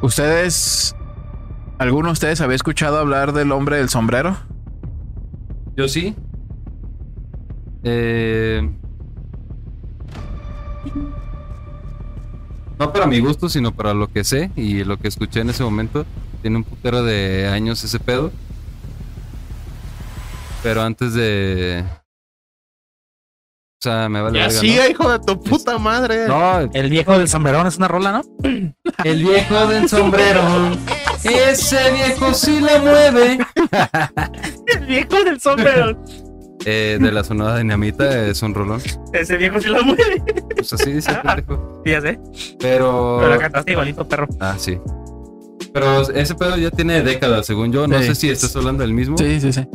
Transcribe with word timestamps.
¿Ustedes, 0.00 0.94
alguno 1.78 2.08
de 2.08 2.12
ustedes 2.12 2.40
había 2.40 2.56
escuchado 2.56 2.98
hablar 2.98 3.32
del 3.32 3.50
hombre 3.52 3.76
del 3.76 3.88
sombrero? 3.88 4.36
Yo 5.76 5.88
sí. 5.88 6.14
Eh, 7.82 8.68
no 12.78 12.92
para 12.92 13.06
mi 13.06 13.18
gusto, 13.18 13.48
sino 13.48 13.72
para 13.72 13.92
lo 13.94 14.08
que 14.08 14.22
sé 14.22 14.50
y 14.54 14.84
lo 14.84 14.98
que 14.98 15.08
escuché 15.08 15.40
en 15.40 15.50
ese 15.50 15.64
momento. 15.64 16.06
Tiene 16.42 16.58
un 16.58 16.64
putero 16.64 17.02
de 17.02 17.48
años 17.48 17.82
ese 17.82 17.98
pedo. 17.98 18.30
Pero 20.62 20.82
antes 20.82 21.14
de. 21.14 21.84
O 23.78 23.80
sea, 23.80 24.08
me 24.08 24.20
vale 24.20 24.40
¿no? 24.48 24.64
hijo 24.90 25.08
de 25.12 25.18
tu 25.20 25.40
puta 25.40 25.78
madre. 25.78 26.26
No, 26.26 26.58
El 26.72 26.90
viejo 26.90 27.16
del 27.16 27.28
sombrerón 27.28 27.64
es 27.68 27.76
una 27.76 27.86
rola, 27.86 28.10
¿no? 28.10 28.22
el 29.04 29.22
viejo 29.22 29.66
del 29.68 29.88
sombrero. 29.88 30.40
Ese 31.22 31.92
viejo 31.92 32.34
sí 32.34 32.60
le 32.60 32.78
mueve. 32.80 33.38
El 34.66 34.86
viejo 34.86 35.22
del 35.24 35.40
sombrerón. 35.40 35.98
Eh, 36.64 36.98
de 37.00 37.12
la 37.12 37.22
sonora 37.22 37.56
dinamita 37.58 38.26
es 38.26 38.42
un 38.42 38.52
rolón. 38.52 38.82
Ese 39.12 39.36
viejo 39.36 39.60
sí 39.60 39.68
lo 39.68 39.80
mueve. 39.84 40.20
Pues 40.56 40.72
así 40.72 40.92
dice 40.92 41.12
el 41.12 41.20
pendejo. 41.20 41.80
Sí, 41.84 41.90
ya 41.92 42.00
sé. 42.00 42.18
Pero. 42.58 43.18
Pero 43.20 43.30
la 43.30 43.38
cantaste 43.38 43.72
igualito, 43.72 44.06
perro. 44.06 44.26
Ah, 44.40 44.56
sí. 44.58 44.76
Pero 45.72 46.02
ese 46.10 46.34
pedo 46.34 46.56
ya 46.56 46.70
tiene 46.72 47.00
décadas, 47.02 47.46
según 47.46 47.72
yo. 47.72 47.86
No 47.86 47.96
Sí. 48.00 48.06
sé 48.08 48.14
si 48.16 48.30
estás 48.30 48.54
hablando 48.56 48.82
del 48.82 48.92
mismo. 48.92 49.16
Sí, 49.16 49.40
sí, 49.40 49.52
sí. 49.52 49.66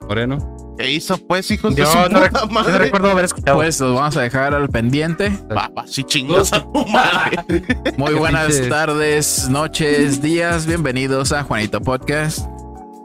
Moreno. 0.00 0.69
¿Qué 0.80 0.90
hizo, 0.92 1.18
pues, 1.18 1.50
hijos 1.50 1.76
de 1.76 1.84
su 1.84 1.92
no, 1.92 2.20
rec- 2.22 2.70
yo 2.70 2.78
recuerdo 2.78 3.10
haber 3.10 3.26
escuchado. 3.26 3.58
Pues 3.58 3.78
los 3.80 3.94
vamos 3.94 4.16
a 4.16 4.22
dejar 4.22 4.54
al 4.54 4.70
pendiente. 4.70 5.30
Papá, 5.54 5.84
sí 5.86 6.04
chingas 6.04 6.54
a 6.54 6.62
tu 6.62 6.86
madre. 6.86 7.36
Muy 7.98 8.14
buenas 8.14 8.66
tardes, 8.70 9.50
noches, 9.50 10.22
días. 10.22 10.64
Bienvenidos 10.64 11.32
a 11.32 11.42
Juanito 11.44 11.82
Podcast, 11.82 12.46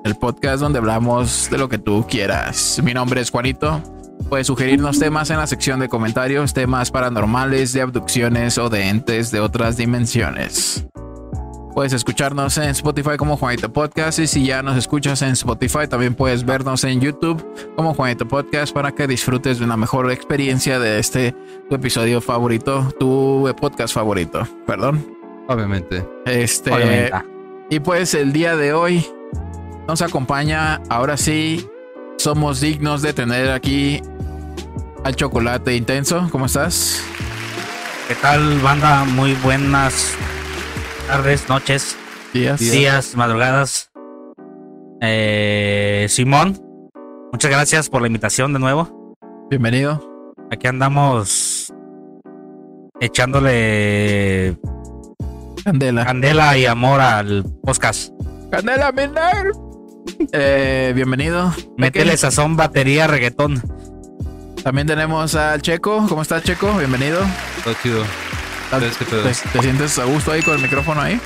el 0.06 0.16
podcast 0.16 0.62
donde 0.62 0.80
hablamos 0.80 1.50
de 1.52 1.58
lo 1.58 1.68
que 1.68 1.78
tú 1.78 2.06
quieras. 2.10 2.80
Mi 2.82 2.94
nombre 2.94 3.20
es 3.20 3.30
Juanito. 3.30 3.82
Puedes 4.30 4.48
sugerirnos 4.48 4.98
temas 4.98 5.30
en 5.30 5.38
la 5.38 5.46
sección 5.46 5.82
de 5.82 5.90
comentarios, 5.90 6.54
temas 6.54 6.92
paranormales, 6.92 7.74
de 7.74 7.82
abducciones 7.82 8.58
o 8.58 8.70
de 8.70 8.88
entes 8.88 9.32
de 9.32 9.42
otras 9.42 9.76
dimensiones. 9.76 10.86
Puedes 11.76 11.92
escucharnos 11.92 12.58
en 12.58 12.70
Spotify 12.70 13.18
como 13.18 13.36
Juanito 13.36 13.72
Podcast 13.72 14.20
y 14.20 14.28
si 14.28 14.46
ya 14.46 14.64
nos 14.64 14.78
escuchas 14.78 15.22
en 15.22 15.32
Spotify 15.32 15.90
también 15.90 16.16
puedes 16.16 16.46
vernos 16.46 16.86
en 16.86 17.02
YouTube 17.02 17.46
como 17.76 17.94
Juanito 17.94 18.26
Podcast 18.26 18.74
para 18.74 18.94
que 18.94 19.08
disfrutes 19.08 19.60
de 19.60 19.66
una 19.66 19.76
mejor 19.76 20.10
experiencia 20.10 20.80
de 20.80 21.00
este 21.00 21.36
tu 21.70 21.76
episodio 21.76 22.22
favorito, 22.22 22.94
tu 22.98 23.54
podcast 23.60 23.94
favorito, 23.94 24.48
perdón. 24.66 25.06
Obviamente. 25.50 26.08
Este 26.26 26.72
Obviamente. 26.72 27.12
y 27.70 27.82
pues 27.82 28.14
el 28.14 28.32
día 28.32 28.56
de 28.56 28.72
hoy 28.72 29.06
nos 29.86 30.02
acompaña, 30.02 30.82
ahora 30.88 31.18
sí, 31.18 31.68
somos 32.18 32.62
dignos 32.62 33.02
de 33.02 33.12
tener 33.12 33.52
aquí 33.52 34.02
al 35.04 35.14
chocolate 35.18 35.76
intenso. 35.76 36.30
¿Cómo 36.32 36.46
estás? 36.46 37.04
¿Qué 38.08 38.16
tal, 38.16 38.60
banda? 38.60 39.04
Muy 39.04 39.34
buenas 39.34 40.16
tardes, 41.08 41.48
noches, 41.50 41.98
Días. 42.34 42.60
días, 42.60 43.16
madrugadas. 43.16 43.92
Eh, 45.02 46.08
Simón, 46.10 46.60
muchas 47.32 47.52
gracias 47.52 47.90
por 47.90 48.02
la 48.02 48.08
invitación 48.08 48.54
de 48.54 48.60
nuevo. 48.60 49.16
Bienvenido. 49.50 50.36
Aquí 50.52 50.68
andamos 50.68 51.74
echándole 53.00 54.58
Candela. 55.64 56.06
candela 56.06 56.58
y 56.58 56.66
amor 56.66 57.02
al 57.02 57.44
podcast. 57.64 58.12
Candela 58.52 58.92
Miller. 58.92 59.52
Eh, 60.32 60.94
bienvenido. 60.96 61.54
Métele 61.78 62.16
sazón, 62.18 62.56
batería, 62.56 63.08
reggaetón. 63.08 63.62
También 64.64 64.88
tenemos 64.88 65.36
al 65.36 65.62
Checo. 65.62 66.06
¿Cómo 66.08 66.22
estás, 66.22 66.44
Checo? 66.44 66.74
Bienvenido. 66.78 67.20
Todo 67.64 67.74
chido. 67.84 68.04
¿Te, 68.72 68.90
te 69.54 69.62
sientes 69.62 70.00
a 70.00 70.06
gusto 70.06 70.32
ahí 70.32 70.42
con 70.42 70.56
el 70.56 70.62
micrófono 70.62 71.00
ahí? 71.02 71.20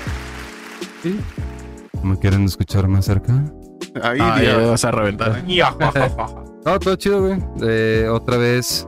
¿Me 2.04 2.18
quieren 2.20 2.46
escuchar 2.46 2.88
más 2.88 3.06
cerca? 3.06 3.34
Ay, 4.02 4.20
Ah, 4.22 4.42
ya 4.42 4.58
vas 4.58 4.86
a 4.86 4.92
reventar. 4.92 5.44
No, 6.66 6.78
todo 6.78 6.96
chido, 6.98 7.22
güey. 7.22 7.40
Eh, 7.62 8.08
otra 8.12 8.36
vez 8.38 8.86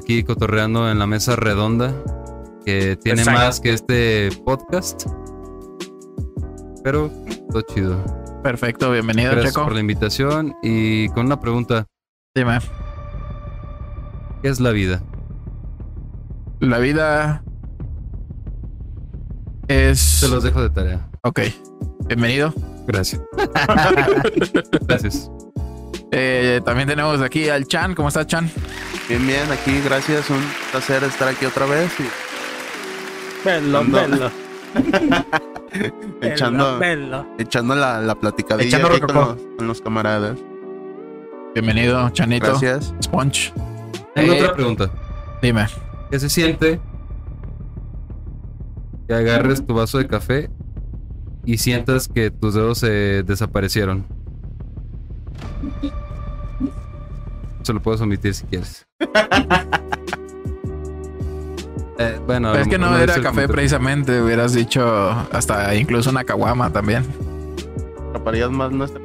aquí 0.00 0.24
cotorreando 0.24 0.90
en 0.90 0.98
la 0.98 1.06
mesa 1.06 1.36
redonda 1.36 1.94
que 2.66 2.96
tiene 2.96 3.20
Exacto. 3.22 3.40
más 3.40 3.60
que 3.60 3.72
este 3.72 4.28
podcast. 4.44 5.04
Pero 6.82 7.10
todo 7.50 7.62
chido. 7.62 7.96
Perfecto, 8.42 8.90
bienvenido, 8.90 9.30
Gracias 9.30 9.52
Checo. 9.54 9.64
por 9.64 9.72
la 9.72 9.80
invitación 9.80 10.52
y 10.62 11.08
con 11.10 11.26
una 11.26 11.40
pregunta. 11.40 11.86
Dime. 12.34 12.58
¿Qué 14.42 14.48
es 14.48 14.58
la 14.58 14.70
vida? 14.72 15.00
La 16.60 16.78
vida 16.78 17.42
es. 19.68 20.00
Se 20.00 20.28
los 20.28 20.42
dejo 20.42 20.62
de 20.62 20.70
tarea. 20.70 21.08
Ok. 21.22 21.40
Bienvenido. 22.06 22.52
Gracias. 22.86 23.20
Gracias. 24.86 25.30
Eh, 26.10 26.60
también 26.64 26.88
tenemos 26.88 27.20
aquí 27.20 27.48
al 27.48 27.66
Chan. 27.66 27.94
¿Cómo 27.94 28.08
estás, 28.08 28.26
Chan? 28.26 28.50
Bien, 29.08 29.26
bien, 29.26 29.50
aquí, 29.52 29.80
gracias. 29.84 30.28
Un 30.30 30.42
placer 30.70 31.04
estar 31.04 31.28
aquí 31.28 31.44
otra 31.46 31.66
vez. 31.66 31.90
Y 32.00 33.44
Pelo, 33.44 33.84
No. 33.84 33.98
pelo, 34.00 34.30
echando, 36.22 36.78
pelo. 36.78 37.26
echando 37.38 37.74
la, 37.74 38.00
la 38.00 38.14
platicadilla 38.16 38.68
Echando 38.78 38.88
aquí 38.88 39.00
con 39.00 39.14
los, 39.14 39.36
con 39.56 39.66
los 39.68 39.80
camaradas. 39.80 40.36
Bienvenido, 41.54 42.08
Chanito. 42.10 42.46
Gracias. 42.48 42.92
Sponge. 43.02 43.52
Tengo 44.14 44.32
Eh, 44.32 44.42
otra 44.42 44.54
pregunta. 44.54 44.90
Dime. 45.40 45.66
¿Qué 46.10 46.18
se 46.18 46.28
siente 46.30 46.80
que 49.06 49.14
agarres 49.14 49.66
tu 49.66 49.74
vaso 49.74 49.98
de 49.98 50.06
café 50.06 50.50
y 51.44 51.58
sientas 51.58 52.08
que 52.08 52.30
tus 52.30 52.54
dedos 52.54 52.78
se 52.78 53.22
desaparecieron? 53.22 54.06
Se 57.62 57.72
lo 57.72 57.82
puedes 57.82 58.00
omitir 58.00 58.34
si 58.34 58.44
quieres. 58.46 58.86
Eh, 62.00 62.16
bueno, 62.28 62.52
Pero 62.52 62.62
es 62.62 62.68
que 62.68 62.78
no 62.78 62.96
era 62.96 63.06
café 63.14 63.22
comentario. 63.24 63.48
precisamente. 63.56 64.22
Hubieras 64.22 64.52
dicho 64.52 64.86
hasta 65.32 65.74
incluso 65.74 66.10
una 66.10 66.22
caguama 66.22 66.70
también. 66.72 67.04
Atraparías 68.10 68.52
más 68.52 68.70
nuestra. 68.70 69.00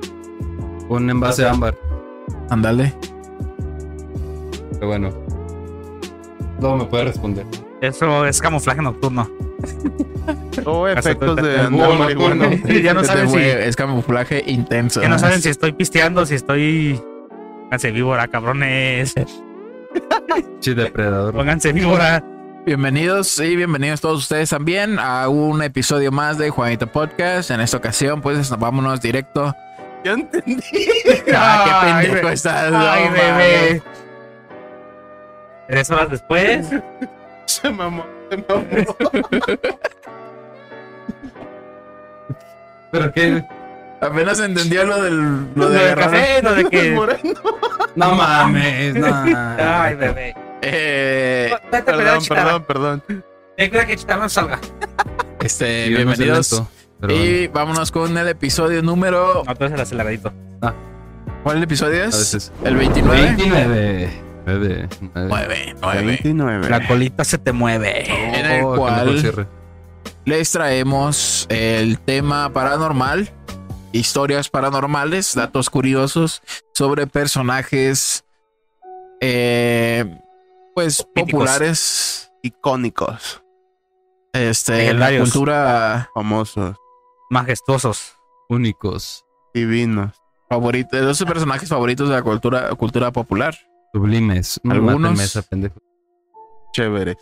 Un 0.89 1.09
envase 1.09 1.47
ámbar. 1.47 1.75
Ándale. 2.51 2.93
Pero 4.73 4.85
bueno. 4.89 5.09
Luego 6.63 6.77
me 6.77 6.85
puede 6.85 7.03
responder. 7.03 7.45
Eso 7.81 8.25
es 8.25 8.41
camuflaje 8.41 8.81
nocturno. 8.81 9.29
Oh, 10.65 10.87
efectos 10.87 11.35
de 11.37 11.59
andar 11.59 11.97
marihuana. 11.97 12.45
nocturno. 12.45 12.79
ya 12.83 12.93
no 12.93 13.03
saben 13.03 13.27
si, 13.29 13.37
Es 13.39 13.75
camuflaje 13.75 14.43
intenso. 14.45 15.01
ya 15.01 15.09
no 15.09 15.17
saben 15.19 15.41
si 15.41 15.49
estoy 15.49 15.73
pisteando, 15.73 16.25
si 16.25 16.35
estoy. 16.35 17.01
Pónganse 17.63 17.91
víbora, 17.91 18.27
cabrones. 18.27 19.13
Chi 20.61 20.73
depredador. 20.73 21.33
Pónganse 21.33 21.73
víbora. 21.73 22.23
Bienvenidos 22.65 23.37
y 23.39 23.55
bienvenidos 23.55 23.99
todos 23.99 24.19
ustedes 24.19 24.51
también 24.51 24.99
a 24.99 25.27
un 25.27 25.61
episodio 25.63 26.11
más 26.11 26.37
de 26.37 26.49
Juanito 26.51 26.87
Podcast. 26.87 27.51
En 27.51 27.59
esta 27.59 27.75
ocasión, 27.77 28.21
pues 28.21 28.49
vámonos 28.57 29.01
directo. 29.01 29.53
Ya 30.05 30.13
entendí. 30.13 30.61
Ah, 31.35 31.63
qué 31.65 31.91
Ay, 31.91 32.05
pendejo 32.05 32.29
estás. 32.29 32.71
Ay, 32.73 33.09
bebé. 33.09 33.83
Tres 35.67 35.89
horas 35.91 36.09
después. 36.09 36.67
Se 37.45 37.69
mamó, 37.69 38.05
se 38.29 38.37
mamó. 38.37 38.63
¿Pero 42.91 43.11
qué? 43.13 43.29
mames. 43.31 43.45
Apenas 44.01 44.39
entendió 44.39 44.85
lo 44.85 45.01
del 45.01 45.15
lo 45.21 45.47
Lo 45.55 45.69
de 45.69 45.79
del 45.79 45.95
café, 45.95 46.41
lo 46.41 46.55
de 46.55 46.65
que. 46.65 46.93
No 47.95 48.15
mames, 48.15 48.95
no. 48.95 49.07
Ay, 49.59 49.95
bebé. 49.95 50.35
Eh, 50.61 51.53
Date 51.71 51.83
Perdón, 51.83 52.23
perdón, 52.27 52.63
perdón. 52.63 53.03
Ten 53.55 53.69
cuidado 53.69 53.87
que 53.87 53.95
chitarra 53.97 54.23
no 54.23 54.29
salga. 54.29 54.59
este, 55.41 55.85
sé 55.85 55.89
bienvenidos. 55.89 56.51
lento, 56.53 56.67
pero 56.99 57.13
bueno, 57.13 57.25
Y 57.29 57.47
vámonos 57.47 57.91
con 57.91 58.17
el 58.17 58.27
episodio 58.29 58.81
número. 58.81 59.43
No, 59.45 59.55
tú 59.55 59.63
eres 59.65 59.75
el 59.75 59.81
aceleradito. 59.81 60.33
¿Cuál 61.43 61.61
episodio 61.61 62.03
a 62.03 62.05
es? 62.07 62.17
veces. 62.17 62.51
El 62.63 62.77
29. 62.77 63.21
29. 63.21 64.09
9. 64.45 64.89
9, 65.13 65.75
9. 65.81 66.05
29. 66.05 66.69
La 66.69 66.87
colita 66.87 67.23
se 67.23 67.37
te 67.37 67.51
mueve. 67.53 68.09
En 68.39 68.45
el 68.45 68.63
Oh, 68.65 68.75
cual 68.75 69.47
les 70.25 70.51
traemos 70.51 71.45
el 71.49 71.99
tema 71.99 72.51
paranormal, 72.51 73.29
historias 73.91 74.49
paranormales, 74.49 75.33
datos 75.35 75.69
curiosos 75.69 76.41
sobre 76.73 77.07
personajes, 77.07 78.23
eh, 79.21 80.05
pues 80.75 81.05
Míticos. 81.15 81.41
populares, 81.41 82.31
Icónicos. 82.41 83.41
Este, 84.33 84.71
la 84.71 84.77
Legendarios. 84.79 85.29
cultura 85.31 86.09
Famosos, 86.13 86.75
Majestuosos. 87.29 88.15
Únicos, 88.49 89.25
divinos. 89.53 90.13
favorita, 90.49 90.97
de 91.01 91.11
esos 91.11 91.27
personajes 91.27 91.69
favoritos 91.69 92.09
de 92.09 92.15
la 92.15 92.21
cultura, 92.21 92.69
cultura 92.75 93.11
popular. 93.11 93.55
Sublimes. 93.93 94.59
No, 94.63 94.73
Algunos- 94.73 95.19
esa. 95.19 95.43
Chéveres. 96.73 97.17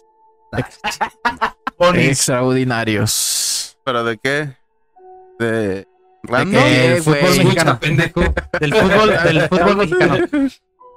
Extraordinarios. 1.93 3.77
¿Pero 3.83 4.03
de 4.03 4.17
qué? 4.17 4.55
¿De 5.39 5.87
random? 6.23 6.51
qué? 6.63 6.93
El 6.95 7.03
fútbol 7.03 7.21
mexicano, 7.37 7.79
pendejo. 7.79 8.21
Del 8.59 8.73
fútbol, 8.81 9.09
del 9.23 9.41
fútbol 9.49 9.77
mexicano. 9.77 10.17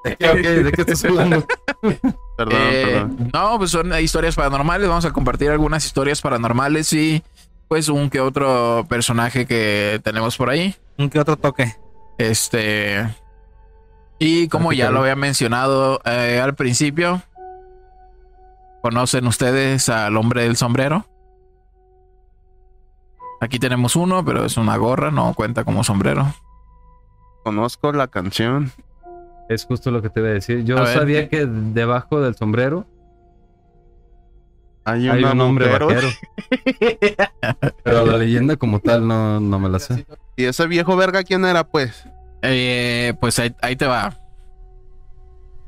¿De 0.04 0.16
qué? 0.16 0.28
¿De 0.34 0.72
qué 0.72 0.80
estás 0.82 1.04
hablando? 1.06 1.46
Perdón, 2.36 2.58
Eh, 2.60 2.82
perdón. 2.84 3.30
no, 3.32 3.58
pues 3.58 3.70
son 3.70 3.98
historias 3.98 4.34
paranormales. 4.34 4.88
Vamos 4.88 5.04
a 5.06 5.12
compartir 5.12 5.50
algunas 5.50 5.84
historias 5.86 6.20
paranormales 6.20 6.92
y 6.92 7.22
pues 7.68 7.88
un 7.88 8.10
que 8.10 8.20
otro 8.20 8.84
personaje 8.88 9.46
que 9.46 10.00
tenemos 10.04 10.36
por 10.36 10.50
ahí. 10.50 10.74
Un 10.98 11.08
que 11.08 11.18
otro 11.18 11.36
toque. 11.36 11.74
Este. 12.18 13.02
Y 14.19 14.49
como 14.49 14.72
ya 14.72 14.90
lo 14.90 15.00
había 15.00 15.16
mencionado 15.16 16.00
eh, 16.05 16.40
al 16.43 16.55
principio, 16.55 17.22
¿conocen 18.82 19.26
ustedes 19.26 19.88
al 19.88 20.16
hombre 20.16 20.43
del 20.43 20.56
sombrero? 20.56 21.06
Aquí 23.40 23.58
tenemos 23.58 23.96
uno, 23.96 24.25
pero 24.25 24.44
es 24.44 24.56
una 24.56 24.76
gorra, 24.76 25.11
no 25.11 25.34
cuenta 25.34 25.64
como 25.64 25.84
sombrero. 25.84 26.32
Conozco 27.43 27.93
la 27.93 28.08
canción. 28.08 28.72
Es 29.50 29.66
justo 29.66 29.90
lo 29.90 30.00
que 30.00 30.08
te 30.08 30.20
iba 30.20 30.31
a 30.31 30.32
decir. 30.32 30.64
Yo 30.64 30.78
A 30.78 30.82
ver. 30.82 30.94
sabía 30.94 31.28
que 31.28 31.44
debajo 31.44 32.22
del 32.22 32.34
sombrero 32.34 32.87
Hay, 34.84 35.08
un 35.08 35.40
hombre 35.40 35.69
vaquero. 35.69 36.08
Pero 37.84 38.06
la 38.06 38.17
leyenda 38.17 38.56
como 38.56 38.81
tal 38.81 39.06
no, 39.06 39.40
no 39.40 39.58
me 39.58 39.69
la 39.69 39.78
sé. 39.78 40.06
¿Y 40.37 40.44
ese 40.44 40.67
viejo 40.67 40.96
verga 40.96 41.22
quién 41.22 41.44
era, 41.44 41.64
pues? 41.64 42.06
Eh, 42.46 43.14
pues 43.20 43.38
ahí, 43.38 43.55
ahí 43.62 43.75
te 43.76 43.87
va. 43.87 44.19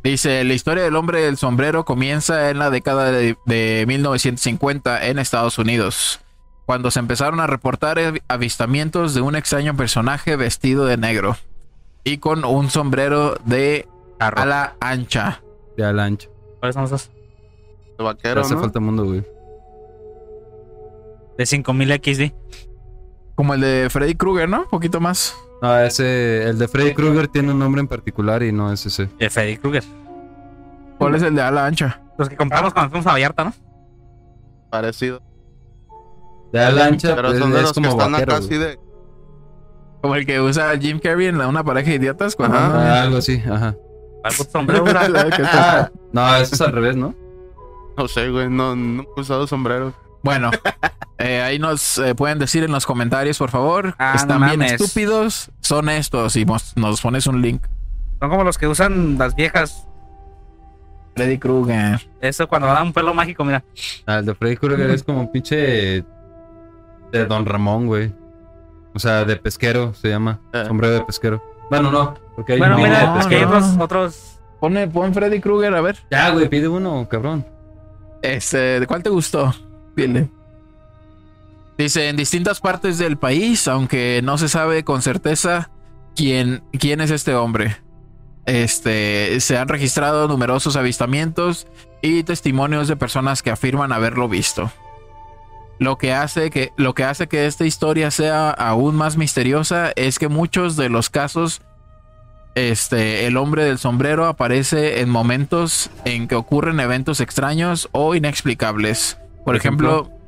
Dice, 0.05 0.44
la 0.44 0.55
historia 0.55 0.84
del 0.84 0.94
hombre 0.94 1.23
del 1.23 1.37
sombrero 1.37 1.84
comienza 1.84 2.50
en 2.50 2.58
la 2.58 2.70
década 2.70 3.11
de, 3.11 3.37
de 3.46 3.84
1950 3.88 5.06
en 5.08 5.19
Estados 5.19 5.58
Unidos, 5.58 6.20
cuando 6.64 6.90
se 6.93 7.00
empezaron 7.00 7.40
a 7.40 7.46
reportar 7.49 7.99
avi- 7.99 8.23
avistamientos 8.28 9.14
de 9.14 9.20
un 9.23 9.34
extraño 9.34 9.76
personaje 9.76 10.37
vestido 10.37 10.84
de 10.84 10.96
negro 10.96 11.37
y 12.05 12.19
con 12.19 12.44
un 12.44 12.70
sombrero 12.70 13.37
de 13.46 13.88
Carro. 14.19 14.43
ala 14.43 14.76
ancha. 14.81 15.43
De 15.76 15.84
al 15.84 15.99
ancho. 15.99 16.31
¿Cuáles 16.61 16.75
son 16.75 16.84
esos? 16.84 17.11
De 17.99 18.05
vaquero, 18.05 18.43
hace 18.43 18.55
¿no? 18.55 18.61
falta 18.61 18.78
mundo, 18.78 19.05
güey. 19.06 19.25
De 21.37 21.46
5000 21.46 21.93
XD. 22.02 22.32
Como 23.34 23.55
el 23.55 23.61
de 23.61 23.88
Freddy 23.90 24.14
Krueger, 24.14 24.49
¿no? 24.49 24.62
Un 24.62 24.69
poquito 24.69 25.00
más. 25.00 25.34
No, 25.62 25.78
ese, 25.78 26.48
el 26.48 26.58
de 26.58 26.68
Freddy 26.68 26.92
Krueger 26.94 27.28
tiene 27.28 27.52
un 27.52 27.58
nombre 27.58 27.80
en 27.80 27.88
particular 27.88 28.42
y 28.42 28.52
no 28.52 28.72
es 28.72 28.84
ese. 28.86 29.08
De 29.18 29.30
Freddy 29.30 29.56
Krueger. 29.56 29.84
¿Cuál 30.98 31.14
es 31.14 31.22
el 31.22 31.34
de 31.34 31.42
ala 31.42 31.66
ancha? 31.66 32.00
Los 32.18 32.28
que 32.28 32.36
compramos 32.36 32.72
cuando 32.72 32.90
fuimos 32.90 33.06
a 33.06 33.12
Vallarta, 33.12 33.44
¿no? 33.44 33.52
Parecido. 34.70 35.20
De 36.52 36.60
al 36.60 36.78
ancha 36.78 37.14
Pero 37.16 37.28
pues, 37.28 37.38
son 37.40 37.50
de 37.52 37.56
es 37.58 37.62
los 37.62 37.72
que 37.72 37.80
como 37.80 37.90
están 37.90 38.12
vaquero. 38.12 38.32
acá 38.34 38.44
así 38.44 38.54
de... 38.56 38.78
Como 40.02 40.14
el 40.14 40.26
que 40.26 40.40
usa 40.40 40.76
Jim 40.78 40.98
Carrey 41.00 41.26
en 41.26 41.38
la- 41.38 41.48
una 41.48 41.64
pareja 41.64 41.90
de 41.90 41.96
idiotas 41.96 42.36
cuando 42.36 42.56
Ajá. 42.56 42.98
Ah, 42.98 43.02
algo 43.02 43.16
así, 43.18 43.42
ajá. 43.50 43.74
Al 44.24 44.32
puto 44.36 44.50
sombrero. 44.52 44.84
Que 44.84 45.42
Ah, 45.44 45.90
no, 46.12 46.36
eso 46.36 46.54
es 46.54 46.60
al 46.60 46.72
revés, 46.72 46.96
¿no? 46.96 47.14
No 47.96 48.06
sé, 48.08 48.28
güey. 48.30 48.48
No, 48.48 48.76
no 48.76 49.04
he 49.16 49.20
usado 49.20 49.46
sombrero. 49.46 49.92
Bueno, 50.26 50.50
eh, 51.19 51.40
ahí 51.40 51.58
nos 51.58 51.96
eh, 51.99 52.14
pueden 52.14 52.38
decir 52.38 52.62
en 52.64 52.73
los 52.73 52.84
comentarios, 52.84 53.38
por 53.38 53.50
favor. 53.50 53.94
Ah, 53.99 54.11
no 54.14 54.17
¿Están 54.20 54.38
bien 54.44 54.58
mames. 54.58 54.73
estúpidos? 54.73 55.50
Son 55.61 55.88
estos 55.88 56.37
y 56.37 56.44
mos- 56.44 56.75
nos 56.76 57.00
pones 57.00 57.26
un 57.26 57.40
link. 57.40 57.62
Son 58.20 58.28
como 58.31 58.44
los 58.44 58.58
que 58.58 58.67
usan 58.67 59.17
las 59.19 59.34
viejas. 59.34 59.87
Freddy 61.14 61.38
Krueger. 61.38 62.06
Eso 62.20 62.46
cuando 62.46 62.67
dan 62.69 62.88
un 62.88 62.93
pelo 62.93 63.14
mágico, 63.14 63.43
mira. 63.44 63.64
Ah, 64.06 64.19
el 64.19 64.26
de 64.26 64.34
Freddy 64.34 64.56
Krueger 64.56 64.90
es 64.90 65.02
como 65.02 65.20
un 65.20 65.32
pinche 65.32 66.05
de 67.12 67.26
Don 67.26 67.46
Ramón, 67.46 67.87
güey. 67.87 68.12
O 68.94 68.99
sea, 68.99 69.25
de 69.25 69.37
pesquero 69.37 69.94
se 69.94 70.08
llama. 70.11 70.40
Eh. 70.52 70.64
Sombrero 70.67 70.94
de 70.94 71.00
pesquero. 71.05 71.43
Bueno, 71.70 71.90
no, 71.90 72.14
porque 72.34 72.55
hay 72.55 72.58
Bueno, 72.58 72.76
un 72.76 72.82
mira, 72.82 73.14
de 73.14 73.20
es 73.20 73.26
que 73.26 73.37
hay 73.37 73.43
pesquero. 73.44 73.49
otros, 73.49 73.76
otros. 73.81 74.32
Pone, 74.61 74.88
pon 74.88 75.12
Freddy 75.14 75.40
Krueger, 75.40 75.75
a 75.75 75.81
ver. 75.81 75.96
Ya, 76.11 76.31
güey, 76.31 76.49
pide 76.49 76.69
uno, 76.69 77.06
cabrón. 77.08 77.44
Este, 78.23 78.81
¿de 78.81 78.87
cuál 78.87 79.02
te 79.02 79.11
gustó? 79.11 79.55
Dice, 81.78 82.08
en 82.08 82.16
distintas 82.16 82.60
partes 82.60 82.98
del 82.98 83.19
país, 83.19 83.69
aunque 83.69 84.20
no 84.22 84.38
se 84.38 84.48
sabe 84.48 84.82
con 84.84 85.02
certeza 85.02 85.70
quién, 86.14 86.62
quién 86.78 87.00
es 87.00 87.10
este 87.10 87.34
hombre. 87.34 87.76
Este, 88.46 89.40
se 89.40 89.58
han 89.58 89.69
registrado 89.69 90.28
numerosos 90.28 90.76
avistamientos 90.76 91.66
y 92.00 92.22
testimonios 92.22 92.88
de 92.88 92.96
personas 92.96 93.43
que 93.43 93.50
afirman 93.50 93.93
haberlo 93.93 94.28
visto. 94.28 94.70
Lo 95.78 95.99
que 95.99 96.14
hace 96.14 96.50
que, 96.50 96.72
lo 96.76 96.94
que, 96.94 97.04
hace 97.04 97.26
que 97.26 97.46
esta 97.46 97.66
historia 97.66 98.10
sea 98.10 98.50
aún 98.50 98.94
más 98.96 99.19
misteriosa 99.19 99.92
es 99.96 100.19
que 100.19 100.28
muchos 100.28 100.76
de 100.76 100.88
los 100.88 101.10
casos, 101.10 101.60
este, 102.54 103.26
el 103.26 103.37
hombre 103.37 103.64
del 103.64 103.76
sombrero 103.76 104.26
aparece 104.26 105.00
en 105.00 105.10
momentos 105.10 105.90
en 106.06 106.28
que 106.28 106.34
ocurren 106.37 106.81
eventos 106.81 107.20
extraños 107.20 107.90
o 107.92 108.14
inexplicables. 108.14 109.19
Por, 109.46 109.54
Por 109.54 109.56
ejemplo, 109.56 109.90
ejemplo. 110.00 110.19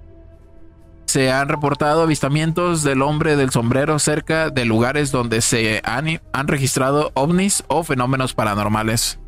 se 1.06 1.30
han 1.32 1.48
reportado 1.48 2.02
avistamientos 2.02 2.82
del 2.84 3.02
hombre 3.02 3.34
del 3.36 3.50
sombrero 3.50 3.98
cerca 3.98 4.48
de 4.50 4.64
lugares 4.64 5.10
donde 5.10 5.40
se 5.42 5.80
han, 5.84 6.20
han 6.32 6.46
registrado 6.48 7.10
ovnis 7.14 7.64
o 7.68 7.82
fenómenos 7.82 8.32
paranormales. 8.34 9.18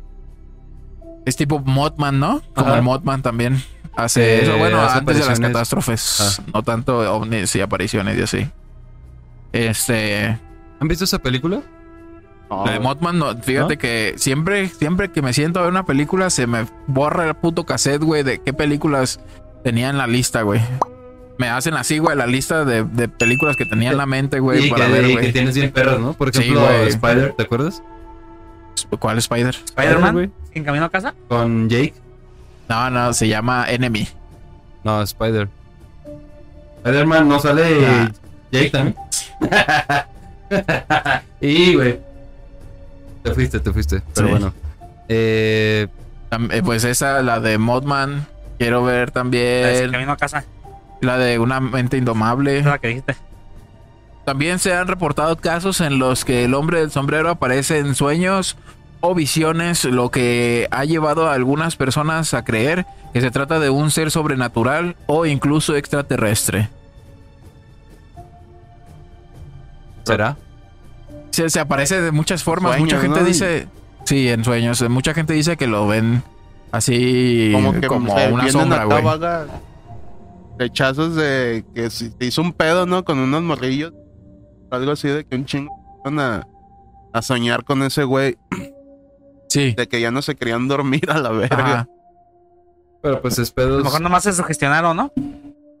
Es 1.25 1.35
tipo 1.35 1.59
Mothman, 1.59 2.19
¿no? 2.19 2.41
Como 2.55 2.69
Ajá. 2.69 2.77
el 2.77 2.83
Mothman 2.83 3.21
también 3.21 3.61
hace 3.95 4.39
Eh, 4.39 4.43
eso. 4.43 4.57
Bueno, 4.57 4.81
antes 4.81 5.19
de 5.19 5.25
las 5.25 5.39
catástrofes, 5.39 6.41
no 6.53 6.63
tanto 6.63 6.97
ovnis 7.13 7.55
y 7.55 7.61
apariciones 7.61 8.17
y 8.17 8.21
así. 8.23 8.49
Este, 9.51 10.39
¿Han 10.79 10.87
visto 10.87 11.03
esa 11.03 11.19
película? 11.19 11.61
No, 12.49 12.65
la 12.65 12.71
de 12.73 12.79
Mothman, 12.79 13.19
no, 13.19 13.35
fíjate 13.37 13.75
¿No? 13.75 13.79
que 13.79 14.13
siempre, 14.17 14.67
siempre 14.69 15.11
que 15.11 15.21
me 15.21 15.33
siento 15.33 15.59
a 15.59 15.63
ver 15.63 15.71
una 15.71 15.85
película, 15.85 16.29
se 16.29 16.47
me 16.47 16.65
borra 16.87 17.27
el 17.27 17.33
puto 17.35 17.65
cassette, 17.65 18.01
güey, 18.03 18.23
de 18.23 18.39
qué 18.41 18.51
películas 18.53 19.19
tenía 19.63 19.89
en 19.89 19.97
la 19.97 20.07
lista, 20.07 20.41
güey. 20.43 20.61
Me 21.37 21.49
hacen 21.49 21.73
así, 21.73 21.97
güey, 21.97 22.15
la 22.15 22.27
lista 22.27 22.65
de, 22.65 22.83
de 22.83 23.07
películas 23.07 23.55
que 23.55 23.65
tenía 23.65 23.91
en 23.91 23.97
la 23.97 24.05
mente, 24.05 24.39
güey, 24.39 24.67
y 24.67 24.69
para 24.69 24.85
que, 24.85 24.91
ver, 24.91 25.03
y 25.05 25.07
que 25.07 25.13
güey. 25.13 25.33
tienes 25.33 25.55
bien 25.55 25.71
perros, 25.71 25.99
¿no? 25.99 26.13
Por 26.13 26.31
Sí, 26.33 26.41
ejemplo. 26.41 26.69
Spider, 26.83 27.33
¿te 27.33 27.43
acuerdas? 27.43 27.81
¿Cuál 28.99 29.17
Spider? 29.17 29.55
Spider-Man. 29.55 30.13
güey. 30.13 30.29
En 30.53 30.63
camino 30.63 30.85
a 30.85 30.89
casa. 30.89 31.13
Con 31.27 31.67
Jake. 31.69 31.93
No, 32.69 32.89
no, 32.89 33.11
se 33.13 33.27
llama 33.27 33.65
Enemy. 33.69 34.07
No, 34.83 35.01
Spider. 35.01 35.47
Spider-Man 36.77 37.27
no 37.27 37.39
sale 37.39 37.85
Ah. 37.87 38.11
Jake 38.51 38.69
también. 38.69 38.95
y, 41.41 41.75
güey. 41.75 41.99
Te 43.23 43.33
fuiste, 43.33 43.59
te 43.59 43.71
fuiste. 43.71 44.01
Pero 44.13 44.27
Sí. 44.27 44.31
bueno. 44.31 44.53
Eh, 45.07 45.87
eh, 46.51 46.61
Pues 46.63 46.83
esa, 46.83 47.21
la 47.21 47.39
de 47.39 47.57
Mothman. 47.57 48.27
Quiero 48.61 48.83
ver 48.83 49.11
La 49.15 49.23
de 49.23 49.59
En 49.71 49.73
también 49.75 49.91
camino 49.91 50.11
a 50.11 50.17
casa. 50.17 50.45
la 50.99 51.17
de 51.17 51.39
Una 51.39 51.59
mente 51.59 51.97
indomable. 51.97 52.59
Es 52.59 52.65
la 52.65 52.77
que 52.77 52.89
dijiste. 52.89 53.15
También 54.23 54.59
se 54.59 54.75
han 54.75 54.87
reportado 54.87 55.35
casos 55.35 55.81
en 55.81 55.97
los 55.97 56.25
que 56.25 56.43
el 56.43 56.53
hombre 56.53 56.79
del 56.79 56.91
sombrero 56.91 57.31
aparece 57.31 57.79
en 57.79 57.95
sueños 57.95 58.57
o 58.99 59.15
visiones, 59.15 59.83
lo 59.85 60.11
que 60.11 60.67
ha 60.69 60.85
llevado 60.85 61.27
a 61.27 61.33
algunas 61.33 61.75
personas 61.75 62.35
a 62.35 62.43
creer 62.43 62.85
que 63.13 63.21
se 63.21 63.31
trata 63.31 63.59
de 63.59 63.71
un 63.71 63.89
ser 63.89 64.11
sobrenatural 64.11 64.95
o 65.07 65.25
incluso 65.25 65.75
extraterrestre. 65.75 66.69
¿Será? 70.03 70.37
Se, 71.31 71.49
se 71.49 71.59
aparece 71.59 71.99
de 71.99 72.11
muchas 72.11 72.43
formas. 72.43 72.73
Sueños, 72.73 72.93
mucha 72.93 73.01
gente 73.01 73.21
¿no? 73.21 73.25
dice, 73.25 73.67
sí, 74.05 74.29
en 74.29 74.43
sueños. 74.43 74.87
Mucha 74.87 75.15
gente 75.15 75.33
dice 75.33 75.57
que 75.57 75.65
lo 75.65 75.87
ven 75.87 76.21
así 76.71 77.51
como 77.53 77.73
como, 77.87 78.15
que 78.15 78.21
se 78.21 78.31
una 78.33 78.49
sombra, 78.49 78.83
güey. 78.85 79.03
rechazos 80.57 81.15
de 81.15 81.65
que 81.73 81.89
se 81.89 82.11
se 82.11 82.25
hizo 82.25 82.41
un 82.41 82.53
pedo, 82.53 82.85
¿no? 82.85 83.03
Con 83.03 83.19
unos 83.19 83.41
morrillos. 83.41 83.93
Algo 84.69 84.91
así 84.91 85.07
de 85.09 85.25
que 85.25 85.35
un 85.35 85.45
chingo 85.45 85.71
van 86.05 86.19
a, 86.19 86.47
a 87.13 87.21
soñar 87.21 87.63
con 87.63 87.83
ese 87.83 88.03
güey. 88.03 88.37
Sí. 89.49 89.73
De 89.73 89.87
que 89.87 89.99
ya 89.99 90.11
no 90.11 90.21
se 90.21 90.35
querían 90.35 90.67
dormir 90.67 91.09
a 91.11 91.17
la 91.19 91.29
verga. 91.31 91.57
Ajá. 91.57 91.87
Pero 93.01 93.21
pues 93.21 93.37
es 93.39 93.51
A 93.51 93.55
pedos. 93.55 93.79
lo 93.79 93.83
mejor 93.83 94.01
nomás 94.01 94.23
se 94.23 94.31
sugestionaron, 94.33 94.95
¿no? 94.95 95.11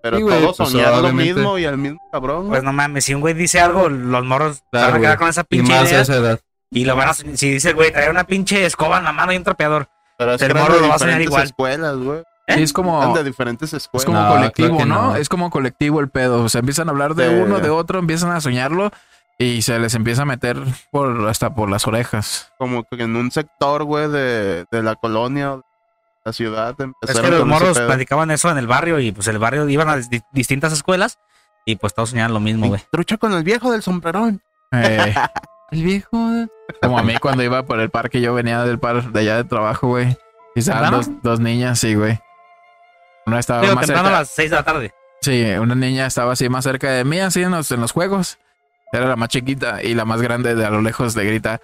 Pero 0.03 0.17
Sí, 0.17 0.23
güey, 0.23 0.41
todos 0.41 0.57
pues, 0.57 0.69
soñar 0.71 0.97
lo 1.01 1.13
mismo 1.13 1.57
y 1.59 1.65
al 1.65 1.77
mismo 1.77 1.99
cabrón. 2.11 2.49
Pues 2.49 2.63
no 2.63 2.73
mames, 2.73 3.05
si 3.05 3.13
un 3.13 3.21
güey 3.21 3.33
dice 3.35 3.59
algo, 3.59 3.87
los 3.87 4.25
morros 4.25 4.63
Claro, 4.71 4.87
van 4.87 4.95
a 4.95 4.99
quedar 5.01 5.17
con 5.19 5.29
esa 5.29 5.41
Y 5.41 5.43
pinche 5.57 5.71
más 5.71 5.83
a 5.83 5.89
idea. 5.89 6.01
esa 6.01 6.15
edad. 6.17 6.39
Y 6.71 6.85
lo 6.85 6.95
van 6.95 7.09
a, 7.09 7.13
si 7.13 7.51
dice, 7.51 7.73
güey, 7.73 7.91
trae 7.91 8.09
una 8.09 8.23
pinche 8.25 8.65
escoba 8.65 8.97
en 8.97 9.03
la 9.03 9.11
mano 9.11 9.31
y 9.31 9.37
un 9.37 9.43
trapeador. 9.43 9.87
Pero 10.21 10.33
es 10.35 10.41
el 10.43 10.53
morro 10.53 10.79
lo 10.79 10.87
va 10.89 10.95
a 10.95 10.99
soñar 10.99 11.21
igual. 11.21 11.43
escuelas, 11.43 11.97
güey. 11.97 12.21
Sí, 12.47 12.61
es 12.63 12.73
como, 12.73 13.15
de 13.15 13.23
diferentes 13.23 13.73
es 13.73 13.83
escuelas. 13.83 14.05
como 14.05 14.21
No, 14.21 14.29
colectivo, 14.35 14.85
¿no? 14.85 14.85
no. 14.85 15.15
Es 15.15 15.29
como 15.29 15.49
colectivo 15.49 15.99
el 15.99 16.09
pedo. 16.09 16.43
O 16.43 16.49
sea, 16.49 16.59
empiezan 16.59 16.87
a 16.89 16.91
hablar 16.91 17.15
de 17.15 17.27
Sí. 17.29 17.35
uno, 17.35 17.59
de 17.59 17.69
otro, 17.69 17.97
empiezan 17.99 18.31
a 18.31 18.41
soñarlo 18.41 18.91
y 19.39 19.61
se 19.63 19.79
les 19.79 19.95
empieza 19.95 20.21
a 20.23 20.25
meter 20.25 20.57
por 20.91 21.27
hasta 21.27 21.55
por 21.55 21.69
las 21.71 21.87
orejas. 21.87 22.51
Como 22.59 22.83
que 22.83 23.01
en 23.01 23.15
un 23.15 23.31
sector, 23.31 23.83
güey, 23.85 24.09
de, 24.09 24.65
de 24.69 24.83
la 24.83 24.95
colonia 24.95 25.53
o 25.53 25.57
de 25.57 25.63
la 26.25 26.33
ciudad. 26.33 26.75
Es 27.01 27.19
que 27.19 27.29
los 27.31 27.45
morros 27.47 27.79
platicaban 27.79 28.29
eso 28.31 28.51
en 28.51 28.57
el 28.59 28.67
barrio 28.67 28.99
y 28.99 29.11
pues 29.11 29.27
el 29.27 29.39
barrio 29.39 29.67
iban 29.69 29.89
a 29.89 29.97
di- 29.97 30.21
distintas 30.31 30.71
escuelas 30.73 31.17
y 31.65 31.77
pues 31.77 31.93
todos 31.95 32.09
soñaban 32.11 32.33
lo 32.33 32.39
mismo, 32.39 32.67
güey. 32.67 32.81
Trucha 32.91 33.17
con 33.17 33.33
el 33.33 33.43
viejo 33.43 33.71
del 33.71 33.81
sombrerón. 33.81 34.41
Eh, 34.71 35.15
El 35.71 35.83
viejo. 35.83 36.17
como 36.81 36.97
a 36.99 37.03
mí 37.03 37.15
cuando 37.17 37.43
iba 37.43 37.63
por 37.63 37.79
el 37.79 37.89
parque, 37.89 38.21
yo 38.21 38.33
venía 38.33 38.63
del 38.63 38.79
par 38.79 39.11
de 39.11 39.19
allá 39.19 39.37
de 39.37 39.43
trabajo, 39.45 39.87
güey. 39.87 40.17
Y 40.55 40.59
estaban 40.59 40.91
dos, 40.91 41.09
dos 41.23 41.39
niñas, 41.39 41.79
sí, 41.79 41.95
güey. 41.95 42.19
Una 43.25 43.39
estaba 43.39 43.61
Digo, 43.61 43.75
más 43.75 43.85
temprano 43.85 44.09
a 44.09 44.11
cerca. 44.11 44.19
las 44.19 44.29
6 44.31 44.49
de 44.49 44.55
la 44.57 44.63
tarde. 44.63 44.93
Sí, 45.21 45.43
una 45.59 45.75
niña 45.75 46.07
estaba 46.07 46.33
así 46.33 46.49
más 46.49 46.63
cerca 46.63 46.91
de 46.91 47.03
mí, 47.05 47.19
así 47.19 47.41
en 47.43 47.51
los, 47.51 47.71
en 47.71 47.79
los 47.79 47.91
juegos. 47.91 48.39
Era 48.91 49.05
la 49.05 49.15
más 49.15 49.29
chiquita 49.29 49.81
y 49.81 49.93
la 49.93 50.03
más 50.03 50.21
grande 50.21 50.55
de 50.55 50.65
a 50.65 50.69
lo 50.69 50.81
lejos 50.81 51.15
le 51.15 51.23
grita: 51.23 51.61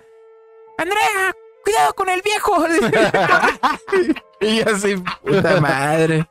¡Andrea! 0.78 1.34
¡Cuidado 1.66 1.94
con 1.96 2.08
el 2.08 2.22
viejo! 2.22 2.66
y 4.42 4.60
yo 4.60 4.72
así, 4.74 4.96
puta 5.26 5.60
madre. 5.60 6.30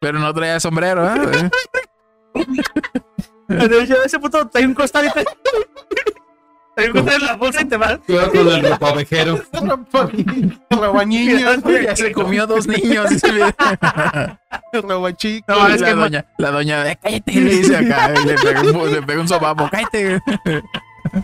Pero 0.00 0.18
no 0.18 0.34
traía 0.34 0.60
sombrero, 0.60 1.08
¿eh? 1.08 1.50
Yo, 3.48 4.02
ese 4.04 4.18
puto, 4.18 4.50
hay 4.54 4.64
un 4.64 4.74
costal 4.74 5.06
y 5.06 5.10
te... 5.10 5.24
Hay 6.76 6.86
un 6.86 6.92
costal 6.92 7.20
en 7.20 7.26
la 7.26 7.36
bolsa 7.36 7.62
y 7.62 7.64
te 7.66 7.76
vas. 7.76 7.98
Cuidado 8.04 8.32
con 8.32 8.48
el 8.48 8.68
ropavejero. 8.68 9.40
Rebañillos, 10.70 11.62
ya 11.84 11.94
se 11.96 12.12
comió 12.12 12.46
dos 12.46 12.66
niños. 12.66 13.10
rebachico. 14.72 15.52
No, 15.52 15.68
es 15.68 15.80
la, 15.80 15.86
que 15.86 15.94
doña, 15.94 16.26
la 16.38 16.50
doña 16.50 16.82
de 16.82 16.96
cállate, 16.96 17.32
le 17.32 17.50
dice 17.50 17.76
acá, 17.76 18.12
y 18.20 18.26
le 18.26 18.34
pega 18.34 18.60
un, 18.62 18.92
le 18.92 19.02
pega 19.02 19.20
un 19.20 19.28
sopapo, 19.28 19.68
cállate. 19.70 20.20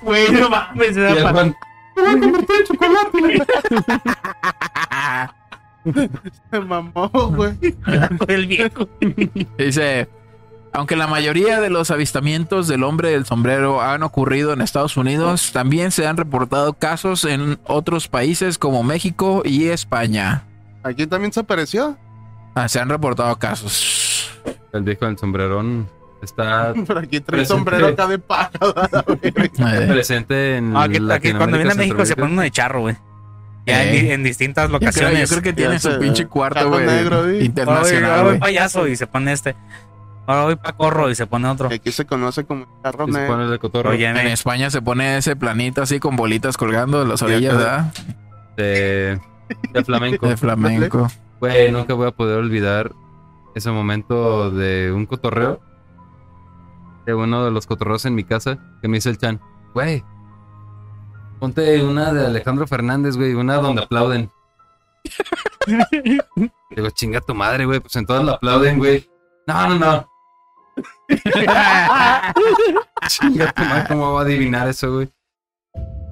Güey, 0.02 0.30
no 0.30 0.50
mames. 0.50 0.94
se 0.94 1.00
da 1.00 1.10
el 1.10 1.22
pa- 1.22 1.32
Juan, 1.32 1.56
Se 6.50 6.60
mamó, 6.60 7.08
güey. 7.34 7.54
el 8.28 8.46
viejo. 8.46 8.88
Dice, 9.58 10.08
aunque 10.72 10.96
la 10.96 11.06
mayoría 11.06 11.60
de 11.60 11.70
los 11.70 11.90
avistamientos 11.90 12.68
del 12.68 12.84
hombre 12.84 13.10
del 13.10 13.26
sombrero 13.26 13.80
han 13.82 14.02
ocurrido 14.02 14.52
en 14.52 14.60
Estados 14.60 14.96
Unidos, 14.96 15.50
también 15.52 15.90
se 15.90 16.06
han 16.06 16.16
reportado 16.16 16.74
casos 16.74 17.24
en 17.24 17.58
otros 17.66 18.08
países 18.08 18.58
como 18.58 18.82
México 18.82 19.42
y 19.44 19.68
España. 19.68 20.44
Aquí 20.82 21.06
también 21.06 21.32
se 21.32 21.40
apareció. 21.40 21.96
Ah, 22.54 22.68
se 22.68 22.80
han 22.80 22.88
reportado 22.88 23.36
casos. 23.38 24.30
el 24.72 24.82
viejo 24.82 25.06
del 25.06 25.18
sombrerón 25.18 25.88
está 26.22 26.72
Por 26.86 26.98
aquí 26.98 27.20
trae 27.20 27.44
sombrero 27.46 27.88
acá 27.88 28.06
de 28.06 28.18
paja. 28.18 28.50
Eh, 29.22 29.86
presente 29.88 30.56
en 30.56 30.76
Ah, 30.76 30.84
Aquí, 30.84 30.98
aquí 31.10 31.32
cuando 31.32 31.56
viene 31.56 31.72
a 31.72 31.74
México 31.74 32.04
se 32.06 32.14
pone 32.16 32.32
uno 32.32 32.42
de 32.42 32.50
charro, 32.50 32.80
güey. 32.82 32.96
Ya 33.66 33.84
en, 33.84 33.94
Eh. 34.06 34.12
en 34.14 34.22
distintas 34.24 34.64
yo, 34.70 34.78
creo, 34.78 34.80
locaciones. 34.80 35.20
yo 35.30 35.34
creo 35.36 35.42
que 35.42 35.52
tiene 35.52 35.78
su 35.78 35.90
sé, 35.90 35.98
pinche 35.98 36.26
cuarto, 36.26 36.68
güey. 36.70 37.44
Internacional, 37.44 38.24
güey. 38.24 38.38
payaso 38.38 38.86
y 38.88 38.96
se 38.96 39.06
pone 39.06 39.32
este. 39.32 39.54
Ahora 40.30 40.44
voy 40.44 40.54
pa' 40.54 40.72
corro 40.75 41.10
y 41.10 41.16
se 41.16 41.26
pone 41.26 41.49
otro. 41.49 41.68
Aquí 41.72 41.90
se 41.90 42.06
conoce 42.06 42.44
como 42.44 42.62
Y 43.08 43.12
se 43.12 43.26
pone 43.26 43.44
el 43.44 43.50
de 43.50 43.58
cotorro. 43.58 43.90
Oye, 43.90 44.06
En 44.06 44.28
España 44.28 44.70
se 44.70 44.80
pone 44.80 45.16
ese 45.16 45.34
planito 45.34 45.82
así 45.82 45.99
con 45.99 46.14
bolitas 46.14 46.56
colgando 46.56 47.00
de 47.00 47.06
las 47.06 47.20
orillas. 47.22 47.56
¿verdad? 47.56 47.92
de, 48.56 49.20
de 49.72 49.84
flamenco. 49.84 50.28
De 50.28 50.37
flamenco. 50.37 51.08
Güey, 51.40 51.72
nunca 51.72 51.94
voy 51.94 52.06
a 52.06 52.12
poder 52.12 52.38
olvidar 52.38 52.92
ese 53.56 53.72
momento 53.72 54.52
de 54.52 54.92
un 54.94 55.04
cotorreo. 55.04 55.60
De 57.06 57.12
uno 57.12 57.44
de 57.44 57.50
los 57.50 57.66
cotorreos 57.66 58.04
en 58.04 58.14
mi 58.14 58.22
casa 58.22 58.56
que 58.80 58.87
me 58.87 58.99
dice 58.99 59.10
el 59.10 59.18
Chan. 59.18 59.40
Güey, 59.75 60.04
ponte 61.40 61.82
una 61.82 62.12
de 62.12 62.26
Alejandro 62.26 62.68
Fernández, 62.68 63.16
güey, 63.16 63.34
una 63.34 63.56
donde 63.56 63.82
aplauden. 63.82 64.30
Digo, 66.70 66.90
chinga 66.90 67.20
tu 67.20 67.34
madre, 67.34 67.64
güey, 67.64 67.80
pues 67.80 67.96
en 67.96 68.06
todas 68.06 68.25
la 68.25 68.34
aplauden, 68.34 68.78
güey. 68.78 69.10
No, 69.49 69.68
no, 69.70 69.76
no. 69.76 70.10
¿Cómo 73.88 74.14
va 74.14 74.20
a 74.20 74.24
adivinar 74.24 74.68
eso, 74.68 74.92
güey? 74.94 75.08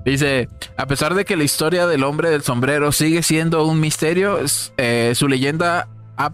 Dice, 0.05 0.49
a 0.77 0.87
pesar 0.87 1.15
de 1.15 1.25
que 1.25 1.37
la 1.37 1.45
historia 1.45 1.87
del 1.87 2.05
hombre 2.05 2.31
del 2.31 2.43
sombrero 2.43 2.93
sigue 2.93 3.23
siendo 3.23 3.65
un 3.67 3.81
misterio, 3.81 4.39
eh, 4.77 5.13
su 5.15 5.29
leyenda 5.29 5.89
ha 6.17 6.33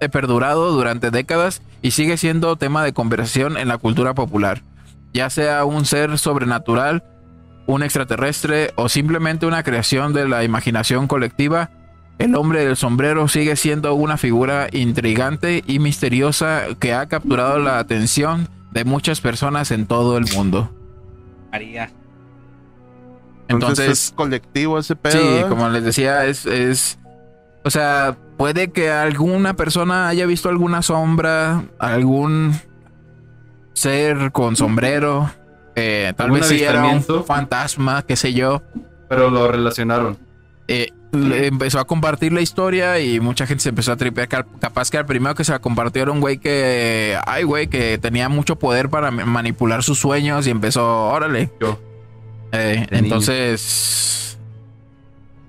eh, 0.00 0.08
perdurado 0.08 0.72
durante 0.72 1.10
décadas 1.10 1.62
y 1.82 1.92
sigue 1.92 2.16
siendo 2.16 2.56
tema 2.56 2.82
de 2.82 2.92
conversación 2.92 3.56
en 3.56 3.68
la 3.68 3.78
cultura 3.78 4.14
popular. 4.14 4.62
Ya 5.12 5.30
sea 5.30 5.64
un 5.64 5.84
ser 5.84 6.18
sobrenatural, 6.18 7.04
un 7.66 7.82
extraterrestre 7.82 8.72
o 8.76 8.88
simplemente 8.88 9.46
una 9.46 9.62
creación 9.62 10.12
de 10.12 10.26
la 10.26 10.42
imaginación 10.42 11.06
colectiva, 11.06 11.70
el 12.22 12.34
hombre 12.36 12.64
del 12.64 12.76
sombrero 12.76 13.28
sigue 13.28 13.56
siendo 13.56 13.94
una 13.94 14.16
figura 14.16 14.68
intrigante 14.72 15.62
y 15.66 15.78
misteriosa 15.78 16.62
que 16.78 16.94
ha 16.94 17.06
capturado 17.06 17.58
la 17.58 17.78
atención 17.78 18.48
de 18.70 18.84
muchas 18.84 19.20
personas 19.20 19.70
en 19.70 19.86
todo 19.86 20.16
el 20.18 20.24
mundo. 20.34 20.70
María. 21.50 21.90
Entonces, 23.48 23.78
Entonces, 23.88 23.88
es 23.88 24.12
colectivo 24.14 24.78
ese 24.78 24.96
pedo. 24.96 25.12
Sí, 25.12 25.44
como 25.48 25.68
les 25.68 25.84
decía, 25.84 26.24
es, 26.24 26.46
es. 26.46 26.98
O 27.64 27.70
sea, 27.70 28.16
puede 28.38 28.70
que 28.72 28.90
alguna 28.90 29.54
persona 29.54 30.08
haya 30.08 30.24
visto 30.26 30.48
alguna 30.48 30.80
sombra, 30.82 31.64
algún 31.78 32.54
ser 33.74 34.32
con 34.32 34.56
sombrero. 34.56 35.30
eh, 35.74 36.12
tal 36.16 36.26
¿Algún 36.26 36.40
vez 36.40 36.48
sí 36.48 36.62
era 36.62 36.84
un 36.86 37.02
fantasma, 37.24 38.02
qué 38.02 38.16
sé 38.16 38.32
yo. 38.32 38.62
Pero 39.08 39.30
lo 39.30 39.48
relacionaron. 39.50 40.16
Eh, 40.68 40.88
empezó 41.12 41.78
a 41.78 41.84
compartir 41.86 42.32
la 42.32 42.40
historia 42.40 42.98
y 43.00 43.20
mucha 43.20 43.46
gente 43.46 43.62
se 43.62 43.68
empezó 43.68 43.92
a 43.92 43.96
tripear. 43.96 44.28
Cap- 44.28 44.46
Capaz 44.60 44.90
que 44.90 44.98
al 44.98 45.06
primero 45.06 45.34
que 45.34 45.44
se 45.44 45.52
la 45.52 45.58
compartió 45.60 46.02
era 46.02 46.10
un 46.12 46.20
güey 46.20 46.38
que. 46.38 47.16
Ay, 47.26 47.44
güey, 47.44 47.66
que 47.68 47.98
tenía 47.98 48.28
mucho 48.28 48.56
poder 48.56 48.88
para 48.88 49.10
ma- 49.10 49.24
manipular 49.26 49.82
sus 49.82 49.98
sueños 49.98 50.46
y 50.46 50.50
empezó, 50.50 51.08
órale. 51.08 51.50
Yo. 51.60 51.78
Eh, 52.52 52.86
niño. 52.90 53.04
entonces, 53.04 54.38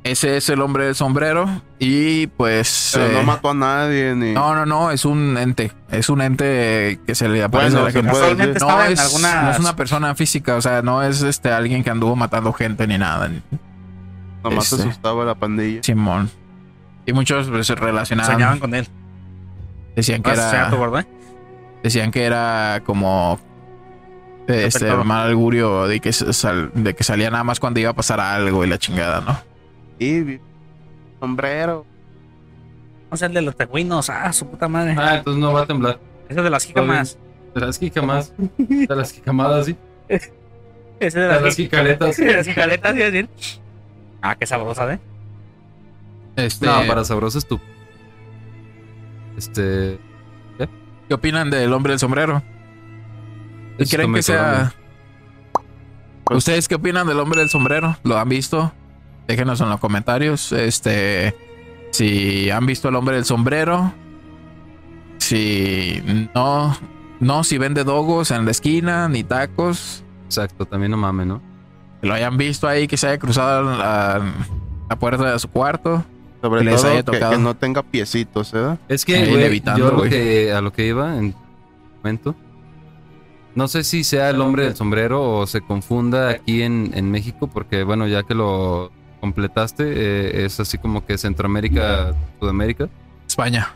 ese 0.03 0.38
es 0.38 0.50
el 0.50 0.62
hombre 0.62 0.86
del 0.86 0.96
sombrero 0.96 1.62
y 1.79 2.27
pues... 2.27 2.91
Pero 2.93 3.08
eh, 3.08 3.13
no 3.13 3.24
mató 3.24 3.50
a 3.51 3.53
nadie 3.53 4.15
ni. 4.15 4.32
no, 4.34 4.53
no, 4.55 4.65
no, 4.65 4.91
es 4.91 5.05
un 5.05 5.38
ente. 5.38 5.72
Es 5.91 6.10
un 6.10 6.22
ente 6.22 7.00
que 7.05 7.15
se 7.15 7.27
le 7.29 7.41
aparece 7.43 7.77
Bueno, 7.77 7.86
a 7.86 7.89
la 7.89 7.91
gente. 7.93 8.12
puede. 8.12 8.36
No 8.60 8.84
es, 8.84 9.00
algunas... 9.00 9.43
no 9.43 9.51
es 9.51 9.60
una 9.60 9.75
persona 9.75 10.15
física, 10.15 10.55
o 10.55 10.62
sea, 10.62 10.82
no 10.82 11.03
es 11.03 11.22
este 11.22 11.51
alguien 11.51 11.84
que 11.84 11.89
anduvo 11.89 12.15
matando 12.17 12.51
gente 12.53 12.86
ni 12.88 12.98
nada. 12.98 13.27
ni- 13.29 13.41
Nomás 14.43 14.71
este. 14.73 14.88
asustaba 14.88 15.23
a 15.23 15.25
la 15.25 15.35
pandilla. 15.35 15.81
Simón. 15.83 16.29
Y 17.05 17.13
muchos 17.13 17.47
pues, 17.50 17.67
se 17.67 17.75
relacionaban. 17.75 18.31
Soñaban 18.33 18.59
con 18.59 18.73
él. 18.75 18.88
Decían 19.95 20.23
que 20.23 20.29
¿Vas 20.31 20.39
a 20.39 20.50
soñar 20.50 20.69
tu 20.71 20.83
era, 20.83 21.07
decían 21.83 22.12
que 22.12 22.23
era 22.23 22.81
como 22.85 23.39
este 24.47 24.91
mal 25.03 25.31
augurio 25.31 25.85
de 25.88 26.00
que, 26.00 26.12
sal- 26.12 26.71
de 26.73 26.95
que 26.95 27.03
salía 27.03 27.29
nada 27.29 27.43
más 27.43 27.59
cuando 27.59 27.79
iba 27.79 27.91
a 27.91 27.93
pasar 27.93 28.19
algo 28.19 28.63
y 28.65 28.67
la 28.67 28.77
chingada, 28.77 29.21
¿no? 29.21 29.39
Y 30.00 30.21
vi- 30.21 30.41
sombrero. 31.19 31.85
O 33.09 33.17
sea, 33.17 33.27
el 33.27 33.33
de 33.35 33.41
los 33.43 33.55
tejuinos. 33.55 34.09
Ah, 34.09 34.33
su 34.33 34.47
puta 34.47 34.67
madre. 34.67 34.95
Ah, 34.97 35.17
entonces 35.17 35.39
no 35.39 35.53
va 35.53 35.62
a 35.62 35.65
temblar. 35.67 36.00
Ese 36.27 36.41
de 36.41 36.50
las 36.50 36.65
jícamas. 36.65 37.17
De 37.53 37.62
las 37.62 37.77
quicamas. 37.77 38.33
De 38.57 38.95
las 38.95 39.13
quicamadas, 39.13 39.65
sí. 39.67 39.75
Ese 41.00 41.19
de 41.19 41.25
De 41.27 41.33
las 41.33 41.41
las 41.43 41.55
quicaletas. 41.55 42.17
de 42.17 42.33
las 42.33 42.47
jicaletas, 42.47 42.91
a 42.91 42.95
decir. 42.95 43.29
Ah, 44.23 44.35
qué 44.35 44.45
sabrosa, 44.47 44.91
¿eh? 44.93 44.99
Este, 46.37 46.65
No, 46.65 46.81
para 46.87 47.03
sabrosos 47.03 47.45
tú. 47.45 47.59
Este. 49.37 49.99
¿Qué 51.07 51.13
opinan 51.13 51.49
del 51.49 51.73
hombre 51.73 51.91
del 51.91 51.99
sombrero? 51.99 52.41
¿Y 53.77 53.83
es 53.83 53.91
creen 53.91 54.13
que 54.13 54.23
sea... 54.23 54.37
Colombia. 54.41 54.73
Pues- 56.23 56.37
¿Ustedes 56.37 56.67
qué 56.69 56.75
opinan 56.75 57.05
del 57.05 57.19
hombre 57.19 57.41
del 57.41 57.49
sombrero? 57.49 57.97
¿Lo 58.03 58.17
han 58.17 58.29
visto? 58.29 58.71
Déjenos 59.27 59.59
en 59.59 59.69
los 59.69 59.79
comentarios. 59.81 60.53
Este, 60.53 61.35
si 61.91 62.49
han 62.49 62.65
visto 62.65 62.87
el 62.87 62.95
hombre 62.95 63.15
del 63.15 63.25
sombrero. 63.25 63.93
Si 65.17 66.01
no, 66.33 66.75
no, 67.19 67.43
si 67.43 67.57
vende 67.57 67.83
dogos 67.83 68.31
en 68.31 68.45
la 68.45 68.51
esquina, 68.51 69.09
ni 69.09 69.23
tacos. 69.23 70.03
Exacto, 70.25 70.65
también 70.65 70.91
no 70.91 70.97
mames, 70.97 71.27
¿no? 71.27 71.41
Que 72.03 72.07
lo 72.10 72.15
hayan 72.15 72.36
visto 72.36 72.67
ahí, 72.67 72.86
que 72.86 72.98
se 72.98 73.07
haya 73.07 73.17
cruzado 73.17 73.63
la, 73.63 74.22
la 74.89 74.95
puerta 75.00 75.31
de 75.31 75.39
su 75.39 75.48
cuarto. 75.48 76.03
Sobre 76.41 76.60
Que 76.60 76.65
les 76.65 76.81
todo 76.81 76.91
haya 76.91 77.03
que, 77.03 77.12
tocado. 77.13 77.31
que 77.31 77.38
no 77.38 77.55
tenga 77.55 77.81
piecitos, 77.81 78.53
¿eh? 78.53 78.77
Es 78.89 79.05
que, 79.05 79.15
Ahí 79.15 79.29
güey, 79.29 79.41
levitando, 79.43 79.79
yo 79.79 79.91
lo 79.91 79.98
güey. 80.00 80.10
que, 80.10 80.51
a 80.51 80.60
lo 80.60 80.74
que 80.74 80.86
iba 80.86 81.17
en 81.17 81.33
momento. 82.03 82.36
No 83.55 83.69
sé 83.69 83.86
si 83.86 84.03
sea 84.03 84.29
el 84.31 84.41
hombre 84.41 84.65
del 84.65 84.75
sombrero 84.75 85.24
o 85.24 85.48
se 85.48 85.62
confunda 85.62 86.29
aquí 86.29 86.62
en, 86.63 86.91
en 86.93 87.10
México, 87.10 87.48
porque 87.48 87.83
bueno, 87.86 88.05
ya 88.07 88.24
que 88.24 88.33
lo 88.36 88.91
completaste, 89.22 89.83
eh, 89.88 90.45
es 90.45 90.60
así 90.60 90.77
como 90.77 91.05
que 91.05 91.17
Centroamérica, 91.17 92.13
Sudamérica. 92.41 92.89
España. 93.25 93.69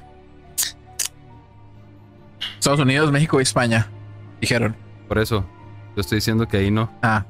Estados 2.60 2.80
Unidos, 2.82 3.10
México 3.12 3.40
y 3.40 3.44
España. 3.44 3.88
Dijeron. 4.42 4.76
Por 5.08 5.20
eso, 5.20 5.46
yo 5.96 6.02
estoy 6.02 6.18
diciendo 6.18 6.48
que 6.48 6.58
ahí 6.58 6.72
no. 6.72 6.90
Ah, 7.02 7.24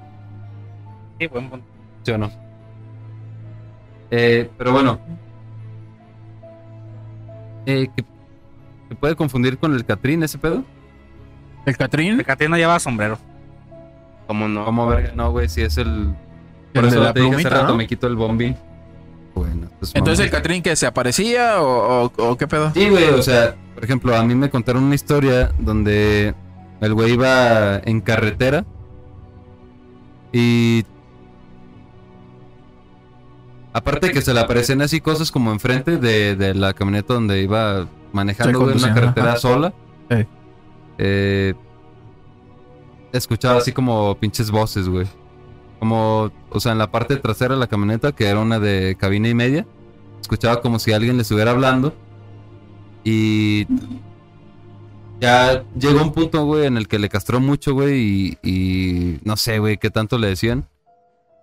Sí, 1.20 1.28
buen 1.28 1.50
punto. 1.50 1.66
¿Sí 2.04 2.12
o 2.12 2.18
no? 2.18 2.32
Eh, 4.12 4.50
pero 4.58 4.72
bueno. 4.72 5.00
Eh, 7.66 7.88
¿qué- 7.96 8.06
¿Se 8.90 8.96
puede 8.96 9.16
confundir 9.16 9.58
con 9.58 9.74
el 9.74 9.84
Catrín 9.86 10.24
ese 10.24 10.38
pedo? 10.38 10.64
el 11.66 11.76
Catrín. 11.76 12.20
El 12.20 12.26
Catrín 12.26 12.50
no 12.52 12.58
lleva 12.58 12.80
sombrero. 12.80 13.18
¿Cómo 14.28 14.48
no? 14.48 14.64
¿Cómo 14.64 14.88
verga? 14.88 15.12
No, 15.16 15.32
güey, 15.32 15.50
si 15.50 15.62
es 15.62 15.78
el. 15.78 16.14
Por 16.74 16.86
El 16.86 16.92
de 16.92 16.96
eso 16.96 17.04
la 17.04 17.14
te 17.14 17.20
dije 17.22 17.36
hace 17.36 17.50
rato, 17.50 17.68
¿no? 17.70 17.76
me 17.76 17.88
quito 17.88 18.08
el 18.08 18.16
bombín. 18.16 18.56
Bueno, 19.36 19.68
pues 19.80 19.92
Entonces 19.96 20.26
el. 20.26 20.32
Catrín 20.32 20.64
que 20.64 20.76
se 20.78 20.86
aparecía 20.88 21.62
o, 21.62 22.06
o- 22.06 22.12
o 22.30 22.38
qué 22.38 22.48
pedo. 22.48 22.72
Sí, 22.74 22.90
güey, 22.90 23.10
o 23.10 23.22
sea, 23.22 23.56
por 23.76 23.84
ejemplo, 23.84 24.16
a 24.16 24.24
mí 24.24 24.34
me 24.36 24.50
contaron 24.50 24.84
una 24.84 24.96
historia 24.96 25.52
donde 25.60 26.34
el 26.80 26.94
güey 26.94 27.14
iba 27.14 27.80
en 27.80 28.00
carretera 28.00 28.64
y. 30.32 30.86
Aparte 33.78 34.12
que 34.12 34.24
se 34.24 34.34
le 34.34 34.40
aparecían 34.40 34.82
así 34.82 35.00
cosas 35.02 35.32
como 35.32 35.52
enfrente 35.52 35.98
de, 35.98 36.36
de 36.36 36.56
la 36.56 36.74
camioneta 36.74 37.14
donde 37.14 37.44
iba 37.44 37.88
manejando 38.12 38.72
en 38.72 38.78
una 38.78 38.92
carretera 38.92 39.30
ajá. 39.34 39.38
sola. 39.38 39.74
Eh, 40.98 41.54
escuchaba 43.14 43.60
así 43.60 43.72
como 43.72 44.18
pinches 44.20 44.50
voces, 44.50 44.90
güey. 44.90 45.06
Como, 45.78 46.32
o 46.50 46.60
sea, 46.60 46.72
en 46.72 46.80
la 46.80 46.90
parte 46.90 47.18
trasera 47.18 47.54
de 47.54 47.60
la 47.60 47.68
camioneta, 47.68 48.14
que 48.14 48.26
era 48.26 48.40
una 48.40 48.58
de 48.58 48.98
cabina 49.00 49.30
y 49.30 49.36
media, 49.36 49.68
escuchaba 50.20 50.60
como 50.60 50.80
si 50.80 50.92
alguien 50.92 51.18
le 51.18 51.22
estuviera 51.22 51.52
hablando. 51.52 51.94
Y 53.04 53.68
ya 55.22 55.64
llegó 55.80 56.02
un 56.02 56.14
punto, 56.14 56.46
güey, 56.46 56.66
en 56.66 56.78
el 56.78 56.88
que 56.88 56.98
le 56.98 57.10
castró 57.10 57.40
mucho, 57.40 57.76
güey, 57.76 58.00
y, 58.02 58.38
y 58.42 59.20
no 59.24 59.38
sé, 59.38 59.60
güey, 59.60 59.78
qué 59.78 59.92
tanto 59.92 60.18
le 60.18 60.30
decían. 60.30 60.68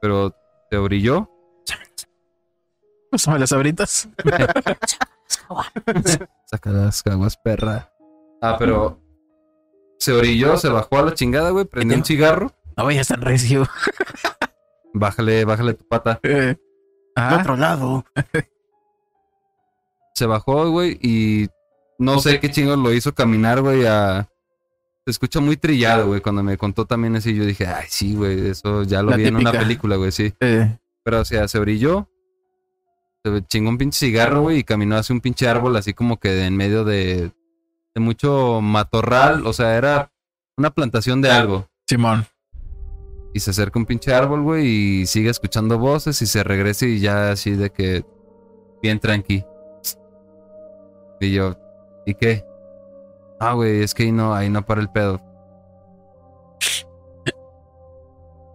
Pero 0.01 0.35
se 0.69 0.79
orilló. 0.79 1.31
Pásame 3.15 3.39
las 3.39 3.53
abritas. 3.53 4.09
Saca 6.47 6.71
las 6.71 7.01
caguas, 7.01 7.37
perra. 7.37 7.93
Ah, 8.43 8.57
pero 8.59 9.01
se 10.01 10.11
orilló, 10.13 10.57
se 10.57 10.69
bajó 10.69 10.99
a 10.99 11.03
la 11.03 11.15
chingada, 11.15 11.51
güey, 11.51 11.65
prendió 11.65 11.97
un 11.97 12.05
cigarro. 12.05 12.53
No 12.77 12.85
vayas 12.85 13.07
tan 13.07 13.21
recio. 13.21 13.69
Bájale, 14.93 15.45
bájale 15.45 15.75
tu 15.75 15.87
pata. 15.87 16.19
Eh, 16.25 16.57
De 16.57 16.59
ah, 17.15 17.39
otro 17.41 17.57
lado. 17.57 18.05
Se 20.15 20.27
bajó, 20.27 20.71
güey, 20.71 20.99
y 21.01 21.47
no 22.01 22.19
sé 22.19 22.41
qué 22.41 22.51
chingos 22.51 22.79
lo 22.79 22.93
hizo 22.93 23.15
caminar, 23.15 23.61
güey, 23.61 23.87
a... 23.87 24.29
Se 25.05 25.13
escucha 25.13 25.39
muy 25.39 25.57
trillado, 25.57 26.09
güey. 26.09 26.21
Cuando 26.21 26.43
me 26.43 26.59
contó 26.59 26.85
también 26.85 27.15
así, 27.15 27.33
yo 27.37 27.45
dije, 27.45 27.69
ay, 27.69 27.87
sí, 27.89 28.17
güey, 28.17 28.49
eso 28.49 28.83
ya 28.83 29.03
lo 29.03 29.11
La 29.11 29.19
vi 29.19 29.27
en 29.29 29.37
una 29.37 29.53
película, 29.53 29.95
güey, 29.95 30.11
sí. 30.11 30.35
eh, 30.41 30.79
Pero, 31.05 31.21
o 31.21 31.25
sea, 31.25 31.47
se 31.47 31.61
brilló. 31.61 32.11
Se 33.25 33.43
chingó 33.47 33.71
un 33.71 33.79
pinche 33.79 33.99
cigarro, 34.07 34.43
güey, 34.43 34.59
y 34.59 34.65
caminó 34.65 34.97
hacia 34.97 35.15
un 35.15 35.21
pinche 35.23 35.49
árbol, 35.49 35.77
así 35.77 35.95
como 35.95 36.19
que 36.19 36.29
de- 36.29 36.45
en 36.47 36.57
medio 36.57 36.85
de, 36.85 37.33
de 37.95 38.01
mucho 38.01 38.61
matorral. 38.61 39.47
O 39.47 39.53
sea, 39.55 39.77
era 39.77 40.13
una 40.59 40.71
plantación 40.71 41.23
de 41.23 41.31
algo. 41.31 41.67
Simón. 41.89 42.27
Y 43.33 43.41
se 43.41 43.51
acerca 43.51 43.79
un 43.79 43.87
pinche 43.87 44.13
árbol, 44.15 44.43
güey, 44.43 44.67
y 44.67 45.07
sigue 45.07 45.31
escuchando 45.31 45.79
voces 45.79 46.21
y 46.23 46.27
se 46.27 46.45
regresa 46.45 46.85
y 46.87 47.01
ya 47.01 47.31
así 47.31 47.53
de 47.53 47.71
que 47.71 48.05
bien 48.83 49.01
tranqui. 49.01 49.45
Y 51.21 51.33
yo, 51.33 51.57
¿y 52.05 52.15
qué? 52.15 52.45
Ah, 53.41 53.55
güey, 53.55 53.83
es 53.83 53.95
que 53.95 54.03
ahí 54.05 54.13
no, 54.13 54.35
ahí 54.35 54.51
no 54.51 54.65
para 54.67 54.83
el 54.83 54.91
pedo. 54.91 55.21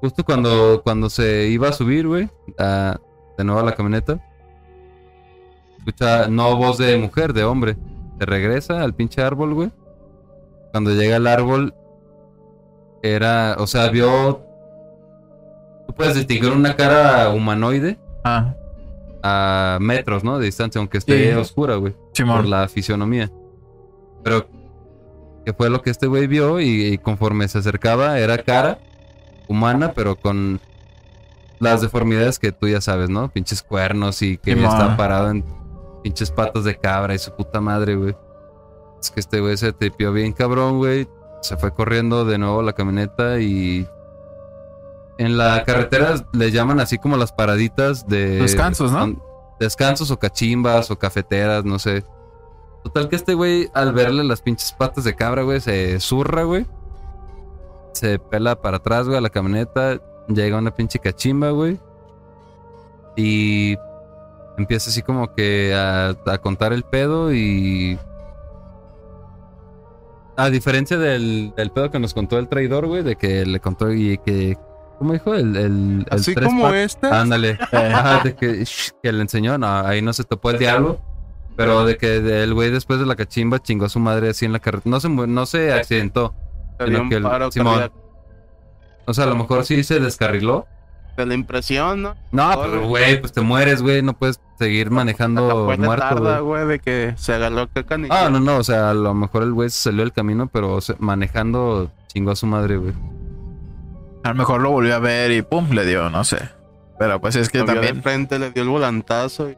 Justo 0.02 0.24
cuando, 0.24 0.82
cuando 0.84 1.10
se 1.10 1.48
iba 1.48 1.70
a 1.70 1.74
subir, 1.74 2.08
güey, 2.08 2.30
de 2.58 3.44
nuevo 3.44 3.60
a 3.60 3.64
la 3.64 3.76
camioneta, 3.76 4.24
escucha, 5.80 6.28
no 6.28 6.56
voz 6.56 6.78
de 6.78 6.98
mujer, 6.98 7.34
de 7.34 7.44
hombre. 7.44 7.78
Se 8.20 8.26
regresa 8.26 8.84
al 8.84 8.94
pinche 8.94 9.22
árbol, 9.22 9.54
güey. 9.54 9.72
Cuando 10.72 10.92
llega 10.92 11.16
al 11.16 11.28
árbol, 11.28 11.74
era, 13.02 13.56
o 13.60 13.68
sea, 13.68 13.90
vio. 13.90 14.42
Tú 15.88 15.94
puedes 15.96 16.16
distinguir 16.16 16.52
una 16.52 16.76
cara 16.76 17.30
humanoide 17.30 17.98
Ah, 18.24 18.54
a 19.24 19.78
metros, 19.82 20.24
¿no? 20.24 20.38
De 20.38 20.46
distancia, 20.46 20.78
aunque 20.80 21.00
esté 21.00 21.32
Sí. 21.32 21.38
oscura, 21.38 21.76
güey 21.76 21.96
por 22.28 22.46
la 22.46 22.68
fisionomía. 22.68 23.32
Pero 24.24 24.46
que 25.46 25.54
fue 25.54 25.70
lo 25.70 25.82
que 25.82 25.90
este 25.90 26.06
güey 26.06 26.28
vio 26.28 26.60
y, 26.60 26.86
y 26.88 26.98
conforme 26.98 27.48
se 27.48 27.60
acercaba 27.60 28.20
era 28.20 28.38
cara 28.40 28.78
humana, 29.48 29.94
pero 29.96 30.18
con 30.18 30.60
las 31.60 31.80
deformidades 31.82 32.38
que 32.38 32.52
tú 32.52 32.68
ya 32.68 32.82
sabes, 32.82 33.10
¿no? 33.10 33.30
Pinches 33.30 33.64
cuernos 33.64 34.22
y 34.22 34.38
que 34.38 34.54
Simón. 34.54 34.70
está 34.70 34.98
parado 34.98 35.32
en 35.32 35.44
pinches 36.00 36.32
patas 36.32 36.64
de 36.64 36.78
cabra 36.78 37.14
y 37.14 37.20
su 37.20 37.32
puta 37.32 37.62
madre, 37.62 37.96
güey. 37.96 38.16
Es 39.00 39.12
que 39.12 39.20
este 39.20 39.40
güey 39.40 39.58
se 39.58 39.72
tripió 39.74 40.12
bien 40.12 40.34
cabrón, 40.34 40.78
güey. 40.78 41.08
Se 41.42 41.56
fue 41.58 41.74
corriendo 41.74 42.26
de 42.26 42.38
nuevo 42.38 42.60
a 42.60 42.64
la 42.64 42.74
camioneta 42.74 43.40
y 43.40 43.88
en 45.18 45.38
la 45.38 45.64
carretera 45.64 46.16
le 46.34 46.52
llaman 46.52 46.80
así 46.80 46.98
como 46.98 47.18
las 47.18 47.32
paraditas 47.32 48.08
de 48.08 48.40
Descansos, 48.40 48.92
¿no? 48.92 49.22
Descansos 49.60 50.12
o 50.12 50.18
cachimbas 50.18 50.92
o 50.92 50.98
cafeteras, 50.98 51.66
no 51.66 51.80
sé. 51.80 52.04
Total 52.84 53.10
que 53.10 53.18
este 53.18 53.34
güey, 53.34 53.70
al 53.74 53.94
verle 53.94 54.24
las 54.24 54.42
pinches 54.42 54.72
patas 54.72 55.04
de 55.04 55.16
cabra, 55.16 55.44
güey, 55.44 55.60
se 55.60 56.00
zurra, 56.00 56.44
güey. 56.44 56.66
Se 57.94 58.20
pela 58.20 58.62
para 58.62 58.78
atrás, 58.78 59.08
güey, 59.08 59.18
a 59.18 59.22
la 59.22 59.30
camioneta. 59.30 60.00
Llega 60.30 60.58
una 60.58 60.74
pinche 60.74 61.00
cachimba, 61.00 61.52
güey. 61.52 61.80
Y 63.18 63.76
empieza 64.60 64.90
así 64.90 65.02
como 65.02 65.34
que 65.34 65.74
a, 65.76 66.10
a 66.32 66.38
contar 66.38 66.74
el 66.74 66.84
pedo 66.84 67.34
y... 67.34 67.98
A 70.38 70.50
diferencia 70.50 70.98
del, 70.98 71.54
del 71.58 71.72
pedo 71.72 71.92
que 71.92 72.00
nos 72.00 72.14
contó 72.14 72.40
el 72.40 72.48
traidor, 72.48 72.88
güey, 72.88 73.04
de 73.04 73.16
que 73.18 73.46
le 73.46 73.60
contó 73.60 73.92
y 73.92 74.18
que... 74.20 74.58
¿Cómo 74.98 75.14
dijo? 75.14 75.34
El, 75.34 75.56
el, 75.56 75.66
el 75.66 76.06
Así 76.12 76.34
tres 76.36 76.48
como 76.48 76.70
esta. 76.74 77.20
Ándale. 77.22 77.58
Ajá, 77.72 78.22
de 78.24 78.36
que, 78.36 78.64
shh, 78.66 78.92
que 79.02 79.12
le 79.12 79.22
enseñó, 79.22 79.58
no, 79.58 79.68
ahí 79.68 80.02
no 80.02 80.12
se 80.14 80.24
topó 80.24 80.52
el 80.52 80.60
diablo. 80.60 81.00
Pero 81.56 81.84
de 81.86 81.98
que 81.98 82.18
el 82.44 82.54
güey 82.54 82.70
después 82.70 83.00
de 83.00 83.06
la 83.06 83.16
cachimba 83.18 83.60
chingó 83.60 83.86
a 83.86 83.90
su 83.90 84.00
madre 84.00 84.30
así 84.30 84.46
en 84.46 84.54
la 84.54 84.60
carretera. 84.60 84.92
No 84.92 85.00
se, 85.02 85.10
no 85.10 85.46
se 85.46 85.74
accidentó. 85.74 86.34
sino 86.86 87.10
que 87.10 87.16
el- 87.16 87.52
Simón. 87.52 87.92
O 89.06 89.14
sea, 89.14 89.26
a 89.26 89.28
lo 89.28 89.36
mejor 89.36 89.66
sí 89.66 89.84
se 89.84 90.00
descarriló. 90.00 90.68
De 91.20 91.26
la 91.26 91.34
impresión, 91.34 92.02
¿no? 92.02 92.16
No, 92.32 92.62
pero 92.62 92.88
güey, 92.88 93.20
pues 93.20 93.34
te 93.34 93.42
mueres, 93.42 93.82
güey. 93.82 94.02
No 94.02 94.14
puedes 94.14 94.40
seguir 94.58 94.90
manejando 94.90 95.66
muerto, 95.78 95.98
tarda, 96.06 96.40
güey. 96.40 96.66
de 96.68 96.80
que 96.80 97.14
se 97.18 97.34
agarró 97.34 97.68
que 97.72 97.86
canilla. 97.86 98.26
Ah, 98.26 98.30
no, 98.30 98.40
no. 98.40 98.58
O 98.58 98.64
sea, 98.64 98.90
a 98.90 98.94
lo 98.94 99.14
mejor 99.14 99.44
el 99.44 99.52
güey 99.54 99.70
se 99.70 99.82
salió 99.84 100.04
del 100.04 100.14
camino, 100.14 100.48
pero 100.48 100.80
se- 100.82 100.96
manejando 101.00 101.92
chingó 102.08 102.32
a 102.32 102.36
su 102.36 102.46
madre, 102.48 102.78
güey. 102.78 102.94
A 104.24 104.30
lo 104.30 104.36
mejor 104.36 104.62
lo 104.62 104.72
volvió 104.72 104.96
a 104.96 105.00
ver 105.00 105.32
y 105.32 105.42
pum, 105.42 105.70
le 105.72 105.86
dio, 105.86 106.10
no 106.10 106.24
sé. 106.24 106.38
Pero 106.98 107.20
pues 107.22 107.36
es 107.36 107.50
que 107.50 107.60
Lo 107.60 107.66
vio 107.66 107.76
de 107.76 107.82
también. 107.88 108.04
frente, 108.04 108.40
le 108.40 108.52
dio 108.52 108.64
el 108.64 108.70
volantazo. 108.70 109.50
y- 109.50 109.58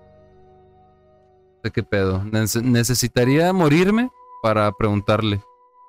qué 1.73 1.83
pedo. 1.83 2.21
Nece- 2.23 2.63
necesitaría 2.63 3.53
morirme 3.53 4.09
para 4.41 4.71
preguntarle. 4.71 5.41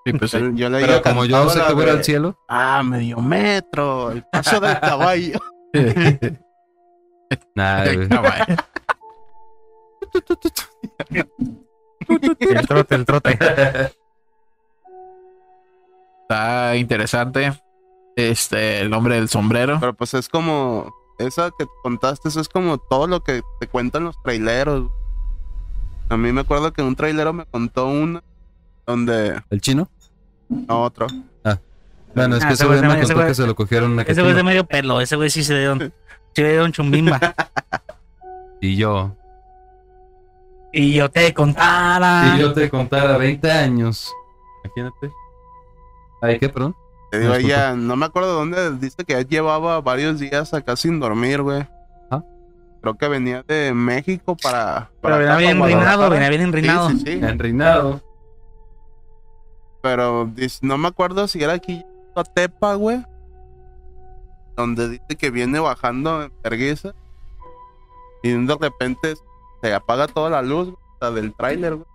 Sí, 0.04 0.12
pues 0.14 0.30
sí. 0.32 0.38
Yo 0.54 0.68
le 0.68 0.80
Pero 0.80 1.00
como 1.02 1.24
yo 1.24 1.48
sé 1.48 1.60
que 1.66 1.72
voy 1.74 1.88
al 1.88 2.02
cielo. 2.04 2.36
Ah, 2.48 2.82
medio 2.84 3.18
metro. 3.20 4.10
El 4.10 4.24
paso 4.32 4.58
del 4.60 4.78
caballo. 4.80 5.38
El 12.40 12.66
trote, 12.66 12.94
el 12.94 13.04
trote. 13.06 13.38
Está 16.22 16.76
interesante. 16.76 17.52
Este, 18.16 18.80
el 18.80 18.92
hombre 18.92 19.14
del 19.16 19.28
sombrero. 19.28 19.78
Pero 19.80 19.94
pues 19.94 20.14
es 20.14 20.28
como. 20.28 20.92
Esa 21.18 21.50
que 21.56 21.66
contaste, 21.82 22.28
eso 22.28 22.40
es 22.40 22.48
como 22.48 22.78
todo 22.78 23.06
lo 23.06 23.22
que 23.22 23.42
te 23.60 23.68
cuentan 23.68 24.04
los 24.04 24.20
traileros. 24.22 24.90
A 26.08 26.16
mí 26.16 26.32
me 26.32 26.40
acuerdo 26.40 26.72
que 26.72 26.82
un 26.82 26.96
trailero 26.96 27.32
me 27.32 27.46
contó 27.46 27.86
una. 27.86 28.22
Donde. 28.86 29.40
¿El 29.50 29.60
chino? 29.60 29.88
No, 30.48 30.82
otro. 30.82 31.06
Bueno, 32.14 32.36
es 32.36 32.44
Ah, 32.44 32.48
que 32.48 32.54
ese 32.54 32.64
ese 32.64 32.66
güey 32.66 32.80
me 32.82 32.98
contó 33.00 33.14
güey- 33.14 33.26
que 33.26 33.34
se 33.34 33.46
lo 33.46 33.54
cogieron 33.54 33.92
una 33.92 34.02
Ese 34.02 34.20
güey 34.20 34.30
es 34.32 34.36
de 34.36 34.42
medio 34.42 34.64
pelo. 34.66 35.00
Ese 35.00 35.16
güey 35.16 35.30
sí 35.30 35.42
se 35.44 35.58
dio, 35.58 35.76
sí 36.34 36.42
un 36.42 36.72
chumbimba. 36.72 37.18
Y 38.60 38.76
yo. 38.76 39.14
y 40.72 40.94
yo 40.94 41.10
te 41.10 41.34
contara. 41.34 42.32
Si 42.34 42.40
yo 42.40 42.52
te 42.52 42.70
contara 42.70 43.16
20 43.18 43.50
años. 43.50 44.12
Imagínate. 44.64 45.10
Ay, 46.20 46.38
¿qué, 46.38 46.48
perdón? 46.48 46.74
Te 47.10 47.18
digo, 47.18 47.34
ella, 47.34 47.74
no 47.74 47.96
me 47.96 48.06
acuerdo 48.06 48.32
dónde 48.34 48.76
dice 48.76 49.04
que 49.04 49.12
ya 49.14 49.20
llevaba 49.22 49.80
varios 49.80 50.18
días 50.20 50.54
acá 50.54 50.76
sin 50.76 50.98
dormir, 51.00 51.42
güey. 51.42 51.66
Ajá. 52.10 52.24
creo 52.80 52.94
que 52.94 53.08
venía 53.08 53.42
de 53.42 53.74
México 53.74 54.36
para. 54.36 54.90
Pero 55.02 55.14
para 55.14 55.16
venía 55.16 55.32
acá, 55.32 55.38
bien 55.38 55.58
Guadalajara. 55.58 56.08
venía 56.08 56.28
bien 56.30 56.40
enrinado. 56.42 56.88
Sí, 56.90 56.98
sí, 56.98 57.04
sí. 57.06 57.12
En 57.22 57.38
reinado. 57.38 58.00
Pero 59.82 60.30
dice- 60.32 60.60
no 60.62 60.78
me 60.78 60.88
acuerdo 60.88 61.26
si 61.26 61.42
era 61.42 61.54
aquí 61.54 61.84
a 62.14 62.24
Tepa, 62.24 62.74
güey. 62.74 63.04
Donde 64.56 64.88
dice 64.88 65.16
que 65.18 65.30
viene 65.30 65.58
bajando 65.60 66.22
en 66.24 66.32
vergüenza. 66.42 66.94
Y 68.22 68.30
de 68.30 68.56
repente 68.60 69.14
se 69.62 69.74
apaga 69.74 70.06
toda 70.06 70.30
la 70.30 70.42
luz 70.42 70.70
güey, 70.70 70.76
la 71.00 71.10
del 71.10 71.34
tráiler, 71.34 71.74
güey. 71.76 71.86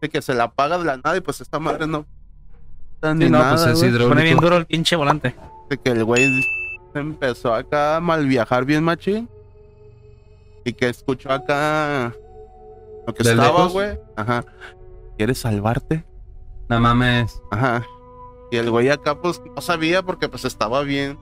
Dice 0.00 0.12
que 0.12 0.22
se 0.22 0.34
la 0.34 0.44
apaga 0.44 0.78
de 0.78 0.84
la 0.84 0.96
nada 0.96 1.16
y 1.16 1.20
pues 1.20 1.40
esta 1.40 1.58
madre 1.58 1.86
no. 1.86 2.06
Ni 3.02 3.26
Sí, 3.26 3.30
no, 3.30 3.38
nada, 3.38 3.72
pues 3.72 3.82
es. 3.82 3.98
Pone 3.98 4.22
bien 4.22 4.38
duro 4.38 4.56
el 4.56 4.66
pinche 4.66 4.96
volante. 4.96 5.34
Dice 5.68 5.82
que 5.82 5.90
el 5.90 6.04
güey 6.04 6.42
se 6.92 6.98
empezó 6.98 7.54
acá 7.54 7.96
a 7.96 8.00
mal 8.00 8.26
viajar 8.26 8.64
bien 8.64 8.84
machín. 8.84 9.28
Y 10.64 10.72
que 10.72 10.88
escuchó 10.88 11.30
acá 11.30 12.12
lo 13.06 13.14
que 13.14 13.22
¿De 13.22 13.30
estaba, 13.30 13.68
güey. 13.68 13.98
Ajá. 14.16 14.44
¿Quieres 15.16 15.38
salvarte? 15.38 16.04
No 16.68 16.80
mames. 16.80 17.40
Ajá. 17.50 17.84
Y 18.50 18.56
el 18.58 18.70
güey 18.70 18.88
acá 18.88 19.20
pues 19.20 19.40
no 19.54 19.60
sabía 19.60 20.02
porque 20.02 20.28
pues 20.28 20.44
estaba 20.44 20.82
bien. 20.82 21.18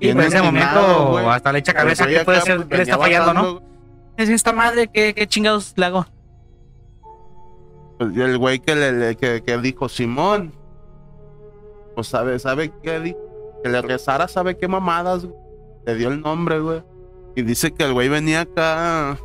Y 0.00 0.06
bien 0.06 0.20
en 0.20 0.26
ese 0.26 0.42
momento 0.42 1.08
güey. 1.10 1.26
hasta 1.26 1.52
le 1.52 1.58
echa 1.60 1.74
cabeza 1.74 2.06
que 2.06 2.20
puede 2.24 2.38
acá, 2.38 2.46
ser 2.46 2.56
pues, 2.56 2.68
que 2.68 2.76
le 2.76 2.82
está 2.82 2.98
fallando, 2.98 3.34
¿no? 3.34 3.42
bajando. 3.42 3.62
Es 4.16 4.28
esta 4.28 4.52
madre, 4.52 4.88
¿qué, 4.92 5.14
qué 5.14 5.26
chingados 5.26 5.72
le 5.76 5.86
hago? 5.86 6.06
Pues, 7.98 8.16
el 8.16 8.38
güey 8.38 8.58
que 8.58 8.74
le, 8.74 8.92
le- 8.92 9.16
que, 9.16 9.42
que 9.42 9.58
dijo 9.58 9.88
Simón. 9.88 10.52
Pues 11.94 12.08
sabe, 12.08 12.38
sabe 12.38 12.72
qué. 12.82 13.16
Que 13.62 13.68
le 13.68 13.82
rezara, 13.82 14.26
sabe 14.28 14.56
qué 14.56 14.66
mamadas, 14.66 15.24
güey. 15.24 15.36
Le 15.86 15.94
dio 15.94 16.08
el 16.08 16.20
nombre, 16.20 16.58
güey. 16.58 16.82
Y 17.36 17.42
dice 17.42 17.72
que 17.72 17.84
el 17.84 17.92
güey 17.92 18.08
venía 18.08 18.42
acá 18.42 19.18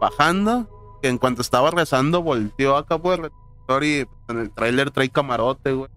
bajando. 0.00 0.68
Que 1.02 1.08
en 1.08 1.18
cuanto 1.18 1.42
estaba 1.42 1.70
rezando, 1.70 2.22
volteó 2.22 2.76
acá 2.76 2.98
por 2.98 3.20
el 3.20 3.26
y 3.82 4.04
pues, 4.04 4.08
en 4.28 4.38
el 4.38 4.50
tráiler 4.50 4.90
trae 4.92 5.08
camarote, 5.08 5.72
güey. 5.72 5.90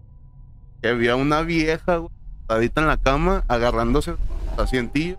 Que 0.82 0.94
vio 0.94 1.12
a 1.12 1.16
una 1.16 1.42
vieja, 1.42 1.96
güey, 1.96 2.10
sentadita 2.38 2.80
en 2.80 2.86
la 2.86 2.96
cama, 2.96 3.44
agarrándose 3.48 4.14
su 4.56 4.60
asientillo. 4.62 5.16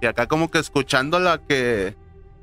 Y 0.00 0.06
acá 0.06 0.26
como 0.26 0.50
que 0.50 0.58
escuchándola 0.58 1.38
que 1.46 1.94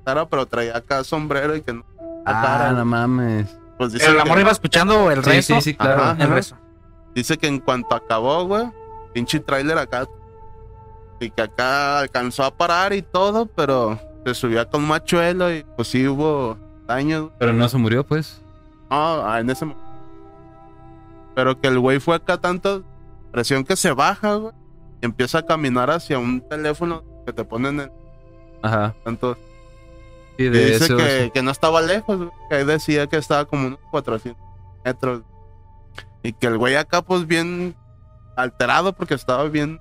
Sara, 0.05 0.27
pero 0.29 0.45
traía 0.45 0.77
acá 0.77 1.03
sombrero 1.03 1.55
y 1.55 1.61
que 1.61 1.73
no. 1.73 1.83
la 2.25 2.31
cara, 2.41 2.69
Ah, 2.69 2.73
no 2.73 2.85
mames. 2.85 3.57
Pues 3.77 3.93
dice 3.93 4.05
el 4.07 4.15
que- 4.15 4.21
amor 4.21 4.39
iba 4.39 4.51
escuchando 4.51 5.09
el 5.11 5.23
Sí, 5.23 5.29
resto. 5.29 5.55
sí, 5.55 5.61
sí, 5.61 5.73
claro. 5.75 6.03
Ajá. 6.03 6.23
El 6.23 6.29
resto. 6.29 6.57
Dice 7.15 7.37
que 7.37 7.47
en 7.47 7.59
cuanto 7.59 7.95
acabó, 7.95 8.45
güey, 8.45 8.65
pinche 9.13 9.39
trailer 9.39 9.77
acá. 9.77 10.05
Y 11.19 11.29
que 11.31 11.41
acá 11.41 11.99
alcanzó 11.99 12.43
a 12.43 12.51
parar 12.55 12.93
y 12.93 13.01
todo, 13.01 13.45
pero 13.47 13.99
se 14.25 14.35
subió 14.35 14.67
con 14.69 14.83
un 14.83 14.89
machuelo 14.89 15.51
y 15.53 15.65
pues 15.75 15.87
sí 15.87 16.07
hubo 16.07 16.57
daños. 16.85 17.31
Pero 17.39 17.53
no 17.53 17.67
se 17.69 17.77
murió, 17.77 18.03
pues. 18.05 18.39
No, 18.91 19.25
ah, 19.25 19.39
en 19.39 19.49
ese 19.49 19.65
momento. 19.65 19.86
Pero 21.37 21.61
que 21.61 21.67
el 21.67 21.77
güey 21.77 21.99
fue 21.99 22.15
acá 22.15 22.37
tanto 22.37 22.83
presión 23.31 23.63
que 23.63 23.75
se 23.75 23.91
baja, 23.91 24.33
güey. 24.33 24.53
Y 25.03 25.05
empieza 25.05 25.37
a 25.37 25.45
caminar 25.45 25.91
hacia 25.91 26.17
un 26.17 26.41
teléfono 26.41 27.03
que 27.27 27.31
te 27.31 27.43
ponen 27.43 27.79
en 27.79 27.91
Ajá. 28.63 28.95
tanto. 29.05 29.37
Y 30.39 30.45
de 30.45 30.71
dice 30.71 30.85
eso. 30.85 30.97
que, 30.97 31.29
que 31.31 31.43
no 31.43 31.51
estaba 31.51 31.83
lejos, 31.83 32.17
güey, 32.17 32.29
que 32.49 32.55
ahí 32.55 32.65
decía 32.65 33.05
que 33.05 33.17
estaba 33.17 33.45
como 33.45 33.67
unos 33.67 33.79
400 33.91 34.35
metros. 34.83 35.21
Y 36.23 36.33
que 36.33 36.47
el 36.47 36.57
güey 36.57 36.75
acá, 36.75 37.03
pues 37.03 37.27
bien 37.27 37.75
alterado 38.35 38.93
porque 38.93 39.13
estaba 39.13 39.43
bien 39.43 39.79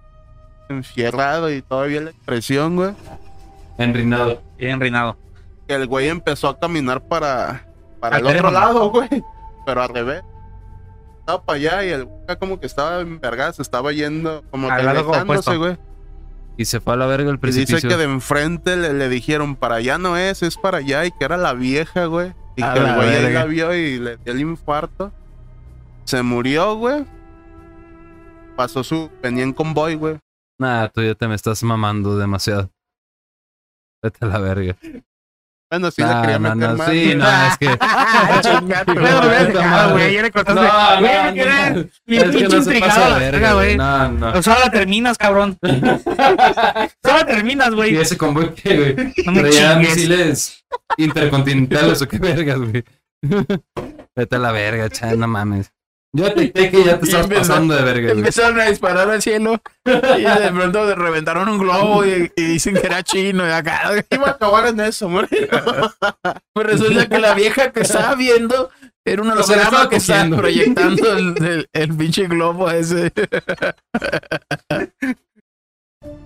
enfierrado 0.68 1.50
y 1.50 1.62
todavía 1.62 2.02
la 2.02 2.12
presión, 2.26 2.76
güey. 2.76 2.90
En 3.78 3.94
reinado. 3.94 4.42
Bien 4.58 4.78
reinado. 4.78 5.16
Que 5.66 5.72
el 5.76 5.86
güey 5.86 6.10
empezó 6.10 6.50
a 6.50 6.58
caminar 6.58 7.08
para, 7.08 7.66
para 7.98 8.16
Al 8.16 8.26
el 8.26 8.36
otro 8.36 8.50
lado, 8.50 8.90
güey. 8.90 9.08
Pero 9.64 9.82
al 9.82 9.88
revés. 9.88 10.22
Estaba 11.26 11.42
para 11.44 11.56
allá 11.56 11.84
y 11.84 11.88
el 11.88 12.02
acá 12.22 12.36
como 12.38 12.60
que 12.60 12.66
estaba 12.66 13.00
envergado, 13.00 13.52
se 13.52 13.62
estaba 13.62 13.90
yendo 13.92 14.44
como 14.50 14.70
Al 14.70 14.78
que 14.78 14.82
lado 14.84 14.98
alejándose, 15.12 15.50
opuesto. 15.50 15.58
güey. 15.58 15.76
Y 16.56 16.64
se 16.66 16.80
fue 16.80 16.94
a 16.94 16.96
la 16.96 17.06
verga 17.06 17.28
el 17.30 17.34
Y 17.34 17.38
precipicio. 17.38 17.76
dice 17.76 17.88
que 17.88 17.96
de 17.96 18.04
enfrente 18.04 18.76
le, 18.76 18.92
le 18.94 19.08
dijeron, 19.08 19.56
para 19.56 19.74
allá 19.74 19.98
no 19.98 20.16
es, 20.16 20.42
es 20.44 20.56
para 20.56 20.78
allá, 20.78 21.04
y 21.04 21.10
que 21.10 21.24
era 21.24 21.36
la 21.36 21.52
vieja, 21.52 22.06
güey. 22.06 22.32
Y 22.56 22.62
A 22.62 22.72
que 22.72 22.78
el 22.78 22.84
la 22.84 22.94
güey 22.96 23.08
verga. 23.10 23.40
la 23.40 23.44
vio 23.46 23.74
y 23.74 23.98
le 23.98 24.16
dio 24.18 24.32
el 24.32 24.40
infarto. 24.40 25.12
Se 26.04 26.22
murió, 26.22 26.76
güey. 26.76 27.04
Pasó 28.56 28.82
su... 28.84 29.10
Venía 29.22 29.42
en 29.42 29.52
convoy, 29.52 29.96
güey. 29.96 30.18
Nah, 30.58 30.86
tú 30.88 31.02
ya 31.02 31.14
te 31.16 31.26
me 31.28 31.34
estás 31.34 31.62
mamando 31.64 32.16
demasiado. 32.16 32.70
Vete 34.02 34.24
a 34.24 34.28
la 34.28 34.38
verga. 34.38 34.76
Bueno, 35.68 35.90
sí 35.90 36.00
Nah, 36.00 36.14
le 36.14 36.20
quería 36.22 36.38
no, 36.38 36.54
meter 36.54 36.70
no, 36.70 36.76
más. 36.76 36.88
sí, 36.90 37.14
no, 37.16 37.46
es 37.48 37.58
que. 37.58 37.66
Pero, 38.86 39.60
No, 39.60 39.90
güey, 39.92 40.14
ya 40.14 40.22
le 40.22 40.30
cortaste. 40.30 40.60
No, 40.60 40.62
no, 40.94 41.00
Güey, 41.00 41.14
no, 41.16 41.24
me 41.24 41.34
quedé 41.34 41.70
no. 41.70 41.84
bien 42.06 42.22
Es 42.22 42.30
que 42.30 42.38
pinche 42.38 42.56
intrigado 42.58 43.18
la. 43.18 43.74
No, 43.76 44.08
no. 44.12 44.38
O 44.38 44.42
sea, 44.42 44.58
la 44.60 44.70
terminas, 44.70 45.18
cabrón. 45.18 45.58
Solo 45.62 47.18
la 47.18 47.26
terminas, 47.26 47.70
¿Y 47.70 47.74
güey. 47.74 47.96
ese 47.96 48.16
convoy 48.16 48.50
qué, 48.54 48.76
güey? 48.94 49.14
No 49.26 49.32
me 49.32 49.40
¿Traía 49.42 49.74
chingues. 49.74 49.96
misiles 49.96 50.64
intercontinentales 50.98 52.00
o 52.02 52.08
qué 52.08 52.18
vergas, 52.18 52.58
güey? 52.58 52.84
Vete 54.14 54.36
a 54.36 54.38
la 54.38 54.52
verga, 54.52 54.88
chan, 54.88 55.18
no 55.18 55.26
mames. 55.26 55.72
Yo 56.16 56.32
te 56.32 56.40
dije 56.40 56.70
que 56.70 56.84
ya 56.84 56.98
te 56.98 57.04
estás 57.06 57.24
empezó- 57.24 57.40
pasando 57.52 57.74
de 57.74 57.82
verga, 57.82 58.06
güey. 58.08 58.18
Empezaron 58.18 58.58
a 58.60 58.64
disparar 58.64 59.10
al 59.10 59.20
cielo 59.20 59.60
y 59.84 60.22
de 60.22 60.50
pronto 60.54 60.94
reventaron 60.94 61.48
un 61.48 61.58
globo 61.58 62.04
y, 62.06 62.32
y 62.34 62.42
dicen 62.44 62.74
que 62.74 62.86
era 62.86 63.02
chino 63.02 63.46
y 63.46 63.50
acá. 63.50 63.92
Iba 64.10 64.28
a 64.28 64.30
acabar 64.30 64.66
en 64.68 64.80
eso, 64.80 65.08
güey. 65.10 65.26
Pues 66.54 66.66
resulta 66.66 67.06
que 67.08 67.18
la 67.18 67.34
vieja 67.34 67.70
que 67.70 67.80
estaba 67.80 68.14
viendo 68.14 68.70
era 69.04 69.20
un 69.22 69.30
holograma 69.30 69.88
que 69.88 69.96
estaba 69.96 70.18
cogiendo. 70.20 70.36
proyectando 70.38 71.12
el, 71.18 71.34
el, 71.44 71.68
el 71.72 71.94
pinche 71.96 72.26
globo 72.28 72.70
ese. 72.70 73.12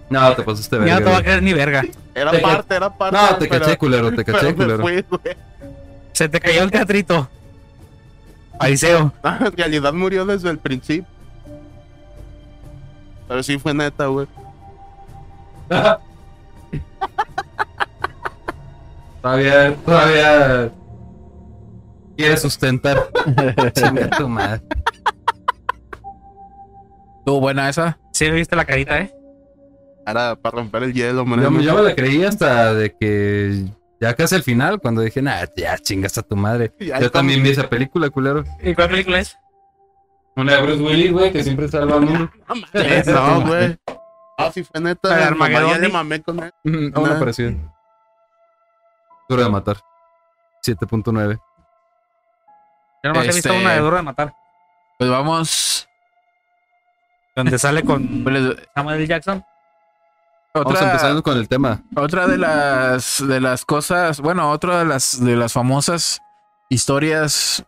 No, 0.08 0.34
te 0.34 0.42
pasaste 0.42 0.78
de 0.78 0.86
Ya 0.86 0.94
no 0.94 1.00
verga. 1.00 1.04
te 1.04 1.10
va 1.12 1.18
a 1.18 1.22
creer 1.22 1.42
ni 1.42 1.52
verga. 1.52 1.84
Era 2.14 2.30
Te 2.32 2.38
parte, 2.38 2.74
era 2.74 2.90
parte. 2.96 3.16
No, 3.16 3.36
te 3.38 3.46
pero- 3.48 3.64
caché, 3.64 3.76
culero, 3.76 4.12
te 4.12 4.24
caché, 4.24 4.54
culero. 4.54 4.80
fui. 4.80 5.04
Se 6.12 6.28
te 6.28 6.40
cayó 6.40 6.62
el 6.64 6.70
teatrito. 6.70 7.28
Paiseo. 8.60 9.10
No, 9.24 9.36
en 9.46 9.56
realidad 9.56 9.92
murió 9.94 10.26
desde 10.26 10.50
el 10.50 10.58
principio. 10.58 11.10
Pero 13.26 13.42
sí 13.42 13.58
fue 13.58 13.72
neta, 13.72 14.06
güey. 14.06 14.26
Todavía, 19.22 19.74
todavía. 19.76 20.70
Quieres 22.16 22.42
sustentar. 22.42 23.08
Chinga 23.74 24.10
tu 24.10 24.28
madre. 24.28 24.60
Estuvo 27.18 27.40
buena 27.40 27.68
esa. 27.68 27.98
Sí, 28.12 28.30
viste 28.30 28.56
la 28.56 28.66
carita, 28.66 28.98
¿eh? 29.00 29.14
Era 30.06 30.36
para 30.36 30.56
romper 30.56 30.82
el 30.82 30.92
hielo, 30.92 31.24
man. 31.24 31.40
Yo, 31.40 31.60
yo 31.60 31.74
me 31.76 31.82
la 31.82 31.94
creí 31.94 32.24
hasta 32.24 32.74
de 32.74 32.94
que 32.94 33.68
ya 34.00 34.14
casi 34.14 34.34
al 34.34 34.42
final, 34.42 34.80
cuando 34.80 35.02
dije, 35.02 35.20
nah, 35.22 35.44
ya 35.56 35.76
chingas 35.78 36.16
a 36.18 36.22
tu 36.22 36.34
madre. 36.36 36.72
Yo 36.78 37.10
también 37.10 37.42
vi 37.42 37.50
esa 37.50 37.68
película, 37.68 38.08
culero. 38.10 38.44
¿Y 38.62 38.74
cuál 38.74 38.88
película 38.88 39.18
es? 39.20 39.36
Una 40.36 40.54
de 40.56 40.62
Bruce 40.62 40.82
Willis, 40.82 41.12
güey, 41.12 41.32
que 41.32 41.42
siempre 41.42 41.68
salva 41.68 41.96
al 41.96 42.00
mundo. 42.02 42.30
No, 43.06 43.40
güey. 43.46 43.78
Ah, 44.38 44.50
sí 44.52 44.62
fue 44.64 44.80
neta. 44.80 45.26
Armagedón, 45.26 45.70
Ya 45.70 45.78
le 45.78 45.86
¿sí? 45.86 45.92
mamé 45.92 46.22
con 46.22 46.42
él. 46.42 46.52
Aún 46.64 46.92
Nah. 46.92 47.12
no 47.14 47.18
parecida. 47.18 47.52
Duro 49.28 49.42
de 49.44 49.50
matar. 49.50 49.76
7.9. 50.66 51.38
Yo 53.02 53.12
nomás 53.12 53.24
he 53.24 53.32
visto 53.32 53.48
Este- 53.48 53.60
una 53.60 53.72
de 53.74 53.80
Duro 53.80 53.96
de 53.96 54.02
Matar. 54.02 54.34
Pues 54.98 55.10
vamos. 55.10 55.88
Donde 57.36 57.58
sale 57.58 57.82
con 57.82 58.02
Samuel 58.74 58.96
L. 59.02 59.44
Jackson. 60.54 60.64
Vamos 60.64 60.76
Otra, 60.78 60.90
empezando 60.90 61.22
con 61.22 61.38
el 61.38 61.48
tema. 61.48 61.82
otra 61.96 62.26
de 62.26 62.38
las 62.38 63.26
de 63.26 63.40
las 63.40 63.64
cosas, 63.64 64.20
bueno, 64.20 64.50
otra 64.50 64.80
de 64.80 64.84
las 64.84 65.24
de 65.24 65.36
las 65.36 65.52
famosas 65.52 66.20
historias 66.68 67.64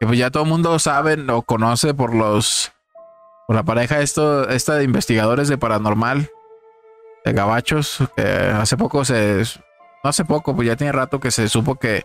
que 0.00 0.06
pues 0.06 0.18
ya 0.18 0.30
todo 0.30 0.44
el 0.44 0.48
mundo 0.48 0.78
sabe 0.78 1.16
o 1.30 1.42
conoce 1.42 1.94
por 1.94 2.14
los 2.14 2.72
por 3.46 3.56
la 3.56 3.62
pareja 3.62 4.00
esto 4.00 4.48
esta 4.48 4.74
de 4.74 4.84
investigadores 4.84 5.48
de 5.48 5.58
paranormal 5.58 6.30
de 7.24 7.32
gabachos 7.32 7.98
que 8.16 8.22
hace 8.22 8.76
poco 8.76 9.04
se 9.04 9.42
no 10.04 10.10
hace 10.10 10.24
poco, 10.24 10.54
pues 10.54 10.68
ya 10.68 10.76
tiene 10.76 10.92
rato 10.92 11.18
que 11.18 11.32
se 11.32 11.48
supo 11.48 11.74
que 11.76 12.04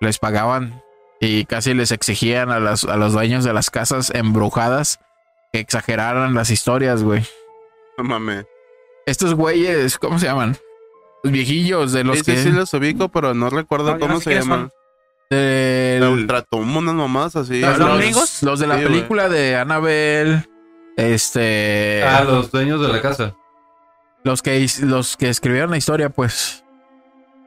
les 0.00 0.18
pagaban 0.18 0.82
y 1.20 1.44
casi 1.44 1.74
les 1.74 1.90
exigían 1.90 2.50
a, 2.50 2.60
las, 2.60 2.84
a 2.84 2.96
los 2.96 3.12
dueños 3.12 3.44
de 3.44 3.52
las 3.52 3.70
casas 3.70 4.10
embrujadas 4.14 5.00
que 5.52 5.58
exageraran 5.58 6.34
las 6.34 6.50
historias, 6.50 7.02
güey. 7.02 7.26
No 7.98 8.04
mames. 8.04 8.46
Estos 9.06 9.34
güeyes, 9.34 9.98
¿cómo 9.98 10.18
se 10.18 10.26
llaman? 10.26 10.56
Los 11.22 11.32
viejillos 11.32 11.92
de 11.92 12.04
los 12.04 12.18
Sí, 12.18 12.24
que... 12.24 12.36
sí, 12.36 12.42
sí 12.44 12.50
los 12.50 12.72
ubico, 12.74 13.08
pero 13.08 13.34
no 13.34 13.50
recuerdo 13.50 13.92
No, 13.92 13.98
cómo 13.98 14.14
no 14.14 14.20
sé 14.20 14.24
se 14.34 14.40
llaman. 14.40 14.70
del- 15.30 16.00
La 16.00 16.10
Ultratumbo, 16.10 16.78
unas 16.78 16.94
mamás 16.94 17.36
así. 17.36 17.60
los, 17.60 17.78
¿Los 17.78 17.88
Los- 17.88 17.98
gringos? 17.98 18.42
los 18.42 18.60
de 18.60 18.66
la 18.66 18.78
Sí, 18.78 18.84
película 18.84 19.28
de 19.28 19.56
Annabelle. 19.56 20.46
Este. 20.96 22.02
Ah, 22.04 22.24
los 22.24 22.50
dueños 22.50 22.80
de 22.80 22.88
la 22.88 23.00
casa. 23.00 23.34
Los 24.22 24.42
que, 24.42 24.66
los 24.82 25.16
que 25.16 25.28
escribieron 25.28 25.70
la 25.70 25.76
historia, 25.78 26.10
pues. 26.10 26.62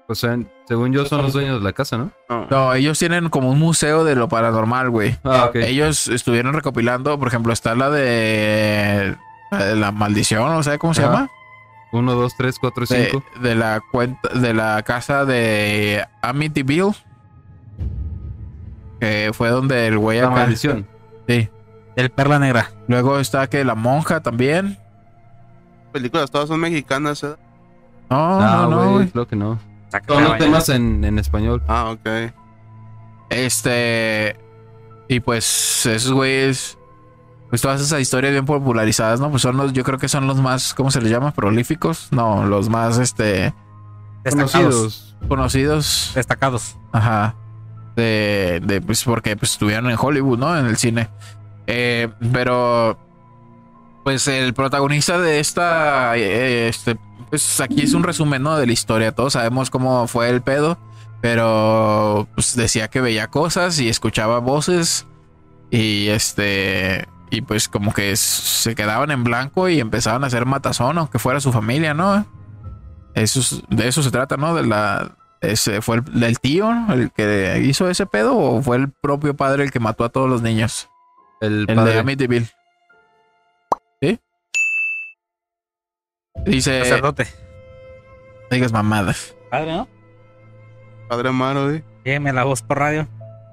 O 0.08 0.16
sea, 0.16 0.38
según 0.68 0.92
yo 0.92 1.06
son 1.06 1.22
los 1.22 1.34
dueños 1.34 1.60
de 1.60 1.64
la 1.64 1.74
casa, 1.74 1.98
¿no? 1.98 2.12
No. 2.30 2.48
No, 2.50 2.74
ellos 2.74 2.98
tienen 3.00 3.30
como 3.30 3.50
un 3.52 3.60
museo 3.60 4.04
de 4.04 4.16
lo 4.16 4.28
paranormal, 4.28 4.90
güey. 4.90 5.18
Ah, 5.24 5.46
ok. 5.50 5.56
Ellos 5.56 6.08
estuvieron 6.08 6.54
recopilando, 6.54 7.18
por 7.20 7.28
ejemplo, 7.28 7.54
está 7.54 7.76
la 7.76 7.90
de 7.90 9.16
la, 9.52 9.66
de 9.66 9.76
la 9.76 9.92
maldición, 9.92 10.52
o 10.52 10.64
sea, 10.64 10.78
¿cómo 10.78 10.94
se 10.94 11.04
Ajá. 11.04 11.12
llama? 11.12 11.30
Uno, 11.94 12.14
dos, 12.16 12.36
tres, 12.36 12.58
cuatro, 12.60 12.86
De, 12.86 13.06
cinco. 13.06 13.24
de 13.40 13.56
la 13.56 13.80
cuenta 13.92 14.28
de 14.30 14.54
la 14.54 14.82
casa 14.84 15.24
de 15.26 16.06
Amityville. 16.22 16.92
Que 19.00 19.32
fue 19.34 19.50
donde 19.50 19.88
el 19.88 19.98
güey 19.98 20.20
La 20.20 20.28
acá. 20.28 20.36
maldición. 20.36 20.88
Sí. 21.28 21.50
Del 21.96 22.10
Perla 22.10 22.40
Negra. 22.40 22.72
Luego 22.88 23.20
está 23.20 23.48
que 23.48 23.64
la 23.64 23.76
monja 23.76 24.22
también. 24.22 24.78
Películas 25.92 26.32
todas 26.32 26.48
son 26.50 26.60
mexicanas, 26.60 27.24
¿eh? 27.24 27.36
No, 28.10 28.40
Ah, 28.42 28.62
no, 28.64 28.70
no, 28.70 28.78
güey, 28.78 28.92
güey. 28.94 29.08
creo 29.10 29.28
que 29.28 29.36
no. 29.36 29.60
Son 30.08 30.24
los 30.24 30.38
temas 30.40 30.70
en, 30.70 31.04
en 31.04 31.20
español. 31.20 31.62
Ah, 31.68 31.92
ok. 31.92 32.34
Este. 33.30 34.36
Y 35.08 35.20
pues 35.20 35.86
esos 35.86 36.12
güeyes. 36.12 36.78
Pues 37.54 37.62
todas 37.62 37.80
esas 37.82 38.02
historias 38.02 38.32
bien 38.32 38.46
popularizadas, 38.46 39.20
¿no? 39.20 39.30
Pues 39.30 39.44
son 39.44 39.58
los, 39.58 39.74
yo 39.74 39.84
creo 39.84 40.00
que 40.00 40.10
son 40.10 40.26
los 40.26 40.38
más, 40.38 40.74
¿cómo 40.74 40.90
se 40.90 41.00
les 41.02 41.12
llama? 41.12 41.30
Prolíficos. 41.34 42.08
No, 42.10 42.48
los 42.48 42.68
más, 42.68 42.98
este, 42.98 43.54
Destacados. 44.24 44.52
Conocidos. 44.52 45.16
conocidos. 45.28 46.12
Destacados. 46.16 46.78
Ajá. 46.92 47.36
De, 47.96 48.60
de, 48.64 48.82
pues 48.82 49.04
porque 49.04 49.38
pues, 49.38 49.52
estuvieron 49.52 49.88
en 49.92 49.98
Hollywood, 50.02 50.40
¿no? 50.40 50.58
En 50.58 50.66
el 50.66 50.78
cine. 50.78 51.10
Eh, 51.68 52.10
pero, 52.32 52.98
pues 54.04 54.28
el 54.28 54.56
protagonista 54.56 55.20
de 55.20 55.40
esta, 55.40 56.18
eh, 56.18 56.70
este, 56.70 56.98
pues 57.30 57.62
aquí 57.62 57.84
es 57.84 57.94
un 57.94 58.02
resumen, 58.02 58.42
¿no? 58.42 58.58
De 58.58 58.66
la 58.66 58.74
historia. 58.74 59.12
Todos 59.12 59.34
sabemos 59.34 59.70
cómo 59.70 60.08
fue 60.08 60.28
el 60.32 60.42
pedo, 60.42 60.80
pero 61.22 62.28
pues 62.34 62.56
decía 62.56 62.88
que 62.88 63.00
veía 63.00 63.28
cosas 63.28 63.80
y 63.80 63.90
escuchaba 63.90 64.40
voces 64.40 65.06
y 65.70 66.08
este, 66.08 67.08
y 67.38 67.42
pues 67.42 67.68
como 67.68 67.94
que 67.94 68.16
se 68.16 68.76
quedaban 68.76 69.10
en 69.12 69.24
blanco 69.24 69.68
y 69.70 69.80
empezaban 69.80 70.24
a 70.24 70.28
hacer 70.28 70.46
matazón, 70.46 70.98
aunque 70.98 71.20
fuera 71.20 71.40
su 71.40 71.52
familia, 71.52 71.94
¿no? 71.94 72.26
Eso 73.16 73.40
es- 73.40 73.62
de 73.70 73.88
eso 73.88 74.04
se 74.04 74.12
trata, 74.12 74.38
¿no? 74.38 74.54
De 74.56 74.66
la, 74.66 75.16
ese 75.42 75.82
fue 75.82 75.98
el, 75.98 76.20
del 76.20 76.40
tío 76.40 76.72
el 76.90 77.12
que 77.12 77.62
hizo 77.66 77.90
ese 77.90 78.06
pedo 78.06 78.38
o 78.38 78.62
fue 78.62 78.78
el 78.78 78.90
propio 78.92 79.36
padre 79.36 79.64
el 79.64 79.72
que 79.72 79.80
mató 79.80 80.04
a 80.04 80.10
todos 80.10 80.30
los 80.30 80.42
niños. 80.42 80.90
El 81.42 81.62
El 81.62 81.66
de 81.68 81.76
padre. 81.76 82.00
Amityville. 82.00 82.50
¿Sí? 84.02 84.20
Dice, 86.46 86.80
Sacerdote. 86.80 87.26
no 88.50 88.56
digas 88.56 88.72
mamadas. 88.72 89.36
Padre, 89.50 89.72
¿no? 89.74 89.88
Padre 91.10 91.30
Amaro, 91.30 91.66
güey. 91.66 91.84
Dime 92.06 92.34
la 92.34 92.44
voz 92.44 92.62
por 92.62 92.80
radio. 92.80 93.08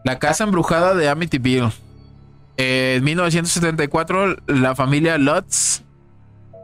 La 0.05 0.19
casa 0.19 0.45
embrujada 0.45 0.95
de 0.95 1.09
Amityville. 1.09 1.71
En 2.63 3.03
1974, 3.05 4.37
la 4.47 4.75
familia 4.75 5.17
Lutz 5.17 5.81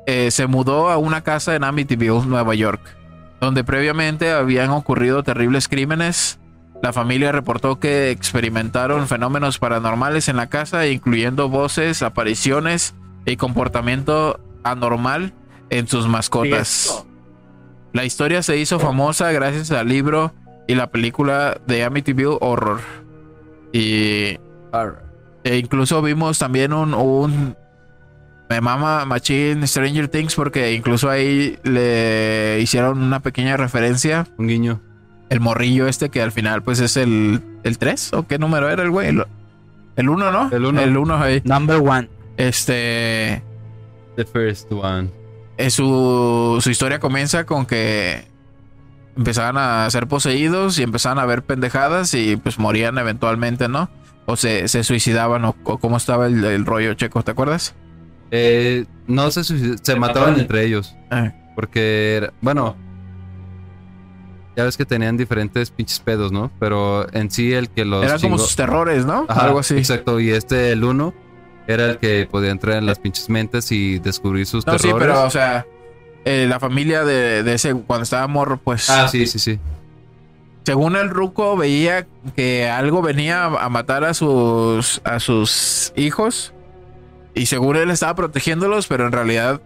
eh, 0.07 0.31
se 0.31 0.47
mudó 0.47 0.91
a 0.91 0.99
una 0.99 1.23
casa 1.23 1.57
en 1.57 1.65
Amityville, 1.65 2.27
Nueva 2.27 2.55
York, 2.55 2.83
donde 3.41 3.65
previamente 3.65 4.31
habían 4.31 4.69
ocurrido 4.69 5.23
terribles 5.23 5.69
crímenes. 5.69 6.39
La 6.83 6.93
familia 6.93 7.33
reportó 7.33 7.81
que 7.81 8.11
experimentaron 8.11 9.09
fenómenos 9.09 9.59
paranormales 9.59 10.29
en 10.29 10.37
la 10.37 10.49
casa, 10.49 10.87
incluyendo 10.87 11.49
voces, 11.49 12.03
apariciones 12.03 12.95
y 13.25 13.39
comportamiento 13.39 14.39
anormal 14.65 15.33
en 15.71 15.89
sus 15.89 16.09
mascotas. 16.09 17.07
La 17.95 18.05
historia 18.05 18.43
se 18.43 18.59
hizo 18.59 18.79
famosa 18.79 19.33
gracias 19.33 19.71
al 19.71 19.89
libro 19.89 20.35
y 20.69 20.75
la 20.75 20.89
película 20.89 21.59
de 21.67 21.85
Amityville 21.85 22.37
Horror. 22.43 22.81
Y 23.73 24.39
e 25.47 25.59
incluso 25.59 26.03
vimos 26.03 26.41
también 26.41 26.73
un, 26.73 26.93
un 26.93 27.57
me 28.51 28.61
mama 28.61 29.05
Machine 29.05 29.65
Stranger 29.67 30.09
Things 30.09 30.35
porque 30.35 30.73
incluso 30.73 31.09
ahí 31.09 31.57
le 31.63 32.59
hicieron 32.61 33.01
una 33.01 33.21
pequeña 33.21 33.57
referencia. 33.57 34.27
Un 34.39 34.49
guiño. 34.49 34.81
El 35.29 35.39
morrillo 35.39 35.87
este 35.87 36.09
que 36.09 36.21
al 36.21 36.33
final 36.33 36.63
pues 36.63 36.81
es 36.81 36.97
el, 36.97 37.41
el 37.63 37.79
3 37.79 38.13
o 38.15 38.27
qué 38.27 38.39
número 38.39 38.69
era 38.69 38.83
el 38.83 38.91
güey. 38.91 39.09
El 39.09 40.09
1, 40.09 40.31
¿no? 40.33 40.51
El 40.51 40.65
uno. 40.65 40.81
El 40.81 40.97
1 40.97 41.23
ahí. 41.23 41.43
Number 41.45 41.77
one. 41.77 42.09
Este... 42.37 43.41
The 44.17 44.25
first 44.25 44.71
one. 44.73 45.11
eh, 45.59 45.71
su, 45.71 46.59
su 46.61 46.71
historia 46.71 46.99
comienza 46.99 47.47
con 47.47 47.67
que 47.67 48.27
empezaban 49.17 49.57
a 49.59 49.89
ser 49.91 50.09
poseídos 50.09 50.79
y 50.79 50.83
empezaban 50.83 51.19
a 51.21 51.25
ver 51.25 51.43
pendejadas 51.43 52.15
y 52.15 52.37
pues 52.37 52.59
morían 52.59 52.99
eventualmente, 52.99 53.69
¿no? 53.69 53.89
O 54.27 54.37
se, 54.37 54.67
se 54.69 54.83
suicidaban 54.85 55.45
o, 55.45 55.55
o 55.65 55.79
cómo 55.79 55.97
estaba 55.97 56.27
el, 56.27 56.45
el 56.45 56.67
rollo 56.67 56.95
checo, 56.95 57.23
¿te 57.23 57.31
acuerdas? 57.31 57.75
Eh, 58.33 58.85
no 59.07 59.31
se 59.31 59.43
suicid- 59.43 59.79
se 59.83 59.95
mataban 59.97 60.39
entre 60.41 60.65
ellos. 60.65 60.97
Ah. 61.11 61.33
Porque, 61.55 62.17
era- 62.17 62.33
bueno, 62.41 62.77
ya 64.57 64.65
ves 64.65 64.77
que 64.77 64.85
tenían 64.85 65.17
diferentes 65.17 65.71
pinches 65.71 66.01
pedos, 66.01 66.33
¿no? 66.33 66.51
Pero 66.59 67.07
en 67.13 67.31
sí 67.31 67.53
el 67.53 67.69
que 67.69 67.85
los 67.85 68.05
Eran 68.05 68.21
como 68.21 68.39
sus 68.39 68.57
terrores, 68.57 69.05
¿no? 69.05 69.27
Ajá, 69.29 69.47
Algo 69.47 69.59
así. 69.61 69.77
Exacto, 69.77 70.19
y 70.19 70.31
este, 70.31 70.73
el 70.73 70.83
uno, 70.83 71.15
era 71.69 71.85
el 71.91 71.99
que 71.99 72.27
podía 72.31 72.51
entrar 72.51 72.77
en 72.79 72.87
las 72.87 72.99
pinches 72.99 73.29
mentes 73.29 73.71
y 73.71 73.99
descubrir 73.99 74.47
sus 74.47 74.67
No, 74.67 74.79
sí, 74.79 74.87
terrores. 74.89 75.07
pero 75.09 75.25
o 75.25 75.31
sea, 75.31 75.67
eh, 76.25 76.47
la 76.49 76.59
familia 76.59 77.05
de, 77.05 77.43
de 77.43 77.55
ese, 77.55 77.75
cuando 77.75 78.05
estaba 78.05 78.27
morro, 78.27 78.57
pues, 78.57 78.89
Ah, 78.91 79.09
sí, 79.09 79.27
sí, 79.27 79.39
sí. 79.39 79.59
Según 80.67 80.97
el 80.97 81.11
ruco, 81.11 81.57
veía 81.57 82.09
que 82.35 82.69
algo 82.69 83.01
venía 83.01 83.45
a 83.45 83.69
matar 83.69 84.03
a 84.03 84.15
sus, 84.15 85.01
a 85.05 85.21
sus 85.21 85.93
hijos. 85.95 86.53
Y 87.35 87.47
según 87.47 87.77
él 87.77 87.89
estaba 87.89 88.17
protegiéndolos, 88.17 88.89
pero 88.89 89.07
en 89.07 89.13
realidad 89.13 89.61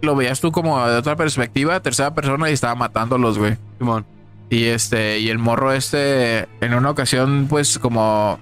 lo 0.00 0.16
veías 0.16 0.40
tú 0.40 0.50
como 0.50 0.82
de 0.88 0.96
otra 0.96 1.14
perspectiva, 1.14 1.80
tercera 1.80 2.14
persona, 2.14 2.48
y 2.48 2.54
estaba 2.54 2.74
matándolos, 2.74 3.36
güey. 3.36 3.58
Simón. 3.76 4.06
Y 4.48 4.64
este, 4.64 5.18
y 5.18 5.28
el 5.28 5.36
morro 5.36 5.74
este, 5.74 6.48
en 6.62 6.72
una 6.72 6.88
ocasión, 6.88 7.46
pues 7.46 7.78
como 7.78 8.40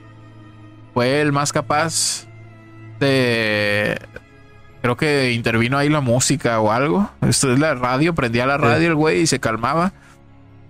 fue 0.94 1.20
el 1.20 1.32
más 1.32 1.52
capaz 1.52 2.28
de. 3.00 3.98
Creo 4.82 4.96
que 4.96 5.32
intervino 5.32 5.78
ahí 5.78 5.88
la 5.88 6.00
música 6.00 6.60
o 6.60 6.70
algo. 6.70 7.10
Esto 7.22 7.52
es 7.52 7.58
la 7.58 7.74
radio, 7.74 8.14
prendía 8.14 8.46
la 8.46 8.56
radio 8.56 8.86
el 8.86 8.94
güey 8.94 9.22
y 9.22 9.26
se 9.26 9.40
calmaba. 9.40 9.92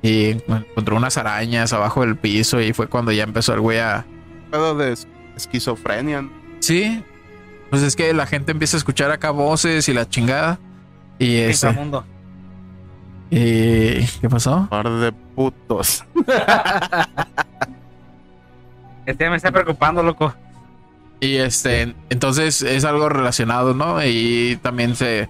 Y 0.02 0.30
encontró 0.48 0.96
unas 0.96 1.16
arañas 1.16 1.72
abajo 1.72 2.02
del 2.02 2.16
piso 2.16 2.60
y 2.60 2.72
fue 2.72 2.86
cuando 2.86 3.12
ya 3.12 3.24
empezó 3.24 3.54
el 3.54 3.60
güey 3.60 3.78
a. 3.78 4.04
Pedo 4.50 4.74
de 4.76 4.92
es- 4.92 5.08
esquizofrenia. 5.36 6.28
Sí. 6.60 7.02
Pues 7.70 7.82
es 7.82 7.96
que 7.96 8.12
la 8.14 8.26
gente 8.26 8.52
empieza 8.52 8.76
a 8.76 8.78
escuchar 8.78 9.10
acá 9.10 9.30
voces 9.30 9.88
y 9.88 9.92
la 9.94 10.08
chingada. 10.08 10.58
Y. 11.18 11.42
Inframundo. 11.44 12.04
Y. 13.30 14.04
¿Qué 14.20 14.28
pasó? 14.30 14.66
Par 14.70 14.88
de 14.88 15.12
putos. 15.12 16.04
Este 19.06 19.30
me 19.30 19.36
está 19.36 19.52
preocupando, 19.52 20.02
loco. 20.02 20.34
Y 21.20 21.36
este, 21.36 21.94
entonces 22.10 22.60
es 22.62 22.84
algo 22.84 23.08
relacionado, 23.08 23.72
¿no? 23.72 24.04
Y 24.04 24.58
también 24.62 24.96
se, 24.96 25.28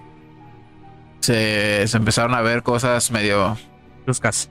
se, 1.19 1.87
se 1.87 1.97
empezaron 1.97 2.33
a 2.33 2.41
ver 2.41 2.63
cosas 2.63 3.11
medio, 3.11 3.55
Buscas. 4.05 4.49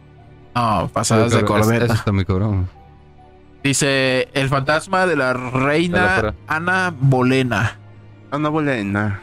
No, 0.57 0.88
pasadas 0.92 1.31
de 1.33 1.45
corbeta. 1.45 1.85
Eso 1.85 1.95
está 1.95 2.12
muy 2.12 2.25
cabrón. 2.25 2.69
Dice, 3.62 4.29
el 4.33 4.49
fantasma 4.49 5.07
de 5.07 5.16
la 5.16 5.33
De 5.35 5.40
la 5.40 5.51
reina. 5.51 6.35
Ana 6.47 6.95
Bolena. 6.99 7.79
Ana 8.31 8.49
Bolena. 8.49 9.21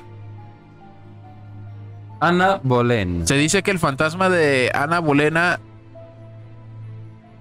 Ana 2.20 2.60
Bolen. 2.64 3.28
Se 3.28 3.36
dice 3.36 3.64
que 3.64 3.72
el 3.72 3.80
fantasma 3.80 4.30
de 4.30 4.72
Ana 4.74 5.00
Bolena, 5.00 5.60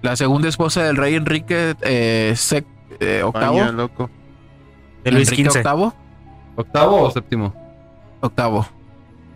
la 0.01 0.15
segunda 0.17 0.49
esposa 0.49 0.83
del 0.83 0.97
rey 0.97 1.15
Enrique 1.15 1.75
eh, 1.81 2.33
sec- 2.35 2.65
eh, 2.99 3.21
octavo, 3.23 3.59
Vaya, 3.59 3.71
loco. 3.71 4.09
De 5.05 5.11
Luis 5.11 5.29
Enrique 5.31 5.49
XV. 5.49 5.57
octavo, 5.59 5.93
¿Octavo 6.55 7.01
o 7.03 7.11
séptimo? 7.11 7.53
octavo. 8.21 8.67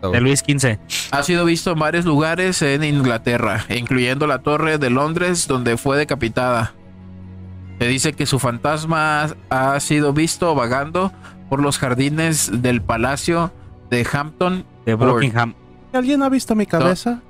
De 0.02 0.20
Luis 0.20 0.40
XV. 0.40 0.78
Ha 1.10 1.22
sido 1.22 1.44
visto 1.44 1.72
en 1.72 1.78
varios 1.78 2.04
lugares 2.04 2.62
en 2.62 2.84
Inglaterra, 2.84 3.64
incluyendo 3.68 4.26
la 4.26 4.40
Torre 4.40 4.78
de 4.78 4.90
Londres, 4.90 5.48
donde 5.48 5.76
fue 5.76 5.96
decapitada. 5.96 6.74
Se 7.78 7.88
dice 7.88 8.12
que 8.12 8.26
su 8.26 8.38
fantasma 8.38 9.28
ha 9.50 9.80
sido 9.80 10.12
visto 10.12 10.54
vagando 10.54 11.12
por 11.48 11.60
los 11.60 11.78
jardines 11.78 12.62
del 12.62 12.82
palacio 12.82 13.52
de 13.90 14.06
Hampton. 14.10 14.64
De. 14.86 14.94
Buckingham. 14.94 15.54
¿Alguien 15.92 16.22
ha 16.22 16.28
visto 16.28 16.54
mi 16.54 16.66
cabeza? 16.66 17.22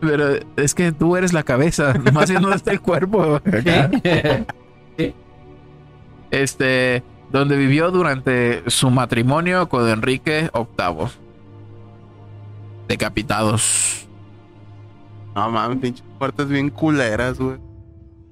Pero 0.00 0.38
es 0.56 0.74
que 0.74 0.92
tú 0.92 1.16
eres 1.16 1.32
la 1.32 1.42
cabeza, 1.42 1.94
más 2.12 2.30
bien 2.30 2.42
no 2.42 2.52
está 2.54 2.70
el 2.72 2.80
cuerpo. 2.80 3.40
Este, 6.30 7.02
donde 7.30 7.56
vivió 7.56 7.90
durante 7.90 8.68
su 8.70 8.90
matrimonio 8.90 9.68
con 9.68 9.88
Enrique 9.88 10.50
VIII. 10.54 11.08
Decapitados. 12.88 14.06
No 15.34 15.50
mames, 15.50 15.78
pinches 15.78 16.04
muertes 16.18 16.48
bien 16.48 16.70
culeras, 16.70 17.38
güey. 17.38 17.56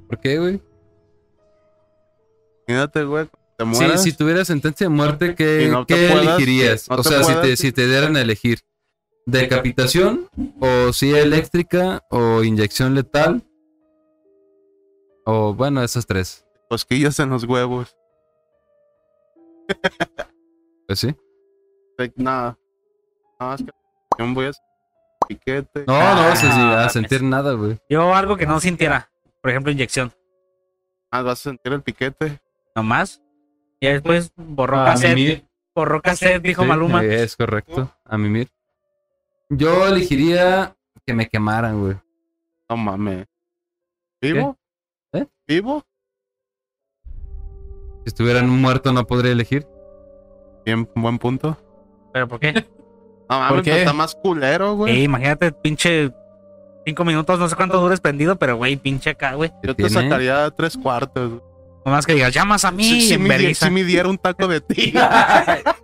¿Por 0.08 0.18
qué, 0.20 0.38
güey? 0.38 0.60
Imagínate, 2.66 3.04
güey. 3.04 3.26
Te 3.56 3.64
Sí, 3.64 3.70
mueras. 3.70 4.02
si 4.02 4.12
tuvieras 4.12 4.46
sentencia 4.46 4.86
de 4.86 4.90
muerte, 4.90 5.34
¿qué, 5.34 5.64
Y 5.64 5.68
no 5.70 5.84
te 5.86 5.94
qué 5.94 6.08
puedas- 6.08 6.26
elegirías? 6.26 6.88
no 6.88 6.96
o 6.96 7.02
sea, 7.02 7.18
si 7.18 7.24
puedas- 7.24 7.42
te, 7.42 7.56
si 7.56 7.72
te 7.72 7.86
dieran 7.86 8.16
a 8.16 8.20
elegir 8.20 8.60
decapitación 9.26 10.28
o 10.60 10.92
silla 10.92 11.20
eléctrica 11.20 12.02
o 12.10 12.42
inyección 12.44 12.94
letal 12.94 13.42
o 15.24 15.54
bueno, 15.54 15.82
esas 15.82 16.06
tres. 16.06 16.44
Cosquillas 16.68 17.18
en 17.20 17.30
los 17.30 17.44
huevos. 17.44 17.96
Pues 20.86 20.98
sí. 21.00 21.14
De- 21.98 22.12
Nada. 22.16 22.58
No, 23.40 23.54
es 23.54 23.62
que 23.62 23.70
yo 24.18 24.34
voy 24.34 24.46
a 24.46 24.50
piquete. 25.28 25.84
No, 25.86 25.94
Ah, 25.94 26.28
no, 26.30 26.36
se 26.36 26.50
sí, 26.50 26.58
a 26.60 26.88
sentir 26.88 27.22
nada, 27.22 27.52
güey. 27.52 27.78
Yo 27.88 28.14
algo 28.14 28.36
que 28.36 28.46
no 28.46 28.60
sintiera. 28.60 29.10
Por 29.42 29.50
ejemplo, 29.50 29.70
inyección. 29.70 30.12
Ah, 31.10 31.22
vas 31.22 31.40
a 31.40 31.50
sentir 31.50 31.72
el 31.72 31.82
piquete. 31.82 32.40
Nomás. 32.74 33.22
Y 33.80 33.86
después 33.88 34.32
borró 34.36 34.80
A 34.80 34.84
cassette. 34.86 35.44
Borró 35.74 36.02
cassette, 36.02 36.42
dijo 36.42 36.62
Sí, 36.62 36.68
Maluma. 36.68 37.04
Es 37.04 37.36
correcto, 37.36 37.92
a 38.04 38.18
mimir. 38.18 38.48
Yo 39.48 39.86
elegiría 39.86 40.76
que 41.06 41.14
me 41.14 41.28
quemaran, 41.28 41.80
güey. 41.80 41.96
No 42.68 42.76
mames. 42.76 43.26
¿Vivo? 44.20 44.58
¿Eh? 45.12 45.26
¿Vivo? 45.46 45.84
Si 48.04 48.08
estuvieran 48.08 48.48
muerto 48.48 48.92
no 48.92 49.06
podría 49.06 49.32
elegir. 49.32 49.66
Bien, 50.64 50.88
buen 50.94 51.18
punto. 51.18 51.56
¿Pero 52.12 52.28
por 52.28 52.40
qué? 52.40 52.52
No 53.30 53.38
mames, 53.38 53.62
qué? 53.62 53.78
está 53.80 53.92
más 53.92 54.14
culero, 54.14 54.74
güey. 54.76 54.94
Sí, 54.94 55.02
imagínate, 55.02 55.52
pinche. 55.52 56.10
Cinco 56.86 57.04
minutos, 57.04 57.38
no 57.38 57.48
sé 57.48 57.54
cuánto 57.54 57.78
dures 57.80 58.00
prendido, 58.00 58.36
pero 58.36 58.56
güey, 58.56 58.76
pinche 58.76 59.10
acá, 59.10 59.34
güey. 59.34 59.50
Yo 59.62 59.74
¿Qué 59.76 59.84
te 59.84 59.88
tiene? 59.90 60.02
sacaría 60.08 60.50
tres 60.56 60.76
cuartos. 60.76 61.30
güey. 61.30 61.42
Nomás 61.84 62.06
que 62.06 62.14
digas, 62.14 62.32
llamas 62.32 62.64
a 62.64 62.70
mí. 62.70 62.84
Si, 62.84 63.00
si, 63.02 63.14
en 63.14 63.22
me, 63.24 63.54
si 63.54 63.70
me 63.70 63.84
diera 63.84 64.08
un 64.08 64.16
taco 64.16 64.48
de 64.48 64.60
ti. 64.62 64.94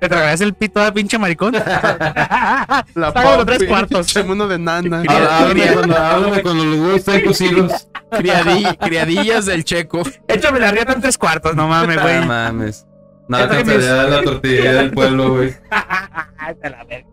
¿Te 0.00 0.08
tragarías 0.08 0.40
el 0.40 0.54
pito 0.54 0.82
de 0.82 0.92
pinche 0.92 1.18
maricón? 1.18 1.52
La 2.94 3.12
pompi, 3.12 3.44
tres 3.46 3.64
cuartos. 3.68 4.08
echame 4.10 4.32
uno 4.32 4.48
de 4.48 4.58
nana. 4.58 5.02
Háblame, 5.06 6.42
cuando 6.42 6.64
los 6.64 6.78
huevos 6.78 6.96
están 6.96 7.20
cocidos. 7.20 7.88
Criadi- 8.10 8.76
criadillas 8.78 9.46
del 9.46 9.62
checo. 9.64 10.02
Échame 10.26 10.58
la 10.58 10.70
rieta 10.72 10.92
en 10.94 11.00
tres 11.00 11.16
cuartos, 11.18 11.54
no 11.54 11.68
mames, 11.68 11.96
No 11.96 12.02
güey. 12.02 12.24
mames. 12.26 12.86
No 13.28 13.38
Ya 13.38 13.46
traje 13.46 13.60
alcanzaría 13.62 14.02
la 14.04 14.22
tortilla 14.22 14.72
del 14.72 14.90
pueblo, 14.90 15.34
güey. 15.34 15.54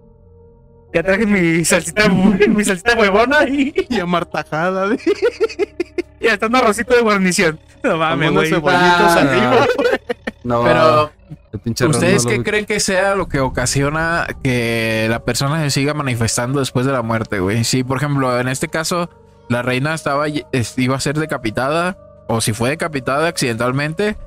Ya 0.93 1.03
traje 1.03 1.25
mi 1.25 1.63
salsita, 1.65 2.07
mi 2.47 2.63
salsita 2.63 2.95
huevona 2.97 3.43
y 3.47 3.73
Y 3.89 3.99
amartajada. 3.99 4.87
de- 4.87 4.97
ya 6.19 6.33
está 6.33 6.47
un 6.47 6.55
arrocito 6.55 6.95
de 6.95 7.01
guarnición. 7.01 7.59
No 7.83 7.91
Con 7.91 7.99
mames, 7.99 8.31
unos 8.31 8.49
güey. 8.61 8.75
Ah, 8.75 9.15
arriba. 9.19 9.67
No, 10.43 10.63
Pero, 10.63 11.03
el 11.03 11.16
¿ustedes 11.89 12.25
qué 12.25 12.43
creen 12.43 12.65
que 12.65 12.79
sea 12.79 13.15
lo 13.15 13.27
que 13.27 13.39
ocasiona 13.39 14.27
que 14.43 15.07
la 15.09 15.19
persona 15.19 15.61
se 15.63 15.69
siga 15.71 15.93
manifestando 15.93 16.59
después 16.59 16.85
de 16.85 16.91
la 16.93 17.01
muerte, 17.01 17.39
güey? 17.39 17.63
Si, 17.63 17.83
por 17.83 17.97
ejemplo, 17.97 18.39
en 18.39 18.47
este 18.47 18.67
caso, 18.67 19.09
la 19.49 19.61
reina 19.61 19.93
estaba, 19.93 20.25
es- 20.27 20.77
iba 20.77 20.95
a 20.95 20.99
ser 20.99 21.17
decapitada, 21.17 21.97
o 22.27 22.41
si 22.41 22.53
fue 22.53 22.69
decapitada 22.69 23.27
accidentalmente, 23.27 24.17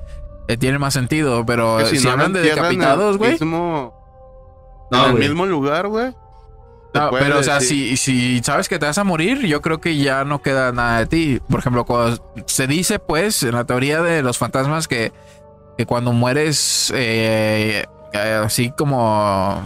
eh, 0.47 0.57
tiene 0.57 0.79
más 0.79 0.93
sentido. 0.93 1.45
Pero 1.45 1.77
Que 1.77 1.85
si, 1.85 1.97
no 1.97 2.03
la 2.05 2.11
hablan 2.13 2.33
de 2.33 2.41
decapitados, 2.41 3.17
güey. 3.17 3.31
mismo- 3.33 3.93
No, 4.91 5.05
en 5.09 5.11
el 5.13 5.19
mismo 5.19 5.45
lugar, 5.45 5.87
güey. 5.87 6.13
No, 6.93 7.09
puede 7.09 7.23
pero, 7.23 7.39
o 7.39 7.43
sea, 7.43 7.59
decir- 7.59 7.95
si, 7.95 8.35
si 8.37 8.43
sabes 8.43 8.67
que 8.67 8.77
te 8.77 8.85
vas 8.85 8.97
a 8.97 9.05
morir, 9.05 9.45
yo 9.47 9.61
creo 9.61 9.79
que 9.79 9.95
ya 9.95 10.25
no 10.25 10.41
queda 10.41 10.73
nada 10.73 10.99
de 10.99 11.05
ti. 11.05 11.39
Por 11.49 11.59
ejemplo, 11.61 11.85
cuando 11.85 12.33
se 12.47 12.67
dice, 12.67 12.99
pues, 12.99 13.41
en 13.43 13.53
la 13.53 13.63
teoría 13.63 14.01
de 14.01 14.21
los 14.21 14.37
fantasmas, 14.37 14.89
que, 14.89 15.13
que 15.77 15.85
cuando 15.85 16.11
mueres 16.13 16.91
eh, 16.95 17.85
eh, 18.13 18.41
así 18.43 18.71
como 18.71 19.61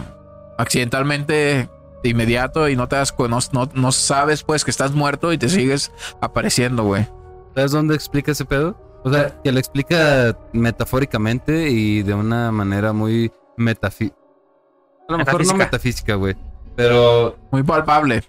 accidentalmente 0.58 1.68
de 2.02 2.08
inmediato 2.08 2.68
y 2.68 2.76
no 2.76 2.88
te 2.88 2.96
das 2.96 3.14
no, 3.18 3.38
no, 3.52 3.70
no 3.74 3.92
sabes, 3.92 4.42
pues, 4.42 4.64
que 4.64 4.70
estás 4.70 4.92
muerto 4.92 5.32
y 5.32 5.38
te 5.38 5.48
sigues 5.48 5.92
apareciendo, 6.20 6.84
güey. 6.84 7.06
¿Sabes 7.54 7.72
dónde 7.72 7.94
explica 7.94 8.32
ese 8.32 8.44
pedo? 8.44 8.76
O 9.02 9.12
sea, 9.12 9.40
que 9.42 9.52
lo 9.52 9.58
explica 9.58 10.36
metafóricamente 10.52 11.70
y 11.70 12.02
de 12.02 12.14
una 12.14 12.50
manera 12.50 12.92
muy 12.92 13.30
metafísica. 13.56 14.16
A 15.08 15.12
lo 15.12 15.18
mejor 15.18 15.32
no 15.34 15.38
Metafísica. 15.38 15.56
metafísica, 15.64 16.14
güey. 16.16 16.36
Pero 16.74 17.36
Muy 17.52 17.62
palpable. 17.62 18.24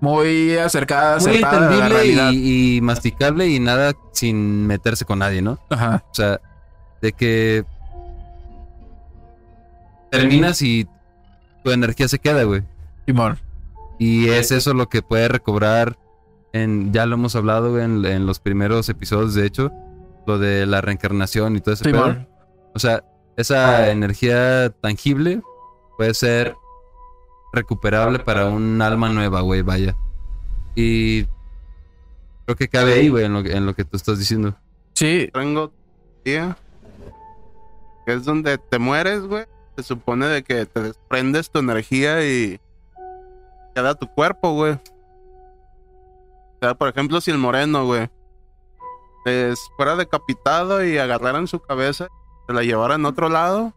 Muy 0.00 0.56
acercada, 0.56 1.18
muy 1.18 1.30
acertada 1.30 1.56
a 1.56 1.60
la 1.60 1.66
entendible 1.66 1.94
realidad. 1.94 2.30
y, 2.32 2.76
y 2.76 2.80
masticable 2.80 3.48
y 3.48 3.60
nada 3.60 3.92
sin 4.12 4.66
meterse 4.66 5.04
con 5.04 5.18
nadie, 5.18 5.42
¿no? 5.42 5.58
Ajá. 5.68 6.04
O 6.10 6.14
sea, 6.14 6.40
de 7.00 7.12
que 7.12 7.64
terminas 10.10 10.60
y 10.62 10.86
tu 11.64 11.70
energía 11.70 12.08
se 12.08 12.18
queda, 12.18 12.42
güey. 12.44 12.62
Simón. 13.06 13.38
Y 13.98 14.28
es 14.28 14.50
eso 14.50 14.74
lo 14.74 14.88
que 14.88 15.02
puede 15.02 15.28
recobrar 15.28 15.98
en, 16.52 16.92
ya 16.92 17.06
lo 17.06 17.14
hemos 17.14 17.36
hablado 17.36 17.72
güey, 17.72 17.84
en, 17.84 18.04
en 18.04 18.26
los 18.26 18.40
primeros 18.40 18.88
episodios, 18.88 19.34
de 19.34 19.46
hecho, 19.46 19.70
lo 20.26 20.38
de 20.38 20.66
la 20.66 20.80
reencarnación 20.80 21.56
y 21.56 21.60
todo 21.60 21.74
ese 21.74 21.84
pedo. 21.84 22.26
O 22.74 22.78
sea, 22.78 23.04
esa 23.36 23.90
energía 23.90 24.70
tangible 24.80 25.42
puede 25.96 26.14
ser 26.14 26.54
recuperable 27.52 28.18
para 28.20 28.46
un 28.46 28.80
alma 28.80 29.08
nueva, 29.10 29.40
güey, 29.42 29.62
vaya. 29.62 29.96
Y 30.74 31.24
creo 32.46 32.56
que 32.56 32.68
cabe 32.68 32.94
ahí, 32.94 33.08
güey, 33.08 33.24
en 33.26 33.32
lo, 33.34 33.42
que- 33.42 33.52
en 33.52 33.66
lo 33.66 33.74
que 33.74 33.84
tú 33.84 33.96
estás 33.96 34.18
diciendo. 34.18 34.54
Sí, 34.94 35.28
tengo 35.32 35.72
tía 36.22 36.56
que 38.06 38.14
es 38.14 38.24
donde 38.24 38.58
te 38.58 38.78
mueres, 38.78 39.22
güey. 39.22 39.44
Se 39.76 39.82
supone 39.82 40.26
de 40.26 40.42
que 40.42 40.66
te 40.66 40.80
desprendes 40.80 41.50
tu 41.50 41.58
energía 41.60 42.26
y 42.26 42.60
queda 43.74 43.94
tu 43.94 44.06
cuerpo, 44.08 44.52
güey. 44.52 44.72
O 44.72 46.58
sea, 46.60 46.74
por 46.74 46.88
ejemplo, 46.88 47.20
si 47.20 47.30
el 47.30 47.38
moreno, 47.38 47.86
güey, 47.86 48.10
fuera 49.76 49.96
decapitado 49.96 50.84
y 50.84 50.98
agarraran 50.98 51.46
su 51.46 51.60
cabeza, 51.60 52.08
se 52.46 52.52
la 52.52 52.62
llevaran 52.62 53.04
a 53.04 53.08
otro 53.10 53.28
lado 53.28 53.72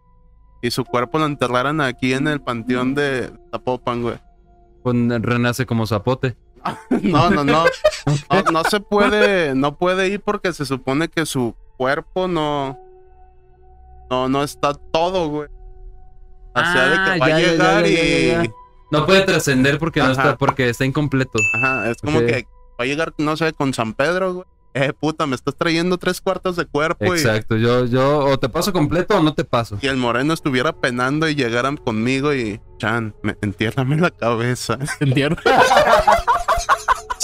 y 0.61 0.71
su 0.71 0.85
cuerpo 0.85 1.19
lo 1.19 1.25
enterraran 1.25 1.81
aquí 1.81 2.13
en 2.13 2.27
el 2.27 2.41
panteón 2.41 2.95
de 2.95 3.31
Zapopan, 3.51 4.01
güey. 4.01 4.17
Pues 4.81 4.95
renace 5.21 5.65
como 5.65 5.85
zapote. 5.85 6.35
No, 7.01 7.29
no, 7.29 7.43
no. 7.43 7.65
No, 8.31 8.51
no 8.51 8.63
se 8.65 8.79
puede, 8.79 9.55
no 9.55 9.77
puede 9.77 10.07
ir 10.07 10.21
porque 10.21 10.51
se 10.53 10.65
supone 10.65 11.07
que 11.07 11.25
su 11.25 11.55
cuerpo 11.77 12.27
no, 12.27 12.77
no, 14.13 14.29
no 14.29 14.43
está 14.43 14.73
todo, 14.91 15.27
güey. 15.29 15.49
O 16.55 16.59
sea, 16.59 16.89
de 16.89 16.95
Ah, 16.95 17.13
que 17.13 17.19
va 17.19 17.27
ya, 17.29 17.35
a 17.35 17.39
llegar 17.39 17.83
ya, 17.83 17.89
ya, 17.89 18.03
y, 18.03 18.27
ya, 18.27 18.43
ya. 18.43 18.51
No 18.91 19.05
puede 19.07 19.21
trascender 19.21 19.79
porque 19.79 20.01
no 20.01 20.11
está, 20.11 20.37
porque 20.37 20.69
está 20.69 20.85
incompleto. 20.85 21.39
ajá, 21.55 21.89
es 21.89 21.97
como 21.97 22.19
que 22.19 22.45
va 22.79 22.83
a 22.83 22.85
llegar, 22.85 23.13
no 23.17 23.35
sé, 23.35 23.53
con 23.53 23.73
San 23.73 23.93
Pedro, 23.93 24.33
güey. 24.35 24.45
Eh, 24.75 24.91
puta, 24.99 25.25
me 25.27 25.35
estás 25.35 25.55
trayendo 25.55 25.97
tres 25.97 26.19
cuartos 26.21 26.55
de 26.55 26.65
cuerpo 26.65 27.05
y, 27.13 27.17
Exacto. 27.19 27.57
Yo, 27.57 27.85
yo, 27.85 28.19
o 28.25 28.39
te 28.39 28.49
paso 28.49 28.73
completo 28.73 29.17
o 29.17 29.23
no 29.23 29.33
te 29.33 29.43
paso. 29.43 29.77
y 29.81 29.87
el 29.87 29.97
moreno 29.97 30.33
estuviera 30.33 30.73
penando 30.73 31.27
y 31.29 31.35
llegaran 31.35 31.77
conmigo 31.77 32.33
y, 32.33 32.59
Chan, 32.77 33.15
me, 33.23 33.35
entiérrame 33.41 33.97
la 33.97 34.11
cabeza. 34.11 34.77
entiendo. 34.99 35.37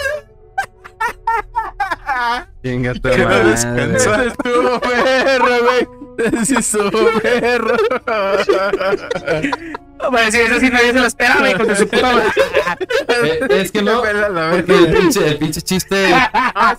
Chinga 2.64 2.94
tu 2.94 3.08
madre. 3.08 3.16
Tu 3.16 3.22
no 3.22 3.28
madre. 3.28 3.50
descansa. 3.50 4.24
estuvo 4.24 4.80
perro, 4.80 5.46
güey. 5.64 6.44
Sí, 6.44 6.54
estuvo 6.58 7.20
perro. 7.22 7.76
No, 10.02 10.10
para 10.10 10.24
decir 10.26 10.40
eso 10.42 10.60
sí 10.60 10.70
nadie 10.70 10.92
se 10.92 11.00
lo 11.00 11.06
esperaba, 11.06 11.50
hijo 11.50 11.64
de 11.64 11.76
su 11.76 11.86
puta 11.88 12.02
madre. 12.12 12.24
Eh, 13.08 13.40
es 13.50 13.72
que 13.72 13.82
no, 13.82 14.00
porque 14.02 14.74
el 14.74 14.92
pinche, 14.92 15.28
el 15.28 15.38
pinche 15.38 15.60
chiste, 15.60 16.08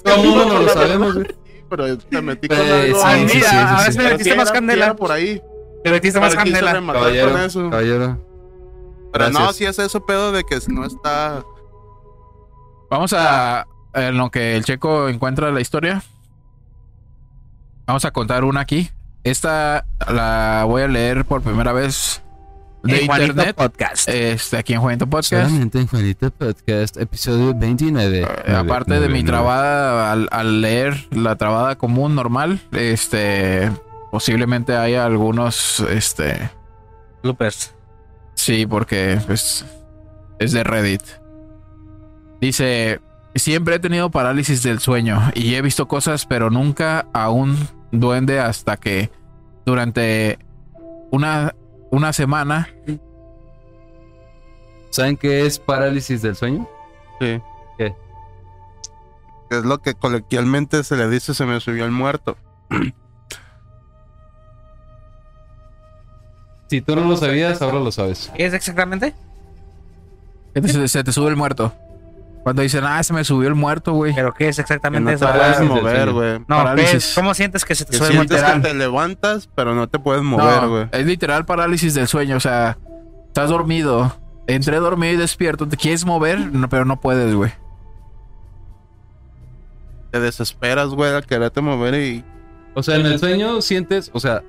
todo 0.03 0.15
el 0.15 0.27
mundo 0.27 0.45
no 0.45 0.59
lo 0.61 0.69
sabemos, 0.69 1.13
güey. 1.15 1.27
Pero 1.69 1.97
te 1.97 2.21
metí 2.21 2.47
con 2.47 2.57
Eh, 2.59 2.83
algo. 2.87 2.97
sí, 2.99 3.03
Ay, 3.05 3.29
sí, 3.29 3.37
mira, 3.37 3.49
sí, 3.49 3.55
a 3.55 3.79
si 3.91 3.91
le 3.91 3.97
Pero 4.03 4.09
metiste 4.09 4.35
más 4.35 4.51
candela. 4.51 4.95
por 4.95 5.11
ahí. 5.11 5.41
Le 5.85 5.91
metiste 5.91 6.19
más 6.19 6.35
candela. 6.35 6.73
Caballero, 6.73 7.31
con 7.31 7.41
eso. 7.41 7.69
caballero. 7.69 8.19
Pero 9.13 9.29
no, 9.29 9.39
Gracias. 9.39 9.55
si 9.55 9.65
es 9.65 9.79
eso 9.79 10.05
pedo 10.05 10.31
de 10.31 10.43
que 10.43 10.59
no 10.67 10.85
está. 10.85 11.43
Vamos 12.89 13.13
a. 13.13 13.65
En 13.93 14.17
lo 14.17 14.29
que 14.31 14.55
el 14.55 14.63
checo 14.63 15.09
encuentra 15.09 15.51
la 15.51 15.61
historia. 15.61 16.01
Vamos 17.85 18.05
a 18.05 18.11
contar 18.11 18.43
una 18.43 18.61
aquí. 18.61 18.89
Esta 19.23 19.85
la 20.07 20.63
voy 20.65 20.83
a 20.83 20.87
leer 20.87 21.25
por 21.25 21.41
primera 21.41 21.73
vez 21.73 22.21
de 22.83 23.01
En 23.01 23.05
Juanito 23.07 23.31
internet. 23.31 23.55
Podcast. 23.55 24.07
Este, 24.09 24.57
aquí 24.57 24.73
en 24.73 24.81
Juanito 24.81 25.07
Podcast. 25.07 25.47
Solamente 25.49 25.79
en 25.79 25.87
Juanito 25.87 26.31
Podcast, 26.31 26.97
episodio 26.97 27.53
29. 27.53 28.21
Eh, 28.21 28.55
aparte 28.55 28.99
de 28.99 29.09
mi 29.09 29.23
trabada 29.23 30.11
al, 30.11 30.27
al 30.31 30.61
leer 30.61 31.07
la 31.11 31.35
trabada 31.35 31.75
común 31.77 32.15
normal, 32.15 32.59
este 32.71 33.69
posiblemente 34.09 34.75
haya 34.75 35.05
algunos 35.05 35.81
este 35.81 36.49
Bloopers. 37.23 37.73
sí, 38.33 38.65
porque 38.65 39.19
pues 39.27 39.65
es 40.39 40.51
de 40.53 40.63
Reddit. 40.63 41.03
Dice, 42.39 42.99
siempre 43.35 43.75
he 43.75 43.79
tenido 43.79 44.09
parálisis 44.11 44.63
del 44.63 44.79
sueño 44.79 45.31
y 45.35 45.55
he 45.55 45.61
visto 45.61 45.87
cosas, 45.87 46.25
pero 46.25 46.49
nunca 46.49 47.07
a 47.13 47.29
un 47.29 47.57
duende 47.91 48.39
hasta 48.39 48.77
que 48.77 49.09
durante 49.65 50.39
una 51.11 51.55
una 51.91 52.13
semana 52.13 52.69
¿Saben 54.91 55.15
qué 55.17 55.45
es 55.45 55.57
parálisis 55.59 56.21
del 56.21 56.35
sueño? 56.35 56.67
Sí. 57.21 57.39
¿Qué? 57.77 57.95
Es 59.49 59.63
lo 59.63 59.77
que 59.81 59.93
coloquialmente 59.93 60.83
se 60.83 60.97
le 60.97 61.07
dice 61.09 61.33
se 61.33 61.45
me 61.45 61.59
subió 61.61 61.85
el 61.85 61.91
muerto. 61.91 62.37
Si 66.67 66.79
tú 66.79 66.95
no 66.95 67.03
lo 67.03 67.17
sabías, 67.17 67.61
ahora 67.61 67.79
lo 67.79 67.91
sabes. 67.91 68.31
¿Qué 68.35 68.45
es 68.45 68.53
exactamente? 68.53 69.13
te- 70.53 70.87
se 70.87 71.03
te 71.03 71.11
sube 71.11 71.29
el 71.29 71.35
muerto. 71.35 71.73
Cuando 72.43 72.63
dicen, 72.63 72.83
ah, 72.85 73.01
se 73.03 73.13
me 73.13 73.23
subió 73.23 73.47
el 73.49 73.55
muerto, 73.55 73.93
güey. 73.93 74.13
¿Pero 74.15 74.33
qué 74.33 74.47
es 74.47 74.57
exactamente 74.57 75.11
no 75.11 75.17
te 75.17 75.25
eso? 75.25 75.33
puedes 75.33 75.61
mover, 75.61 76.11
güey. 76.11 76.39
No, 76.39 76.45
¿qué 76.45 76.47
parálisis. 76.63 76.93
es? 77.09 77.13
¿cómo 77.15 77.33
sientes 77.35 77.63
que 77.65 77.75
se 77.75 77.85
te 77.85 77.91
Que 77.91 77.97
sube 77.97 78.07
el 78.07 78.13
sientes 78.13 78.41
muerto? 78.41 78.61
que 78.63 78.67
te 78.69 78.73
levantas, 78.73 79.49
pero 79.53 79.75
no 79.75 79.87
te 79.87 79.99
puedes 79.99 80.23
mover, 80.23 80.61
No, 80.63 80.69
güey. 80.69 80.87
es 80.91 81.05
literal 81.05 81.45
parálisis 81.45 81.93
del 81.93 82.07
sueño. 82.07 82.37
O 82.37 82.39
sea, 82.39 82.77
estás 83.27 83.49
dormido. 83.49 84.17
Entre 84.47 84.77
dormido 84.77 85.13
y 85.13 85.17
despierto. 85.17 85.67
Te 85.67 85.77
quieres 85.77 86.03
mover, 86.03 86.39
no, 86.39 86.67
pero 86.67 86.83
no 86.83 86.99
puedes, 86.99 87.33
güey. 87.35 87.51
Te 90.11 90.19
desesperas, 90.19 90.89
güey, 90.89 91.13
al 91.13 91.25
quererte 91.25 91.61
mover 91.61 91.93
y 91.95 92.23
O 92.73 92.83
sea, 92.83 92.95
en 92.97 93.05
el 93.05 93.19
sueño 93.19 93.61
sientes, 93.61 94.09
o 94.13 94.19
sea, 94.19 94.41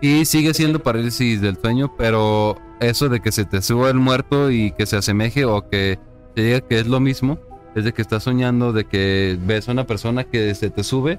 y 0.00 0.24
sigue 0.24 0.54
siendo 0.54 0.78
parálisis 0.82 1.40
del 1.40 1.56
sueño, 1.60 1.94
pero 1.98 2.56
eso 2.80 3.08
de 3.08 3.20
que 3.20 3.30
se 3.30 3.44
te 3.44 3.60
suba 3.62 3.90
el 3.90 3.96
muerto 3.98 4.50
y 4.50 4.72
que 4.72 4.86
se 4.86 4.96
asemeje 4.96 5.44
o 5.44 5.68
que 5.68 5.98
te 6.34 6.42
diga 6.42 6.60
que 6.60 6.78
es 6.78 6.86
lo 6.86 7.00
mismo, 7.00 7.38
es 7.74 7.84
de 7.84 7.92
que 7.92 8.02
estás 8.02 8.22
soñando 8.22 8.72
de 8.72 8.84
que 8.84 9.38
ves 9.40 9.68
a 9.68 9.72
una 9.72 9.86
persona 9.86 10.24
que 10.24 10.54
se 10.54 10.70
te 10.70 10.84
sube 10.84 11.18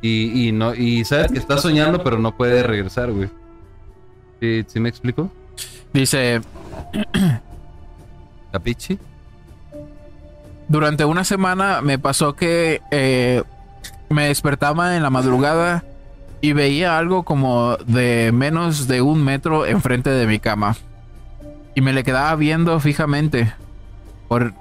y, 0.00 0.48
y 0.48 0.52
no 0.52 0.74
y 0.74 1.04
sabes 1.04 1.32
que 1.32 1.38
estás 1.38 1.62
soñando 1.62 2.02
pero 2.04 2.18
no 2.18 2.36
puede 2.36 2.62
regresar, 2.62 3.10
güey. 3.10 3.28
¿Sí, 4.40 4.64
¿Sí 4.66 4.80
me 4.80 4.88
explico? 4.88 5.30
Dice, 5.92 6.40
¿Capichi? 8.52 8.98
durante 10.68 11.04
una 11.04 11.24
semana 11.24 11.80
me 11.82 11.98
pasó 11.98 12.34
que 12.34 12.80
eh, 12.90 13.42
me 14.08 14.28
despertaba 14.28 14.96
en 14.96 15.02
la 15.02 15.10
madrugada 15.10 15.84
y 16.40 16.52
veía 16.52 16.98
algo 16.98 17.22
como 17.22 17.76
de 17.86 18.30
menos 18.32 18.86
de 18.86 19.00
un 19.00 19.24
metro 19.24 19.66
enfrente 19.66 20.10
de 20.10 20.26
mi 20.26 20.38
cama. 20.38 20.76
Y 21.74 21.80
me 21.80 21.92
le 21.92 22.04
quedaba 22.04 22.34
viendo 22.36 22.78
fijamente. 22.80 23.52
Por, 24.28 24.54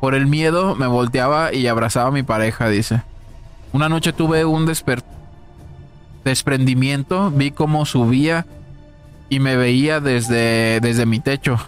por 0.00 0.14
el 0.14 0.26
miedo 0.26 0.74
me 0.74 0.86
volteaba 0.86 1.52
y 1.52 1.66
abrazaba 1.66 2.08
a 2.08 2.12
mi 2.12 2.22
pareja, 2.22 2.68
dice. 2.68 3.02
Una 3.72 3.88
noche 3.88 4.12
tuve 4.12 4.44
un 4.44 4.66
desper- 4.66 5.02
desprendimiento, 6.24 7.30
vi 7.30 7.50
cómo 7.50 7.84
subía 7.86 8.46
y 9.28 9.40
me 9.40 9.56
veía 9.56 10.00
desde, 10.00 10.80
desde 10.80 11.06
mi 11.06 11.20
techo. 11.20 11.58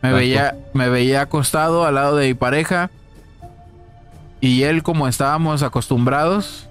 Me 0.00 0.12
veía, 0.12 0.56
me 0.74 0.88
veía 0.88 1.22
acostado 1.22 1.84
al 1.84 1.94
lado 1.94 2.16
de 2.16 2.28
mi 2.28 2.34
pareja. 2.34 2.90
Y 4.40 4.64
él, 4.64 4.82
como 4.82 5.06
estábamos 5.06 5.62
acostumbrados, 5.62 6.68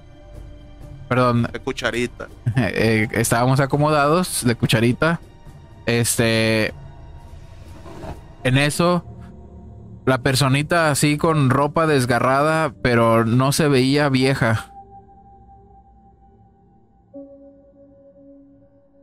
perdón, 1.08 1.44
de 1.52 1.60
cucharita. 1.60 2.28
eh, 2.58 3.08
estábamos 3.12 3.62
acomodados 3.62 4.44
de 4.46 4.56
cucharita. 4.56 5.22
Este. 5.86 6.74
En 8.44 8.58
eso, 8.58 9.06
la 10.06 10.20
personita 10.20 10.90
así 10.92 11.18
con 11.18 11.50
ropa 11.50 11.86
desgarrada, 11.88 12.74
pero 12.82 13.26
no 13.26 13.52
se 13.52 13.68
veía 13.68 14.10
vieja. 14.10 14.68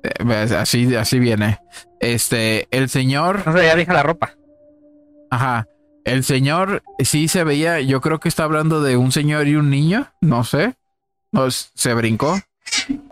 Eh, 0.02 0.54
Así, 0.56 0.94
así 0.94 1.18
viene. 1.18 1.58
Este, 2.00 2.68
el 2.70 2.88
señor. 2.88 3.42
No 3.46 3.52
sé, 3.56 3.64
ya 3.64 3.74
deja 3.76 3.92
la 3.92 4.02
ropa. 4.02 4.30
Ajá. 5.30 5.66
El 6.04 6.24
señor 6.24 6.82
sí 7.00 7.28
se 7.28 7.44
veía, 7.44 7.80
yo 7.80 8.00
creo 8.00 8.18
que 8.18 8.28
está 8.28 8.44
hablando 8.44 8.80
de 8.82 8.96
un 8.96 9.12
señor 9.12 9.46
y 9.46 9.56
un 9.56 9.68
niño, 9.68 10.10
no 10.22 10.42
sé. 10.44 10.74
Nos, 11.32 11.70
se 11.74 11.92
brincó. 11.92 12.38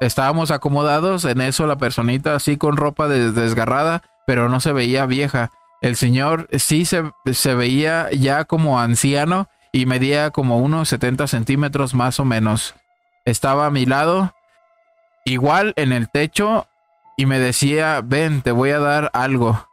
Estábamos 0.01 0.51
acomodados, 0.51 1.25
en 1.27 1.43
eso 1.43 1.67
la 1.67 1.77
personita 1.77 2.35
así 2.35 2.57
con 2.57 2.77
ropa 2.79 3.07
des- 3.09 3.35
desgarrada, 3.35 4.03
pero 4.27 4.49
no 4.49 4.61
se 4.61 4.73
veía 4.73 5.05
vieja. 5.05 5.51
El 5.87 5.95
señor 5.95 6.49
sí 6.59 6.85
se, 6.85 7.13
se 7.33 7.55
veía 7.55 8.11
ya 8.11 8.45
como 8.45 8.81
anciano 8.81 9.49
y 9.71 9.87
medía 9.87 10.33
como 10.33 10.59
unos 10.59 10.89
70 10.89 11.29
centímetros 11.29 11.95
más 11.95 12.19
o 12.19 12.25
menos. 12.25 12.75
Estaba 13.25 13.67
a 13.67 13.71
mi 13.71 13.87
lado, 13.87 14.35
igual 15.25 15.75
en 15.77 15.93
el 15.93 16.11
techo, 16.11 16.67
y 17.17 17.27
me 17.27 17.39
decía, 17.39 18.01
ven, 18.05 18.43
te 18.43 18.51
voy 18.51 18.71
a 18.71 18.81
dar 18.81 19.13
algo. 19.15 19.69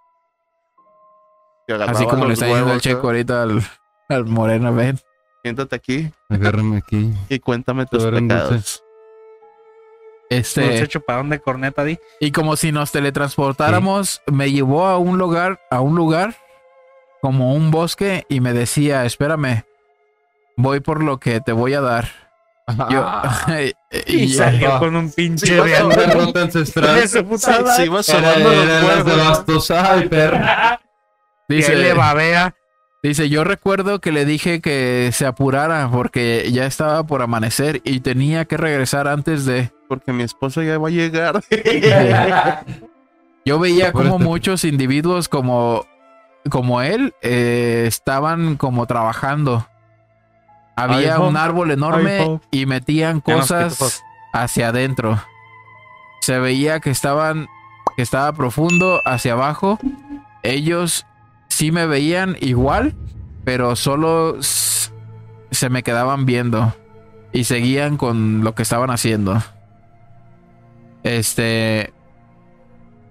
Así 1.88 2.06
como 2.06 2.26
le 2.26 2.34
está 2.34 2.46
diciendo 2.46 2.74
el 2.74 2.82
checo 2.82 3.08
ahorita 3.08 3.42
al, 3.42 3.64
al 4.08 4.26
moreno, 4.26 4.72
ven. 4.72 5.00
Siéntate 5.42 5.76
aquí 5.76 6.12
Agárrame 6.30 6.78
aquí. 6.78 7.12
y 7.28 7.40
cuéntame 7.40 7.88
tus 7.88 8.06
pecados. 8.06 8.84
Este, 10.38 10.62
Dulce 10.62 10.88
chupadón 10.88 11.30
de 11.30 11.40
corneta, 11.40 11.84
di. 11.84 11.98
y 12.20 12.32
como 12.32 12.56
si 12.56 12.72
nos 12.72 12.92
teletransportáramos, 12.92 14.22
me 14.28 14.52
llevó 14.52 14.86
a 14.88 14.98
un 14.98 15.18
lugar, 15.18 15.60
a 15.70 15.82
un 15.82 15.96
lugar 15.96 16.36
como 17.22 17.54
un 17.54 17.72
bosque 17.72 18.26
y 18.30 18.40
me 18.42 18.54
decía, 18.54 19.06
espérame, 19.06 19.64
voy 20.58 20.80
por 20.82 21.04
lo 21.04 21.20
que 21.20 21.40
te 21.42 21.52
voy 21.52 21.74
a 21.74 21.82
dar. 21.82 22.10
Yo, 22.90 23.06
y 24.08 24.16
Y 24.24 24.28
yo- 24.28 24.38
salió 24.44 24.80
con 24.80 24.96
un 24.96 25.12
pinche 25.12 25.46
Sí, 25.48 25.60
real. 25.60 25.86
Una 25.86 26.06
ruta 26.08 26.42
ancestral. 26.44 26.96
De 26.96 27.08
Sí, 27.08 27.18
iba 27.86 28.04
sobando 28.04 28.50
los 28.50 28.64
era 28.66 28.82
las 28.82 29.06
de 29.06 29.12
huevos. 29.12 29.28
bastos. 29.30 29.72
Ay, 29.72 30.10
ahí 30.12 30.78
le 31.48 31.56
dice, 31.58 31.94
babea. 31.94 32.56
Dice, 33.10 33.30
yo 33.30 33.44
recuerdo 33.44 34.00
que 34.00 34.12
le 34.12 34.26
dije 34.26 34.62
que 34.62 35.10
se 35.14 35.26
apurara 35.26 35.90
porque 35.92 36.50
ya 36.52 36.66
estaba 36.66 37.04
por 37.04 37.22
amanecer 37.22 37.82
y 37.84 38.00
tenía 38.00 38.46
que 38.46 38.58
regresar 38.58 39.08
antes 39.08 39.46
de... 39.46 39.72
Porque 39.88 40.14
mi 40.14 40.24
esposo 40.24 40.64
ya 40.64 40.78
va 40.78 40.88
a 40.88 40.92
llegar. 40.92 41.44
Yo 43.46 43.60
veía 43.60 43.92
como 43.92 44.20
muchos 44.20 44.64
individuos 44.64 45.28
como, 45.28 45.86
como 46.50 46.82
él 46.82 47.14
eh, 47.22 47.84
estaban 47.88 48.56
como 48.56 48.86
trabajando. 48.86 49.68
Había 50.76 51.18
Ay, 51.18 51.22
un 51.22 51.38
árbol 51.38 51.72
enorme 51.72 52.40
y 52.52 52.66
metían 52.66 53.20
cosas 53.20 54.02
hacia 54.32 54.70
adentro. 54.70 55.22
Se 56.22 56.40
veía 56.40 56.80
que 56.80 56.90
estaban, 56.90 57.48
que 57.98 58.02
estaba 58.02 58.32
profundo 58.32 59.02
hacia 59.06 59.34
abajo. 59.34 59.78
Ellos 60.42 61.06
sí 61.54 61.72
me 61.72 61.86
veían 61.86 62.36
igual, 62.42 62.96
pero 63.44 63.76
solo 63.76 64.38
se 64.42 65.70
me 65.70 65.84
quedaban 65.84 66.26
viendo 66.26 66.74
y 67.32 67.44
seguían 67.44 67.98
con 67.98 68.44
lo 68.44 68.56
que 68.56 68.64
estaban 68.64 68.90
haciendo. 68.90 69.42
Este, 71.04 71.94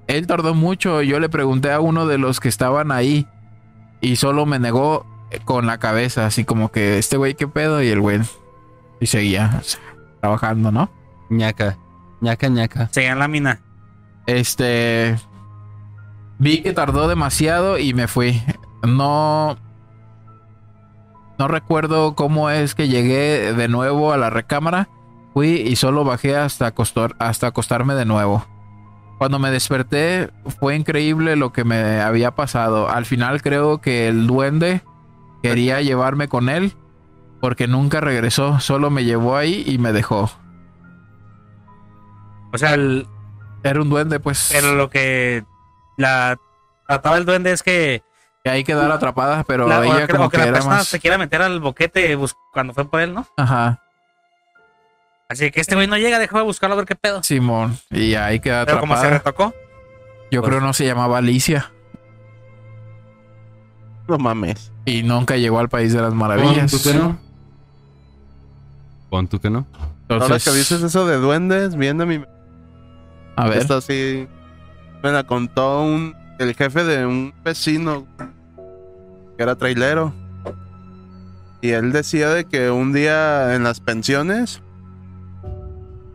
él 0.09 0.26
tardó 0.26 0.55
mucho. 0.55 1.03
Yo 1.03 1.20
le 1.20 1.28
pregunté 1.28 1.70
a 1.70 1.80
uno 1.80 2.07
de 2.07 2.18
los 2.18 2.40
que 2.40 2.49
estaban 2.49 2.90
ahí 2.90 3.28
y 4.01 4.16
solo 4.16 4.45
me 4.45 4.59
negó 4.59 5.07
con 5.45 5.66
la 5.66 5.78
cabeza, 5.78 6.26
así 6.26 6.45
como 6.45 6.72
que 6.72 6.99
este 6.99 7.16
güey, 7.16 7.34
¿qué 7.34 7.47
pedo? 7.47 7.80
Y 7.80 7.88
el 7.88 8.01
güey, 8.01 8.20
y 9.01 9.07
seguía 9.07 9.59
o 9.61 9.62
sea, 9.62 9.80
trabajando, 10.20 10.72
¿no? 10.72 10.90
ñaca. 11.30 11.78
ñaca, 12.20 12.49
ñaca. 12.49 12.88
Seguían 12.90 13.20
la 13.20 13.28
mina. 13.28 13.61
Este, 14.26 15.16
vi 16.43 16.61
que 16.62 16.72
tardó 16.72 17.09
demasiado 17.09 17.78
y 17.78 17.95
me 17.95 18.09
fui. 18.09 18.43
No, 18.86 19.57
no 21.38 21.49
recuerdo 21.49 22.14
cómo 22.16 22.51
es 22.51 22.74
que 22.74 22.88
llegué 22.88 23.53
de 23.53 23.68
nuevo 23.68 24.12
a 24.12 24.16
la 24.16 24.28
recámara. 24.28 24.88
Fui 25.34 25.49
y 25.51 25.76
solo 25.76 26.05
bajé 26.05 26.36
hasta, 26.36 26.66
acostar, 26.66 27.14
hasta 27.18 27.47
acostarme 27.47 27.95
de 27.95 28.05
nuevo. 28.05 28.45
Cuando 29.18 29.38
me 29.38 29.51
desperté 29.53 30.30
fue 30.59 30.74
increíble 30.74 31.36
lo 31.36 31.53
que 31.53 31.64
me 31.64 32.01
había 32.01 32.32
pasado. 32.34 32.88
Al 32.90 33.07
final 33.07 33.40
creo 33.40 33.80
que 33.80 34.09
el 34.09 34.26
duende 34.26 34.82
quería 35.43 35.80
llevarme 35.80 36.26
con 36.28 36.49
él 36.49 36.72
porque 37.40 37.68
nunca 37.68 38.01
regresó. 38.01 38.59
Solo 38.59 38.90
me 38.90 39.05
llevó 39.05 39.36
ahí 39.36 39.62
y 39.64 39.78
me 39.78 39.93
dejó. 39.93 40.28
O 42.53 42.59
sea, 42.59 42.74
el- 42.74 43.07
Era 43.62 43.80
un 43.80 43.88
duende, 43.90 44.18
pues. 44.18 44.51
Pero 44.53 44.74
lo 44.74 44.90
que 44.90 45.45
la 45.97 46.36
trataba 46.86 47.16
el 47.18 47.24
duende 47.24 47.53
es 47.53 47.62
que 47.62 48.03
que 48.45 48.51
ahí 48.51 48.64
quedara 48.64 48.95
atrapada, 48.95 49.45
pero 49.45 49.68
la, 49.68 49.78
o 49.80 49.84
ella 49.84 50.07
que- 50.07 50.12
como 50.14 50.24
o 50.24 50.28
que 50.28 50.32
que 50.36 50.38
la 50.38 50.45
era 50.49 50.55
persona 50.55 50.76
más. 50.78 50.88
se 50.88 50.99
quiera 50.99 51.16
meter 51.16 51.43
al 51.43 51.61
boquete 51.61 52.18
cuando 52.53 52.74
fue 52.74 52.88
por 52.90 53.01
él, 53.01 53.14
¿no? 53.14 53.26
Ajá, 53.36 53.78
Así 55.28 55.51
que 55.51 55.61
este 55.61 55.74
güey 55.76 55.86
no 55.86 55.97
llega, 55.97 56.18
déjame 56.18 56.43
buscarlo 56.43 56.74
a 56.74 56.76
ver 56.76 56.84
qué 56.86 56.95
pedo. 56.95 57.22
Simón. 57.22 57.78
Y 57.90 58.16
ahí 58.16 58.38
queda 58.40 58.66
Pero 58.66 58.80
como 58.80 58.95
se 58.97 59.07
atrapada. 59.07 59.18
retocó, 59.18 59.55
Yo 60.30 60.40
pues- 60.43 60.51
creo 60.51 60.61
no 60.61 60.72
se 60.74 60.84
llamaba 60.84 61.18
Alicia. 61.18 61.70
No 64.09 64.18
mames. 64.18 64.72
Y 64.84 65.03
nunca 65.05 65.36
llegó 65.36 65.59
al 65.61 65.68
país 65.68 65.93
de 65.93 66.01
las 66.01 66.11
Pon 66.11 66.18
maravillas. 66.18 66.70
tú 66.70 66.82
que 66.82 66.95
no. 66.99 67.18
Pon 69.09 69.28
tú 69.28 69.38
que 69.40 69.49
no. 69.51 69.66
Ahora 70.09 70.24
Entonces, 70.26 70.45
que 70.53 70.59
dices 70.59 70.82
eso 70.82 71.07
de 71.07 71.16
duendes, 71.16 71.76
viendo 71.76 72.05
mi 72.05 72.22
a 73.36 73.49
ver. 73.49 73.59
Esto 73.59 73.76
así 73.76 74.28
me 75.03 75.11
la 75.12 75.24
contó 75.24 75.82
un, 75.82 76.14
el 76.38 76.55
jefe 76.55 76.84
de 76.84 77.05
un 77.07 77.34
vecino 77.44 78.07
que 79.36 79.42
era 79.42 79.57
trailero. 79.57 80.12
Y 81.61 81.70
él 81.70 81.92
decía 81.92 82.30
de 82.30 82.44
que 82.44 82.70
un 82.70 82.92
día 82.92 83.55
en 83.55 83.62
las 83.64 83.80
pensiones 83.80 84.61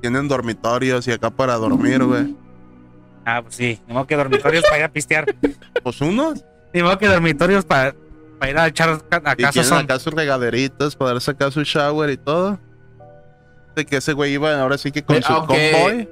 tienen 0.02 0.28
dormitorios 0.28 1.08
y 1.08 1.12
acá 1.12 1.30
para 1.30 1.56
dormir, 1.56 2.04
güey. 2.04 2.36
ah, 3.26 3.42
pues 3.42 3.56
sí, 3.56 3.80
ni 3.88 3.94
modo 3.94 4.06
que 4.08 4.16
dormitorios 4.16 4.64
para 4.66 4.78
ir 4.80 4.84
a 4.84 4.90
pistear. 4.90 5.26
Pues 5.84 6.02
unos. 6.02 6.44
Ni 6.74 6.84
modo 6.84 6.98
que 6.98 7.08
dormitorios 7.08 7.64
para, 7.66 7.96
para 8.40 8.52
ir 8.52 8.58
a 8.58 8.68
echar 8.68 9.02
a 9.10 9.34
Y 9.38 9.44
casa 9.44 9.64
son. 9.64 9.78
acá 9.80 10.00
sus 10.00 10.14
regaderitas 10.14 10.96
para 10.96 11.14
darse 11.14 11.32
acá 11.32 11.50
su 11.50 11.64
shower 11.64 12.10
y 12.10 12.18
todo. 12.18 12.60
De 13.76 13.86
que 13.86 13.98
ese 13.98 14.12
güey 14.14 14.34
iba 14.34 14.60
ahora 14.62 14.78
sí 14.78 14.92
que 14.92 15.02
con 15.04 15.16
Eh, 15.16 15.22
su 15.22 15.34
convoy. 15.34 16.10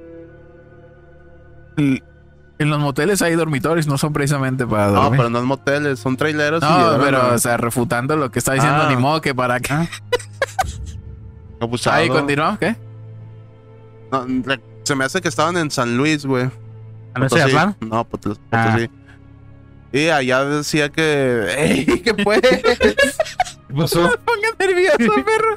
Y 2.58 2.62
En 2.62 2.70
los 2.70 2.78
moteles 2.80 3.20
hay 3.22 3.34
dormitorios, 3.34 3.86
no 3.86 3.98
son 3.98 4.12
precisamente 4.12 4.66
para 4.66 4.86
No, 4.88 5.02
dormir. 5.02 5.18
pero 5.18 5.30
no 5.30 5.38
es 5.38 5.44
moteles, 5.44 5.98
son 5.98 6.16
traileros. 6.16 6.62
y 6.62 6.66
No, 6.66 6.76
llegaron 6.78 7.00
pero, 7.04 7.18
a- 7.22 7.34
o 7.34 7.38
sea, 7.38 7.56
refutando 7.56 8.16
lo 8.16 8.30
que 8.30 8.38
está 8.38 8.54
diciendo, 8.54 8.82
Ah. 8.84 8.88
ni 8.88 8.96
modo 8.96 9.20
que 9.20 9.34
para 9.34 9.56
acá. 9.56 9.86
abusado. 11.60 11.96
Ahí 11.96 12.08
continuó, 12.08 12.58
¿qué? 12.58 12.76
No, 14.12 14.26
se 14.84 14.94
me 14.94 15.04
hace 15.04 15.20
que 15.20 15.28
estaban 15.28 15.56
en 15.56 15.70
San 15.70 15.96
Luis, 15.96 16.24
güey. 16.24 16.48
¿A 17.14 17.18
no 17.18 17.28
soy 17.28 17.40
Potosí. 17.42 17.74
No, 17.80 18.04
Potos- 18.04 18.40
Ah. 18.52 18.68
Potosí. 18.72 18.90
Y 19.92 20.08
allá 20.08 20.44
decía 20.44 20.88
que. 20.90 21.46
¡Ey! 21.58 21.84
¿Qué 22.02 22.14
fue? 22.22 22.40
¿Qué 22.40 23.74
pasó? 23.76 24.00
Ponga 24.24 24.48
nervioso, 24.58 25.24
perro. 25.24 25.54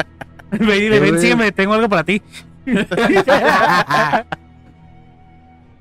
Ven, 0.51 1.01
ven, 1.01 1.19
sígueme, 1.19 1.51
tengo 1.51 1.73
algo 1.73 1.87
para 1.89 2.03
ti. 2.03 2.21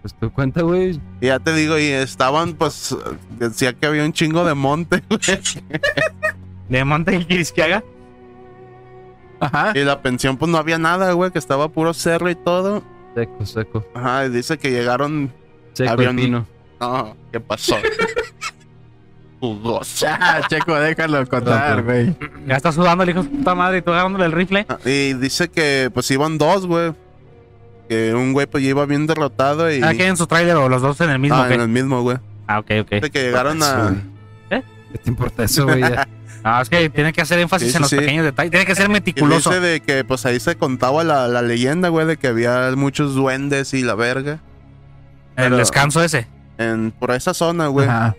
Pues 0.08 0.20
tú 0.20 0.32
cuenta, 0.32 0.62
güey. 0.62 0.98
y 1.20 1.26
ya 1.26 1.38
te 1.38 1.52
digo, 1.54 1.78
y 1.78 1.86
estaban, 1.86 2.54
pues. 2.54 2.96
Decía 3.38 3.74
que 3.74 3.86
había 3.86 4.04
un 4.04 4.12
chingo 4.12 4.44
de 4.44 4.54
monte, 4.54 5.02
güey. 5.10 5.20
De 6.68 6.84
Monte 6.84 7.16
y 7.16 7.24
Quisquiaga. 7.24 7.82
Ajá. 9.40 9.72
Y 9.74 9.84
la 9.84 10.00
pensión, 10.02 10.36
pues 10.36 10.50
no 10.50 10.58
había 10.58 10.78
nada, 10.78 11.12
güey, 11.12 11.30
que 11.30 11.38
estaba 11.38 11.68
puro 11.68 11.92
cerro 11.94 12.30
y 12.30 12.34
todo. 12.34 12.82
Seco, 13.14 13.46
seco. 13.46 13.86
Ajá, 13.94 14.26
y 14.26 14.30
dice 14.30 14.58
que 14.58 14.70
llegaron. 14.70 15.32
Seco 15.74 16.00
el 16.02 16.16
pino. 16.16 16.46
No, 16.80 17.16
¿qué 17.32 17.40
pasó? 17.40 17.76
Jugoso. 19.40 20.06
Ya, 20.06 20.40
Checo, 20.48 20.74
déjalo 20.74 21.24
contar, 21.28 21.82
güey. 21.84 22.14
Ya 22.46 22.56
está 22.56 22.72
sudando 22.72 23.04
el 23.04 23.10
hijo 23.10 23.22
de 23.22 23.28
puta 23.28 23.54
madre 23.54 23.78
y 23.78 23.82
tú 23.82 23.92
agarrándole 23.92 24.24
el 24.26 24.32
rifle. 24.32 24.66
Ah, 24.68 24.78
Y 24.84 25.12
dice 25.14 25.48
que, 25.48 25.90
pues 25.94 26.10
iban 26.10 26.38
dos, 26.38 26.66
güey. 26.66 26.92
Que 27.88 28.14
un 28.14 28.32
güey, 28.32 28.46
pues 28.46 28.62
ya 28.62 28.70
iba 28.70 28.84
bien 28.86 29.06
derrotado 29.06 29.70
y. 29.72 29.80
¿Cada 29.80 29.94
quien 29.94 30.08
en 30.10 30.16
su 30.16 30.26
tráiler 30.26 30.56
o 30.56 30.68
los 30.68 30.82
dos 30.82 31.00
en 31.00 31.10
el 31.10 31.18
mismo? 31.18 31.36
Ah, 31.38 31.52
en 31.52 31.60
el 31.60 31.68
mismo, 31.68 32.02
güey. 32.02 32.18
Ah, 32.46 32.58
ok, 32.60 32.70
ok. 32.82 32.90
Dice 32.92 33.10
que 33.10 33.22
llegaron 33.22 33.62
a. 33.62 33.94
¿Eh? 34.50 34.62
¿Qué 34.92 34.98
te 34.98 35.08
importa 35.10 35.44
eso, 35.44 35.64
güey? 35.64 35.80
Ya. 35.80 36.06
Ah, 36.44 36.60
es 36.62 36.68
que 36.70 36.88
tiene 36.88 37.12
que 37.12 37.20
hacer 37.20 37.40
énfasis 37.40 37.72
Sí, 37.72 37.76
en 37.76 37.82
los 37.82 37.90
sí. 37.90 37.96
pequeños 37.96 38.24
detalles. 38.24 38.52
Tiene 38.52 38.64
que 38.64 38.76
ser 38.76 38.88
meticuloso. 38.88 39.50
dice 39.50 39.60
de 39.60 39.80
que 39.80 40.04
pues 40.04 40.24
ahí 40.24 40.38
se 40.38 40.54
contaba 40.56 41.02
la, 41.02 41.26
la 41.26 41.42
leyenda, 41.42 41.88
güey, 41.88 42.06
de 42.06 42.16
que 42.16 42.28
había 42.28 42.70
muchos 42.76 43.16
duendes 43.16 43.74
y 43.74 43.82
la 43.82 43.96
verga 43.96 44.34
El 45.34 45.44
pero- 45.44 45.56
descanso 45.56 46.00
ese. 46.02 46.28
en 46.56 46.92
por 46.92 47.10
esa 47.10 47.34
zona, 47.34 47.66
güey. 47.66 47.88
Ajá. 47.88 48.14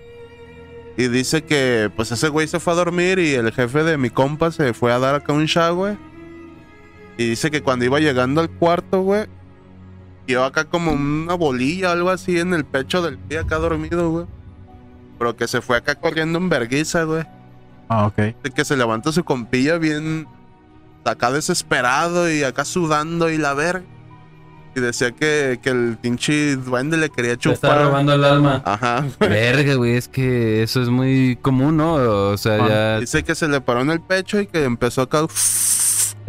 Y 0.98 1.08
dice 1.08 1.46
que 1.46 1.90
pues 1.96 2.12
ese 2.12 2.28
güey 2.28 2.46
se 2.50 2.60
fue 2.60 2.74
a 2.74 2.76
dormir 2.76 3.20
y 3.20 3.36
el 3.36 3.54
jefe 3.54 3.84
de 3.84 3.98
mi 3.98 4.10
compa 4.10 4.52
se 4.52 4.74
fue 4.74 4.92
a 4.92 5.00
dar 5.00 5.16
acá 5.16 5.32
un 5.32 5.46
shower. 5.46 5.96
Y 7.18 7.30
dice 7.30 7.50
que 7.50 7.62
cuando 7.64 7.86
iba 7.86 8.00
llegando 8.02 8.42
al 8.42 8.50
cuarto, 8.50 9.02
güey, 9.02 9.28
vio 10.30 10.44
acá 10.46 10.66
como 10.66 10.92
una 10.92 11.34
bolilla 11.34 11.90
o 11.90 11.92
algo 11.94 12.10
así 12.12 12.40
en 12.40 12.54
el 12.54 12.64
pecho 12.64 13.02
del 13.02 13.18
pie 13.18 13.40
acá 13.40 13.58
dormido, 13.58 14.12
güey. 14.12 14.26
Pero 15.18 15.36
que 15.36 15.48
se 15.48 15.60
fue 15.60 15.76
acá 15.78 15.96
corriendo 15.96 16.38
en 16.38 16.50
verguiza, 16.50 17.04
güey. 17.04 17.24
Ah, 17.90 18.06
ok. 18.06 18.16
De 18.44 18.52
que 18.54 18.64
se 18.64 18.78
levanta 18.78 19.12
su 19.12 19.24
compilla 19.24 19.80
bien 19.80 20.28
acá 21.04 21.32
desesperado 21.32 22.32
y 22.32 22.44
acá 22.44 22.64
sudando 22.64 23.32
y 23.32 23.40
la 23.40 23.56
verga. 23.56 23.84
Y 24.76 24.82
decía 24.82 25.10
que, 25.12 25.60
que 25.64 25.72
el 25.72 25.98
pinche 26.00 26.56
duende 26.58 26.96
le 26.98 27.10
quería 27.10 27.36
Te 27.36 27.50
está 27.52 27.68
chupar. 27.70 27.86
robando 27.86 28.14
el 28.14 28.24
alma. 28.24 28.62
Ajá. 28.66 29.04
Verga, 29.20 29.74
güey, 29.74 29.96
es 29.96 30.08
que 30.08 30.62
eso 30.62 30.80
es 30.84 30.90
muy 30.90 31.40
común, 31.42 31.78
¿no? 31.78 31.96
O 31.96 32.38
sea, 32.38 32.68
ya 32.68 33.00
Dice 33.00 33.24
que 33.24 33.34
se 33.34 33.48
le 33.48 33.62
paró 33.62 33.82
en 33.82 33.90
el 33.90 34.00
pecho 34.00 34.40
y 34.40 34.46
que 34.46 34.64
empezó 34.64 35.02
acá 35.02 35.22
a 35.22 35.28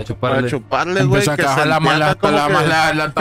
a 0.01 0.05
chuparle. 0.05 0.51
chuparle, 0.51 1.05
güey. 1.05 1.23
Empezó 1.23 1.33
a 1.33 1.37
Que 1.37 1.43
cajar 1.43 1.67
la 1.67 1.75
sentía 1.77 1.93
mala, 1.93 2.07
la 2.09 2.15
que- 2.15 2.21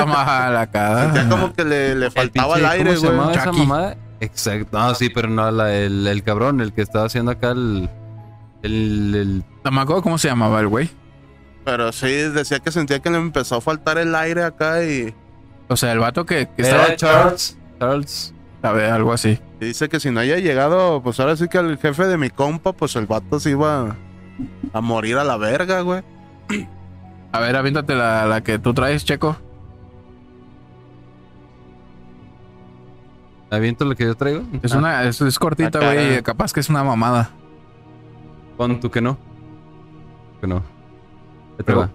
mala, 0.05 0.51
la 0.51 0.67
cara. 0.71 1.03
sentía 1.13 1.29
como 1.29 1.53
que 1.53 1.65
le, 1.65 1.95
le 1.95 2.11
faltaba 2.11 2.55
el, 2.57 2.63
pinche- 2.63 2.69
aire, 2.71 2.89
¿Cómo 2.95 2.99
se 3.01 3.05
llamaba 3.07 3.23
güey. 3.25 3.35
esa 3.37 3.45
Chucky. 3.45 3.59
mamada? 3.59 3.97
Exacto. 4.21 4.77
No, 4.79 4.95
sí, 4.95 5.09
pero 5.09 5.29
no, 5.29 5.49
la- 5.51 5.73
el, 5.75 6.05
el 6.07 6.23
cabrón, 6.23 6.61
el 6.61 6.73
que 6.73 6.81
estaba 6.81 7.05
haciendo 7.05 7.31
acá 7.31 7.51
el. 7.51 7.89
El. 8.63 9.15
el- 9.15 9.43
acuerdo 9.77 10.01
cómo 10.01 10.17
se 10.17 10.27
llamaba 10.27 10.59
el 10.59 10.67
güey. 10.67 10.89
Pero 11.65 11.91
sí, 11.91 12.07
decía 12.07 12.59
que 12.59 12.71
sentía 12.71 12.99
que 12.99 13.09
le 13.09 13.17
empezó 13.17 13.57
a 13.57 13.61
faltar 13.61 13.97
el 13.97 14.15
aire 14.15 14.43
acá 14.43 14.83
y, 14.83 15.13
O 15.67 15.77
sea, 15.77 15.91
el 15.91 15.99
vato 15.99 16.25
que, 16.25 16.49
que 16.57 16.63
Era 16.67 16.87
estaba. 16.87 16.95
Charles. 16.95 17.57
Charles. 17.79 18.33
A 18.61 18.71
ver, 18.73 18.91
algo 18.91 19.13
así. 19.13 19.39
y 19.61 19.65
dice 19.65 19.87
que 19.87 19.99
si 20.01 20.11
no 20.11 20.19
haya 20.19 20.37
llegado, 20.37 21.01
pues 21.01 21.17
ahora 21.21 21.37
sí 21.37 21.47
que 21.47 21.57
el 21.59 21.77
jefe 21.77 22.07
de 22.07 22.17
mi 22.17 22.29
compa, 22.29 22.73
pues 22.73 22.95
el 22.97 23.05
vato 23.05 23.39
se 23.39 23.51
iba 23.51 23.95
a 24.73 24.81
morir 24.81 25.17
a 25.17 25.23
la 25.23 25.37
verga, 25.37 25.79
güey. 25.81 26.01
A 27.31 27.39
ver, 27.39 27.55
aviéntate 27.55 27.95
la, 27.95 28.25
la 28.25 28.41
que 28.41 28.57
tú 28.59 28.73
traes, 28.73 29.05
Checo. 29.05 29.37
¿Aviento 33.51 33.85
lo 33.85 33.95
que 33.95 34.03
yo 34.05 34.15
traigo? 34.15 34.43
Es 34.61 34.73
Ah, 34.73 34.77
una, 34.77 35.03
es, 35.03 35.19
es 35.21 35.39
cortita, 35.39 35.79
Ah, 35.81 35.93
güey. 35.93 36.21
Capaz 36.21 36.53
que 36.53 36.59
es 36.59 36.69
una 36.69 36.83
mamada. 36.83 37.31
Pon 38.57 38.79
tú 38.79 38.91
que 38.91 39.01
no. 39.01 39.17
Que 40.41 40.47
no. 40.47 40.61
Pero-. 41.65 41.89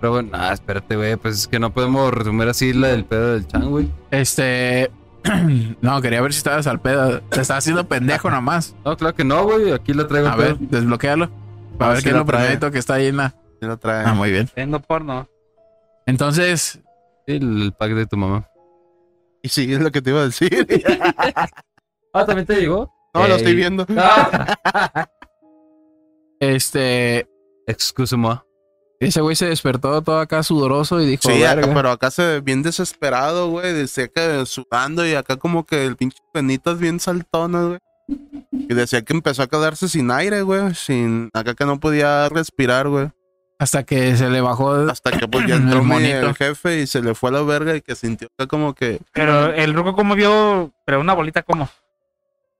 Pero 0.00 0.12
bueno, 0.12 0.30
nah, 0.32 0.52
espérate, 0.52 0.96
güey. 0.96 1.16
Pues 1.16 1.34
es 1.38 1.48
que 1.48 1.58
no 1.58 1.70
podemos 1.72 2.12
resumir 2.12 2.48
así 2.48 2.72
la 2.72 2.88
del 2.88 3.04
pedo 3.04 3.32
del 3.34 3.46
chan, 3.46 3.70
güey. 3.70 3.88
Este. 4.10 4.90
no, 5.80 6.00
quería 6.02 6.20
ver 6.20 6.32
si 6.32 6.38
estabas 6.38 6.66
al 6.66 6.80
pedo. 6.80 7.20
Te 7.22 7.40
estaba 7.40 7.58
haciendo 7.58 7.86
pendejo 7.88 8.30
nomás. 8.32 8.74
No, 8.84 8.96
claro 8.96 9.14
que 9.16 9.24
no, 9.24 9.44
güey. 9.44 9.72
Aquí 9.72 9.94
la 9.94 10.06
traigo. 10.06 10.28
A 10.28 10.36
ver, 10.36 10.58
desbloquealo. 10.58 11.28
Para 11.82 11.92
ver 11.94 11.98
sí 11.98 12.04
qué 12.04 12.10
es 12.10 12.16
lo 12.16 12.26
primerito 12.26 12.70
que 12.70 12.78
está 12.78 12.94
ahí 12.94 13.06
en 13.06 13.16
la. 13.18 13.30
Sí 13.60 13.66
lo 13.66 13.78
trae. 13.78 14.04
Ah, 14.06 14.14
muy 14.14 14.30
bien. 14.30 14.48
Viendo 14.56 14.80
porno. 14.80 15.28
Entonces, 16.06 16.80
Sí, 17.26 17.36
el, 17.36 17.62
el 17.62 17.72
pack 17.72 17.92
de 17.92 18.06
tu 18.06 18.16
mamá. 18.16 18.48
Y 19.42 19.48
sí, 19.48 19.72
es 19.72 19.80
lo 19.80 19.90
que 19.90 20.02
te 20.02 20.10
iba 20.10 20.20
a 20.20 20.26
decir. 20.26 20.66
Ah, 22.14 22.26
¿también 22.26 22.46
te 22.46 22.60
llegó? 22.60 22.92
no, 23.14 23.26
lo 23.26 23.36
estoy 23.36 23.54
viendo. 23.54 23.86
Ah. 23.96 25.06
este. 26.40 27.26
Excuse-moi. 27.66 28.40
Ese 29.00 29.22
güey 29.22 29.34
se 29.34 29.46
despertó 29.46 30.02
todo 30.02 30.20
acá 30.20 30.42
sudoroso 30.42 31.00
y 31.00 31.06
dijo: 31.06 31.22
Sí, 31.22 31.42
pero 31.72 31.90
acá 31.90 32.10
se 32.10 32.22
ve 32.22 32.40
bien 32.42 32.62
desesperado, 32.62 33.48
güey. 33.48 33.72
Decía 33.72 34.08
que 34.08 34.44
sudando 34.44 35.06
y 35.06 35.14
acá 35.14 35.38
como 35.38 35.64
que 35.64 35.86
el 35.86 35.96
pinche 35.96 36.18
penitas 36.34 36.78
bien 36.78 37.00
saltonas, 37.00 37.64
güey. 37.68 37.78
Y 38.52 38.74
decía 38.74 39.02
que 39.02 39.14
empezó 39.14 39.42
a 39.42 39.46
quedarse 39.46 39.88
sin 39.88 40.10
aire, 40.10 40.42
güey. 40.42 40.74
Sin, 40.74 41.30
acá 41.32 41.54
que 41.54 41.64
no 41.64 41.80
podía 41.80 42.28
respirar, 42.28 42.88
güey. 42.88 43.08
Hasta 43.58 43.84
que 43.84 44.16
se 44.16 44.28
le 44.28 44.40
bajó. 44.40 44.72
Hasta 44.90 45.10
que 45.12 45.26
pues 45.26 45.46
ya 45.48 45.54
El 45.56 45.82
mi- 45.82 46.04
el 46.10 46.34
jefe 46.34 46.80
y 46.80 46.86
se 46.86 47.00
le 47.00 47.14
fue 47.14 47.30
a 47.30 47.32
la 47.34 47.42
verga 47.42 47.74
y 47.76 47.80
que 47.80 47.94
sintió 47.94 48.28
acá 48.36 48.46
como 48.46 48.74
que... 48.74 49.00
Pero 49.12 49.52
el 49.54 49.72
ruco, 49.72 49.94
¿cómo 49.94 50.14
vio? 50.14 50.72
Pero 50.84 51.00
una 51.00 51.14
bolita, 51.14 51.42
¿cómo? 51.42 51.68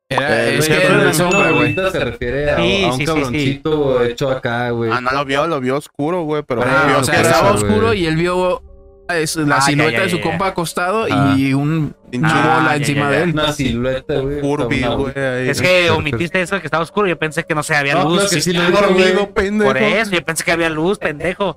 Era, 0.09 0.45
Eh, 0.49 0.59
es 0.59 0.69
que 0.69 0.75
era 0.85 0.99
de 0.99 1.05
no, 1.07 1.15
sombra, 1.15 1.51
güey. 1.53 1.75
se 1.75 2.05
refiere 2.05 2.51
a, 2.51 2.57
Sí, 2.57 2.85
a 2.85 2.87
un 2.87 2.93
sí, 2.93 2.99
sí, 2.99 2.99
sí. 2.99 3.05
cabroncito 3.07 4.03
hecho 4.05 4.31
acá, 4.31 4.71
güey. 4.71 4.91
Ah, 4.93 5.01
no 5.01 5.11
lo 5.11 5.25
vio, 5.25 5.47
lo 5.47 5.61
vio 5.61 5.77
oscuro, 5.77 6.23
güey. 6.23 6.43
Pero 6.43 6.63
Ah, 6.65 6.85
vio 6.87 6.99
o 6.99 7.05
sea, 7.05 7.15
que 7.17 7.23
estaba 7.23 7.53
oscuro 7.53 7.95
y 7.95 8.07
él 8.07 8.17
vio 8.17 8.63
es, 9.09 9.37
la 9.37 9.57
Ah, 9.57 9.59
ya, 9.59 9.65
silueta 9.67 9.93
ya, 9.99 10.03
de 10.05 10.11
su 10.11 10.17
ya, 10.19 10.23
compa 10.23 10.47
acostado 10.49 11.07
Ah. 11.11 11.35
y 11.37 11.53
un 11.55 11.95
pinche 12.11 12.29
Ah, 12.33 12.59
bola 12.61 12.77
encima 12.77 13.03
ya, 13.03 13.11
de 13.11 13.23
él. 13.23 13.31
Una 13.31 13.53
silueta, 13.53 14.15
güey. 14.21 15.49
Es 15.49 15.61
que 15.61 15.91
omitiste 15.91 16.41
eso 16.41 16.59
que 16.61 16.67
estaba 16.67 16.83
oscuro. 16.83 17.07
Yo 17.09 17.19
pensé 17.19 17.45
que 17.45 17.55
no 17.55 17.63
sé, 17.63 17.75
había 17.75 17.95
No, 17.95 18.09
luz. 18.09 18.31
que 18.31 18.41
sí 18.41 18.53
dormido, 18.53 19.31
pendejo. 19.35 19.69
Por 19.73 19.77
eso, 19.79 20.11
yo 20.13 20.25
pensé 20.25 20.45
que 20.45 20.53
había 20.53 20.71
luz, 20.71 20.99
pendejo. 20.99 21.57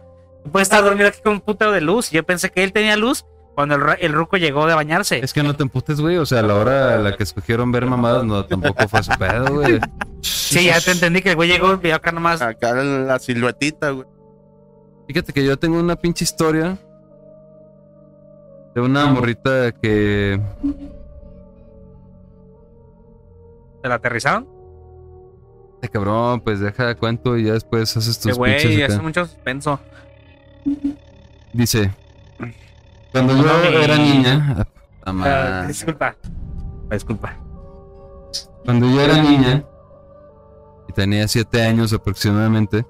Puede 0.51 0.63
estar 0.63 0.83
dormido 0.83 1.07
aquí 1.07 1.19
con 1.23 1.33
un 1.33 1.41
putero 1.41 1.71
de 1.71 1.81
luz. 1.81 2.11
Yo 2.11 2.23
pensé 2.23 2.51
que 2.51 2.63
él 2.63 2.71
tenía 2.71 2.95
luz 2.97 3.25
Cuando 3.55 3.75
el, 3.75 3.83
el 4.01 4.11
ruco 4.11 4.35
llegó 4.35 4.67
de 4.67 4.73
bañarse. 4.75 5.19
Es 5.23 5.31
que 5.31 5.41
no 5.41 5.55
te 5.55 5.63
emputes, 5.63 6.01
güey. 6.01 6.17
O 6.17 6.25
sea, 6.25 6.39
a 6.39 6.43
la 6.43 6.55
hora 6.55 6.95
a 6.95 6.97
la 6.97 7.15
que 7.15 7.23
escogieron 7.23 7.71
ver 7.71 7.85
mamadas, 7.85 8.25
no, 8.25 8.43
tampoco 8.43 8.85
fue 8.89 9.01
su 9.01 9.11
pedo, 9.17 9.45
güey. 9.53 9.79
Sí, 10.19 10.65
ya 10.65 10.81
te 10.81 10.91
entendí 10.91 11.21
que 11.21 11.29
el 11.29 11.35
güey 11.37 11.47
llegó 11.47 11.71
y 11.73 11.77
vio 11.77 11.95
acá 11.95 12.11
nomás. 12.11 12.41
Acá 12.41 12.73
la 12.73 13.17
siluetita, 13.17 13.91
güey. 13.91 14.05
Fíjate 15.07 15.31
que 15.31 15.45
yo 15.45 15.57
tengo 15.57 15.79
una 15.79 15.95
pinche 15.95 16.25
historia 16.25 16.77
de 18.75 18.81
una 18.81 19.05
morrita 19.07 19.71
que 19.71 20.39
¿Se 23.81 23.89
la 23.89 23.95
aterrizaron? 23.95 24.47
Ay, 25.81 25.89
cabrón, 25.89 26.41
pues 26.41 26.59
deja 26.59 26.95
cuento 26.95 27.37
y 27.37 27.45
ya 27.45 27.53
después 27.53 27.95
haces 27.95 28.19
tus 28.19 28.35
güey, 28.37 28.83
acá. 28.83 29.01
mucho 29.01 29.25
suspenso. 29.25 29.79
Dice, 31.53 31.91
cuando 33.11 33.37
yo 33.37 33.63
era 33.63 33.95
niña, 33.97 34.57
ah, 34.57 34.65
Ah, 35.05 35.65
disculpa. 35.67 36.15
Disculpa. 36.89 37.37
cuando 38.65 38.89
yo 38.89 38.99
era 38.99 39.21
niña 39.21 39.63
y 40.89 40.93
tenía 40.93 41.27
siete 41.27 41.61
años 41.61 41.93
aproximadamente, 41.93 42.85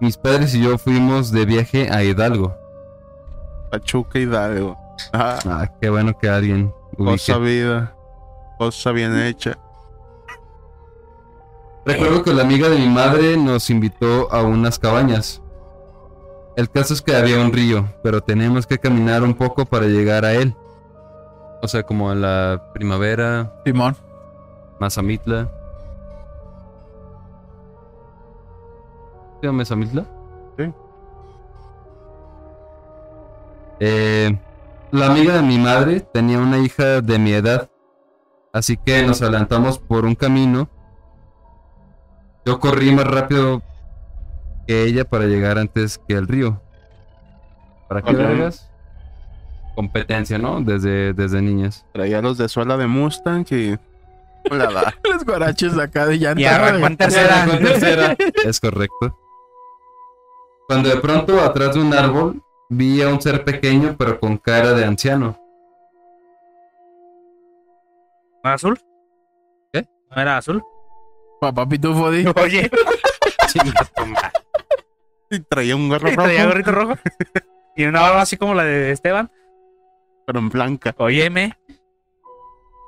mis 0.00 0.18
padres 0.18 0.54
y 0.54 0.62
yo 0.62 0.76
fuimos 0.76 1.32
de 1.32 1.46
viaje 1.46 1.88
a 1.90 2.04
Hidalgo. 2.04 2.54
Pachuca 3.70 4.18
Hidalgo. 4.18 4.76
Ah, 5.12 5.38
Ah, 5.46 5.70
qué 5.80 5.90
bueno 5.90 6.16
que 6.18 6.28
alguien 6.28 6.72
cosa 6.96 7.36
ubique. 7.38 7.54
vida. 7.64 7.94
Cosa 8.58 8.92
bien 8.92 9.16
hecha. 9.18 9.58
Recuerdo 11.84 12.22
que 12.24 12.32
la 12.32 12.42
amiga 12.42 12.68
de 12.68 12.78
mi 12.78 12.88
madre 12.88 13.36
nos 13.36 13.70
invitó 13.70 14.32
a 14.32 14.42
unas 14.42 14.78
cabañas. 14.78 15.40
El 16.56 16.70
caso 16.70 16.94
es 16.94 17.02
que 17.02 17.14
había 17.14 17.38
un 17.38 17.52
río, 17.52 17.86
pero 18.02 18.22
teníamos 18.22 18.66
que 18.66 18.78
caminar 18.78 19.22
un 19.22 19.34
poco 19.34 19.66
para 19.66 19.86
llegar 19.86 20.24
a 20.24 20.32
él. 20.32 20.56
O 21.62 21.68
sea, 21.68 21.82
como 21.84 22.10
en 22.12 22.22
la 22.22 22.70
primavera, 22.72 23.60
Simón. 23.64 23.96
Mazamitla. 24.80 25.48
¿Sí, 29.42 29.48
Mazamitla? 29.48 30.06
Eh, 33.80 34.38
la 34.92 35.06
amiga 35.06 35.34
de 35.34 35.42
mi 35.42 35.58
madre 35.58 36.00
tenía 36.00 36.38
una 36.38 36.58
hija 36.58 37.00
de 37.00 37.18
mi 37.18 37.32
edad, 37.32 37.68
así 38.52 38.76
que 38.76 39.02
nos 39.02 39.20
adelantamos 39.22 39.78
por 39.78 40.04
un 40.04 40.14
camino. 40.14 40.68
Yo 42.44 42.60
corrí 42.60 42.94
más 42.94 43.06
rápido 43.06 43.62
que 44.66 44.84
ella 44.84 45.04
para 45.04 45.24
llegar 45.26 45.58
antes 45.58 45.98
que 46.06 46.14
el 46.14 46.28
río. 46.28 46.60
¿Para 47.88 48.02
qué 48.02 48.12
Ok. 48.12 48.16
vergas? 48.16 48.70
Competencia, 49.74 50.38
¿no? 50.38 50.60
Desde, 50.62 51.12
desde 51.12 51.42
niñas. 51.42 51.84
Traía 51.92 52.22
los 52.22 52.38
de 52.38 52.48
suela 52.48 52.76
de 52.76 52.86
Mustang 52.86 53.44
y. 53.50 53.76
La. 54.50 54.94
Los 55.04 55.24
guaraches 55.24 55.74
de 55.74 55.82
acá 55.82 56.06
de 56.06 56.18
llanta. 56.18 56.40
Y 56.40 56.44
arrancó 56.44 56.86
en 56.86 56.96
tercera. 56.96 58.16
Es 58.44 58.60
correcto. 58.60 59.18
Cuando 60.68 60.88
de 60.88 60.96
pronto 60.98 61.40
atrás 61.40 61.74
de 61.74 61.80
un 61.80 61.92
árbol 61.92 62.40
vi 62.68 63.02
a 63.02 63.08
un 63.08 63.20
ser 63.20 63.44
pequeño 63.44 63.96
pero 63.98 64.18
con 64.20 64.38
cara 64.38 64.72
de 64.72 64.84
anciano. 64.84 65.38
¿No 68.42 68.50
era 68.50 68.54
azul? 68.54 68.78
¿Qué? 69.72 69.86
¿No 70.14 70.22
era 70.22 70.36
azul? 70.38 70.62
Papá 71.40 71.68
Pitufo, 71.68 72.10
di. 72.10 72.26
Oye, 72.42 72.70
Y 75.30 75.40
traía 75.40 75.74
un 75.74 75.88
gorro 75.88 76.08
rojo, 76.08 76.22
traía 76.22 76.46
gorrito 76.46 76.70
rojo. 76.70 76.94
Y 77.76 77.84
una 77.84 78.00
barba 78.00 78.22
así 78.22 78.36
como 78.36 78.54
la 78.54 78.62
de 78.64 78.92
Esteban. 78.92 79.30
pero 80.24 80.38
en 80.38 80.48
blanca. 80.48 80.94
Óyeme. 80.98 81.58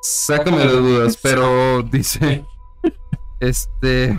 Sácame 0.02 0.58
de 0.58 0.68
dudas, 0.68 1.18
pero 1.20 1.82
dice 1.82 2.44
este 3.40 4.18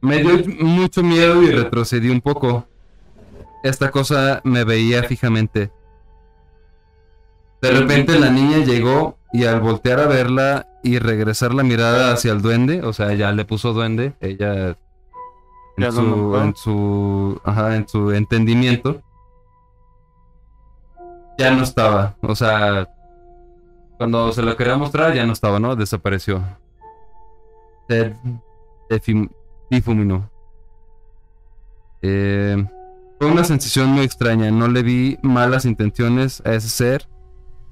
me 0.00 0.18
dio 0.18 0.38
mucho 0.60 1.02
miedo 1.02 1.42
y 1.42 1.50
retrocedí 1.50 2.10
un 2.10 2.20
poco. 2.20 2.66
Esta 3.64 3.90
cosa 3.90 4.40
me 4.44 4.64
veía 4.64 5.02
fijamente. 5.02 5.70
De 7.60 7.70
repente 7.72 8.18
la 8.18 8.30
niña 8.30 8.58
llegó 8.58 9.16
y 9.32 9.44
al 9.44 9.60
voltear 9.60 9.98
a 10.00 10.06
verla 10.06 10.68
y 10.84 10.98
regresar 10.98 11.52
la 11.52 11.64
mirada 11.64 12.12
hacia 12.12 12.32
el 12.32 12.40
duende, 12.40 12.82
o 12.82 12.92
sea, 12.92 13.12
ya 13.14 13.32
le 13.32 13.44
puso 13.44 13.72
duende, 13.72 14.14
ella 14.20 14.76
en 15.76 15.92
su, 15.92 16.36
en 16.36 16.56
su, 16.56 17.40
ajá, 17.44 17.74
en 17.76 17.88
su 17.88 18.12
entendimiento, 18.12 19.02
ya 21.36 21.50
no 21.50 21.62
estaba, 21.64 22.16
o 22.22 22.34
sea, 22.34 22.88
cuando 23.96 24.32
se 24.32 24.42
lo 24.42 24.56
quería 24.56 24.76
mostrar 24.76 25.14
ya 25.14 25.26
no 25.26 25.32
estaba, 25.32 25.58
¿no? 25.58 25.74
Desapareció. 25.76 26.42
Se 27.88 28.14
defim- 28.88 29.30
difuminó. 29.70 30.30
Eh, 32.02 32.64
fue 33.18 33.26
una 33.28 33.44
sensación 33.44 33.88
muy 33.90 34.04
extraña. 34.04 34.50
No 34.50 34.68
le 34.68 34.82
vi 34.82 35.18
malas 35.22 35.64
intenciones 35.64 36.42
a 36.44 36.54
ese 36.54 36.68
ser. 36.68 37.08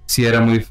Sí 0.06 0.24
era 0.24 0.40
muy, 0.40 0.66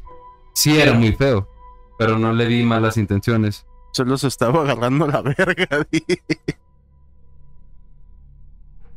sí 0.53 0.79
era 0.79 0.93
muy 0.93 1.11
feo, 1.13 1.49
pero 1.97 2.17
no 2.17 2.33
le 2.33 2.45
vi 2.45 2.63
malas 2.63 2.97
intenciones. 2.97 3.65
Solo 3.91 4.17
se 4.17 4.27
estaba 4.27 4.61
agarrando 4.61 5.07
la 5.07 5.21
verga. 5.21 5.87
di. 5.91 6.03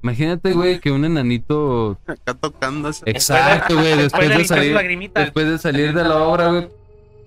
Imagínate, 0.03 0.53
güey, 0.53 0.81
que 0.81 0.91
un 0.91 1.05
enanito. 1.05 1.99
Acá 2.07 2.35
tocando 2.35 2.89
ese. 2.89 3.09
Exacto, 3.11 3.75
güey. 3.75 3.97
Después 3.97 4.29
de 4.29 4.45
salir, 4.45 5.13
después 5.13 5.49
de 5.49 5.59
salir 5.59 5.93
de 5.93 6.05
la 6.05 6.23
obra, 6.23 6.49
güey, 6.49 6.69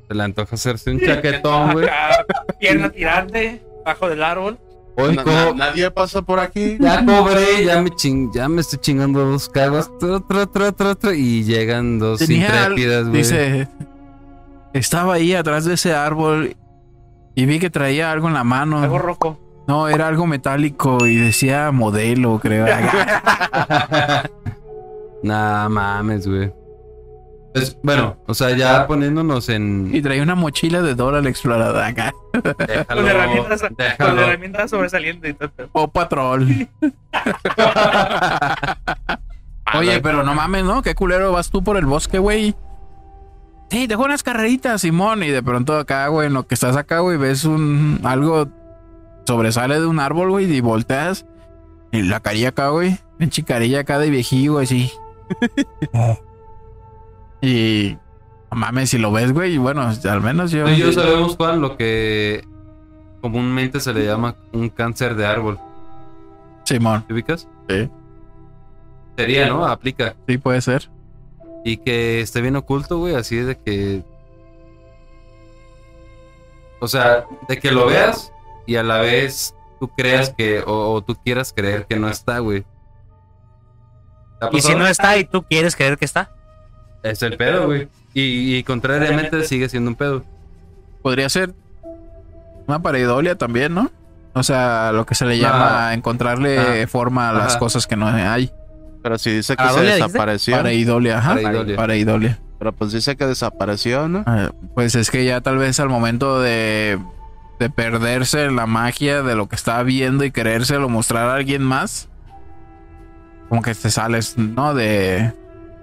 se 0.07 0.15
le 0.15 0.23
antoja 0.23 0.55
hacerse 0.55 0.91
un 0.91 0.99
chaquetón, 0.99 1.73
güey. 1.73 1.85
Acá, 1.85 2.25
Pierna 2.59 2.89
tirante, 2.89 3.61
bajo 3.85 4.09
del 4.09 4.23
árbol. 4.23 4.57
Hoy 4.97 5.15
Na- 5.15 5.53
nadie 5.53 5.89
pasa 5.91 6.21
por 6.21 6.39
aquí. 6.39 6.77
Ya 6.79 7.05
cobré, 7.05 7.65
ya 7.65 7.81
me 7.81 7.89
ching, 7.91 8.31
ya 8.33 8.49
me 8.49 8.61
estoy 8.61 8.79
chingando 8.79 9.25
dos 9.25 9.47
caguas, 9.49 9.89
tru, 9.99 10.19
tru, 10.21 10.71
tru, 10.73 11.11
y 11.11 11.43
llegan 11.43 11.99
dos 11.99 12.19
Tenía 12.19 12.47
intrépidas, 12.47 13.07
güey. 13.07 13.17
Dice, 13.17 13.67
estaba 14.73 15.13
ahí 15.15 15.33
atrás 15.33 15.65
de 15.65 15.75
ese 15.75 15.93
árbol 15.93 16.55
y 17.35 17.45
vi 17.45 17.59
que 17.59 17.69
traía 17.69 18.11
algo 18.11 18.27
en 18.27 18.33
la 18.33 18.43
mano. 18.43 18.79
Algo 18.79 18.99
rojo. 18.99 19.39
No, 19.67 19.87
era 19.87 20.07
algo 20.07 20.27
metálico 20.27 21.05
y 21.05 21.15
decía 21.15 21.71
modelo, 21.71 22.39
creo. 22.39 22.65
nah, 25.23 25.69
mames, 25.69 26.27
güey. 26.27 26.51
Pues, 27.53 27.77
bueno, 27.83 28.17
o 28.27 28.33
sea, 28.33 28.55
ya 28.55 28.87
poniéndonos 28.87 29.49
en. 29.49 29.89
y 29.93 30.01
traía 30.01 30.23
una 30.23 30.35
mochila 30.35 30.81
de 30.81 30.95
Dora 30.95 31.21
la 31.21 31.29
exploradora 31.29 31.87
acá. 31.87 32.13
Déjalo, 32.67 33.01
Con 33.01 33.09
herramientas, 33.09 33.61
con 33.97 34.19
herramientas 34.19 34.69
sobresalientes 34.69 35.31
y 35.31 35.33
todo. 35.33 35.69
O 35.73 35.89
patrol. 35.89 36.47
Oye, 39.73 40.01
pero 40.01 40.23
no 40.23 40.33
mames, 40.33 40.63
¿no? 40.63 40.81
Qué 40.81 40.95
culero 40.95 41.31
vas 41.31 41.49
tú 41.49 41.63
por 41.63 41.77
el 41.77 41.85
bosque, 41.85 42.19
güey. 42.19 42.55
Sí, 43.69 43.87
dejó 43.87 44.03
unas 44.03 44.23
carreritas, 44.23 44.81
Simón. 44.81 45.23
Y 45.23 45.29
de 45.29 45.43
pronto 45.43 45.77
acá, 45.77 46.07
güey, 46.07 46.27
en 46.27 46.33
lo 46.33 46.45
que 46.47 46.55
estás 46.55 46.75
acá, 46.75 46.99
güey, 46.99 47.17
ves 47.17 47.45
un 47.45 47.99
algo 48.03 48.49
sobresale 49.25 49.79
de 49.79 49.85
un 49.85 49.99
árbol, 49.99 50.29
güey, 50.29 50.51
y 50.51 50.61
volteas. 50.61 51.25
Y 51.91 52.01
la 52.01 52.19
carilla 52.19 52.49
acá, 52.49 52.69
güey. 52.69 52.97
En 53.19 53.29
chicarilla 53.29 53.81
acá 53.81 53.99
de 53.99 54.09
viejillo, 54.09 54.53
güey, 54.53 54.65
así. 54.65 54.91
Y 57.41 57.97
no 58.51 58.57
mames, 58.57 58.89
si 58.89 58.97
lo 58.97 59.11
ves, 59.11 59.33
güey, 59.33 59.53
y 59.53 59.57
bueno, 59.57 59.81
al 59.81 60.21
menos 60.21 60.51
yo. 60.51 60.65
Tú 60.65 60.71
y 60.71 60.77
yo 60.77 60.91
sabemos, 60.91 61.35
Juan, 61.35 61.61
lo 61.61 61.77
que 61.77 62.45
comúnmente 63.21 63.79
se 63.79 63.93
le 63.93 64.05
llama 64.05 64.35
un 64.51 64.69
cáncer 64.69 65.15
de 65.15 65.25
árbol. 65.25 65.59
Simón, 66.65 67.03
¿Te 67.07 67.13
ubicas? 67.13 67.47
Sí. 67.69 67.89
Sería, 69.17 69.47
¿no? 69.47 69.65
Aplica. 69.65 70.15
sí 70.27 70.37
puede 70.37 70.61
ser. 70.61 70.89
Y 71.63 71.77
que 71.77 72.21
esté 72.21 72.41
bien 72.41 72.55
oculto, 72.55 72.97
güey, 72.97 73.15
así 73.15 73.37
de 73.37 73.57
que. 73.57 74.03
O 76.79 76.87
sea, 76.87 77.25
de 77.47 77.59
que 77.59 77.71
lo 77.71 77.85
veas 77.85 78.33
y 78.65 78.75
a 78.75 78.83
la 78.83 78.97
vez 78.97 79.55
tú 79.79 79.87
creas 79.89 80.29
que. 80.31 80.61
O, 80.65 80.93
o 80.93 81.01
tú 81.01 81.15
quieras 81.15 81.53
creer 81.55 81.85
que 81.85 81.95
no 81.95 82.09
está, 82.09 82.39
güey. 82.39 82.65
¿Te 84.39 84.45
ha 84.45 84.49
Y 84.51 84.61
si 84.61 84.75
no 84.75 84.87
está 84.87 85.17
y 85.17 85.23
tú 85.23 85.43
quieres 85.43 85.75
creer 85.75 85.97
que 85.97 86.05
está. 86.05 86.31
Es 87.03 87.21
el 87.23 87.37
pedo, 87.37 87.65
güey. 87.65 87.87
Y, 88.13 88.55
y 88.57 88.63
contrariamente 88.63 89.43
sigue 89.45 89.69
siendo 89.69 89.89
un 89.89 89.95
pedo. 89.95 90.23
Podría 91.01 91.29
ser 91.29 91.53
una 92.67 92.81
pareidolia 92.81 93.35
también, 93.37 93.73
¿no? 93.73 93.89
O 94.33 94.43
sea, 94.43 94.91
lo 94.93 95.05
que 95.05 95.15
se 95.15 95.25
le 95.25 95.39
llama 95.39 95.93
encontrarle 95.93 96.83
Ah. 96.83 96.87
forma 96.87 97.29
a 97.29 97.33
las 97.33 97.51
Ajá. 97.51 97.59
cosas 97.59 97.87
que 97.87 97.95
no 97.95 98.07
hay. 98.07 98.51
Pero 99.03 99.17
si 99.17 99.31
dice 99.31 99.55
que 99.55 99.67
se 99.69 99.81
desapareció. 99.81 100.55
Pareidolia, 100.57 101.17
ajá. 101.17 101.33
Pareidolia. 101.35 101.75
Pareidolia. 101.75 102.39
Pero 102.59 102.71
pues 102.73 102.91
dice 102.91 103.15
que 103.15 103.25
desapareció, 103.25 104.07
¿no? 104.07 104.23
Ah, 104.27 104.51
Pues 104.75 104.93
es 104.95 105.09
que 105.09 105.25
ya 105.25 105.41
tal 105.41 105.57
vez 105.57 105.79
al 105.79 105.89
momento 105.89 106.39
de, 106.39 106.99
de 107.59 107.69
perderse 107.71 108.45
en 108.45 108.55
la 108.55 108.67
magia 108.67 109.23
de 109.23 109.35
lo 109.35 109.49
que 109.49 109.55
estaba 109.55 109.81
viendo 109.83 110.23
y 110.23 110.31
querérselo 110.31 110.87
mostrar 110.87 111.27
a 111.29 111.33
alguien 111.33 111.63
más, 111.63 112.07
como 113.49 113.61
que 113.63 113.73
te 113.73 113.89
sales, 113.89 114.37
¿no? 114.37 114.73
De, 114.75 115.33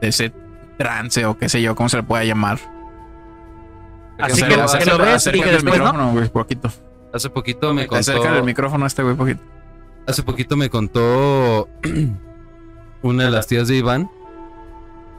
de 0.00 0.08
ese 0.08 0.32
trance 0.78 1.26
o 1.26 1.36
qué 1.36 1.48
sé 1.48 1.60
yo, 1.60 1.74
cómo 1.74 1.88
se 1.88 1.98
le 1.98 2.02
pueda 2.04 2.24
llamar. 2.24 2.58
Así 4.18 4.42
que, 4.42 4.48
que 4.48 4.56
lo 4.86 4.98
ves 4.98 5.26
y 5.26 5.30
que 5.40 5.50
después 5.52 5.64
no. 5.78 5.84
micrófono, 5.84 6.12
güey, 6.12 6.28
poquito. 6.28 6.70
Hace 7.12 7.30
poquito 7.30 7.74
me 7.74 7.86
contó. 7.86 8.00
Acerca 8.00 8.36
el 8.36 8.44
micrófono 8.44 8.86
este 8.86 9.02
güey, 9.02 9.14
poquito. 9.14 9.42
Hace 10.06 10.22
poquito 10.22 10.56
me 10.56 10.70
contó 10.70 11.68
una 13.02 13.24
de 13.24 13.30
las 13.30 13.46
tías 13.46 13.68
de 13.68 13.76
Iván 13.76 14.10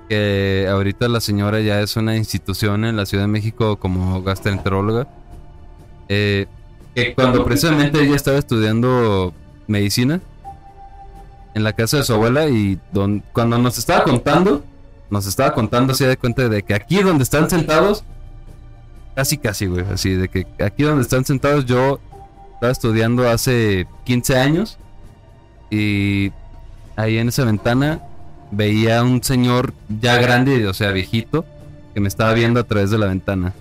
que 0.09 0.67
ahorita 0.69 1.07
la 1.07 1.21
señora 1.21 1.59
ya 1.59 1.81
es 1.81 1.95
una 1.95 2.15
institución 2.15 2.83
en 2.83 2.95
la 2.97 3.05
Ciudad 3.05 3.25
de 3.25 3.27
México 3.27 3.77
como 3.77 4.23
gastroenteróloga. 4.23 5.07
Eh, 6.09 6.47
que 6.95 7.13
cuando 7.13 7.45
precisamente 7.45 8.01
ella 8.01 8.15
estaba 8.15 8.37
estudiando 8.39 9.31
medicina 9.67 10.19
en 11.53 11.63
la 11.63 11.73
casa 11.73 11.97
de 11.97 12.03
su 12.03 12.13
abuela 12.15 12.47
y 12.47 12.79
don- 12.91 13.23
cuando 13.33 13.59
nos 13.59 13.77
estaba 13.77 14.03
contando, 14.03 14.63
nos 15.09 15.25
estaba 15.25 15.53
contando 15.53 15.93
así 15.93 16.05
de 16.05 16.17
cuenta 16.17 16.47
de 16.47 16.63
que 16.63 16.73
aquí 16.73 17.01
donde 17.01 17.23
están 17.23 17.49
sentados, 17.49 18.03
casi 19.15 19.37
casi, 19.37 19.65
güey, 19.65 19.85
así 19.91 20.11
de 20.13 20.29
que 20.29 20.45
aquí 20.63 20.83
donde 20.83 21.01
están 21.01 21.25
sentados 21.25 21.65
yo 21.65 21.99
estaba 22.53 22.71
estudiando 22.71 23.27
hace 23.29 23.87
15 24.03 24.37
años 24.37 24.77
y 25.69 26.31
ahí 26.95 27.17
en 27.17 27.29
esa 27.29 27.45
ventana 27.45 28.01
veía 28.51 29.03
un 29.03 29.23
señor 29.23 29.73
ya 30.01 30.17
grande, 30.17 30.67
o 30.67 30.73
sea, 30.73 30.91
viejito, 30.91 31.45
que 31.93 31.99
me 31.99 32.07
estaba 32.07 32.33
viendo 32.33 32.59
a 32.59 32.63
través 32.63 32.91
de 32.91 32.97
la 32.97 33.07
ventana. 33.07 33.53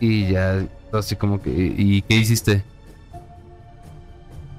Y 0.00 0.28
ya, 0.28 0.64
así 0.92 1.16
como 1.16 1.42
que, 1.42 1.50
¿y 1.50 2.02
qué 2.02 2.14
hiciste? 2.14 2.62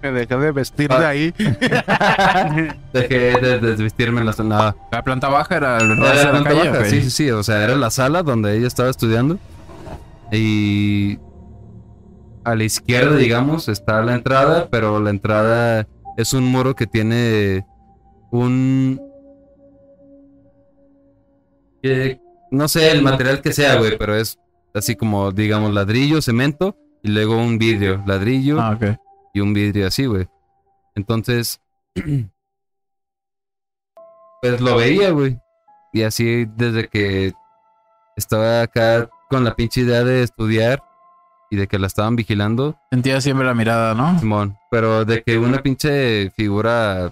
Me 0.01 0.11
dejé 0.11 0.37
de 0.37 0.51
vestir 0.51 0.89
de 0.89 1.05
ahí. 1.05 1.33
Dejé 2.93 3.39
de 3.39 3.59
desvestirme 3.59 4.21
en 4.21 4.25
la 4.27 4.33
zona. 4.33 4.75
La 4.91 5.03
planta 5.03 5.27
baja 5.29 5.57
era 5.57 5.77
el 5.77 5.89
resto 5.97 6.05
de 6.05 6.15
la 6.15 6.23
la 6.23 6.31
planta 6.31 6.49
calle. 6.49 6.69
baja, 6.69 6.79
güey. 6.79 6.89
sí, 6.91 7.01
sí, 7.03 7.09
sí, 7.11 7.31
o 7.31 7.43
sea, 7.43 7.63
era 7.63 7.75
la 7.75 7.89
sala 7.91 8.23
donde 8.23 8.57
ella 8.57 8.67
estaba 8.67 8.89
estudiando. 8.89 9.37
Y 10.31 11.17
a 12.43 12.55
la 12.55 12.63
izquierda, 12.63 13.15
digamos, 13.17 13.67
está 13.67 14.01
la 14.01 14.15
entrada, 14.15 14.69
pero 14.71 14.99
la 15.01 15.09
entrada 15.09 15.87
es 16.17 16.33
un 16.33 16.45
muro 16.45 16.75
que 16.75 16.87
tiene 16.87 17.65
un... 18.31 19.01
que- 21.81 22.19
no 22.51 22.67
sé 22.67 22.91
el 22.91 23.01
material 23.03 23.41
que 23.41 23.53
sea, 23.53 23.75
güey, 23.77 23.97
pero 23.97 24.15
es 24.15 24.39
así 24.73 24.95
como, 24.95 25.31
digamos, 25.31 25.73
ladrillo, 25.73 26.21
cemento 26.21 26.75
y 27.03 27.09
luego 27.09 27.37
un 27.37 27.57
vidrio, 27.59 28.01
ladrillo 28.07 28.59
Ah, 28.59 28.71
ok. 28.75 28.97
Y 29.39 29.41
un 29.41 29.53
vidrio 29.53 29.87
así, 29.87 30.05
güey. 30.05 30.27
Entonces, 30.95 31.61
pues 34.41 34.59
lo 34.61 34.75
veía, 34.75 35.11
güey. 35.11 35.39
Y 35.93 36.03
así 36.03 36.45
desde 36.45 36.87
que 36.87 37.33
estaba 38.15 38.61
acá 38.61 39.09
con 39.29 39.43
la 39.43 39.55
pinche 39.55 39.81
idea 39.81 40.03
de 40.03 40.23
estudiar 40.23 40.83
y 41.49 41.55
de 41.55 41.67
que 41.67 41.79
la 41.79 41.87
estaban 41.87 42.15
vigilando, 42.15 42.77
Sentía 42.91 43.21
siempre 43.21 43.45
la 43.47 43.53
mirada, 43.55 43.95
¿no? 43.95 44.19
Simón. 44.19 44.57
Pero 44.69 45.03
de 45.05 45.23
que 45.23 45.37
una 45.37 45.61
pinche 45.63 46.29
figura 46.31 47.11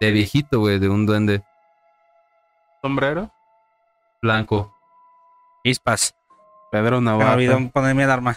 de 0.00 0.10
viejito, 0.10 0.58
güey, 0.60 0.78
de 0.78 0.88
un 0.88 1.06
duende 1.06 1.44
Sombrero. 2.82 3.30
blanco. 4.22 4.74
Chispas. 5.64 6.14
Pedro 6.72 7.00
Me 7.00 7.10
Navarro. 7.10 7.34
olvidó 7.34 7.70
ponerme 7.70 8.04
el 8.04 8.10
arma. 8.10 8.36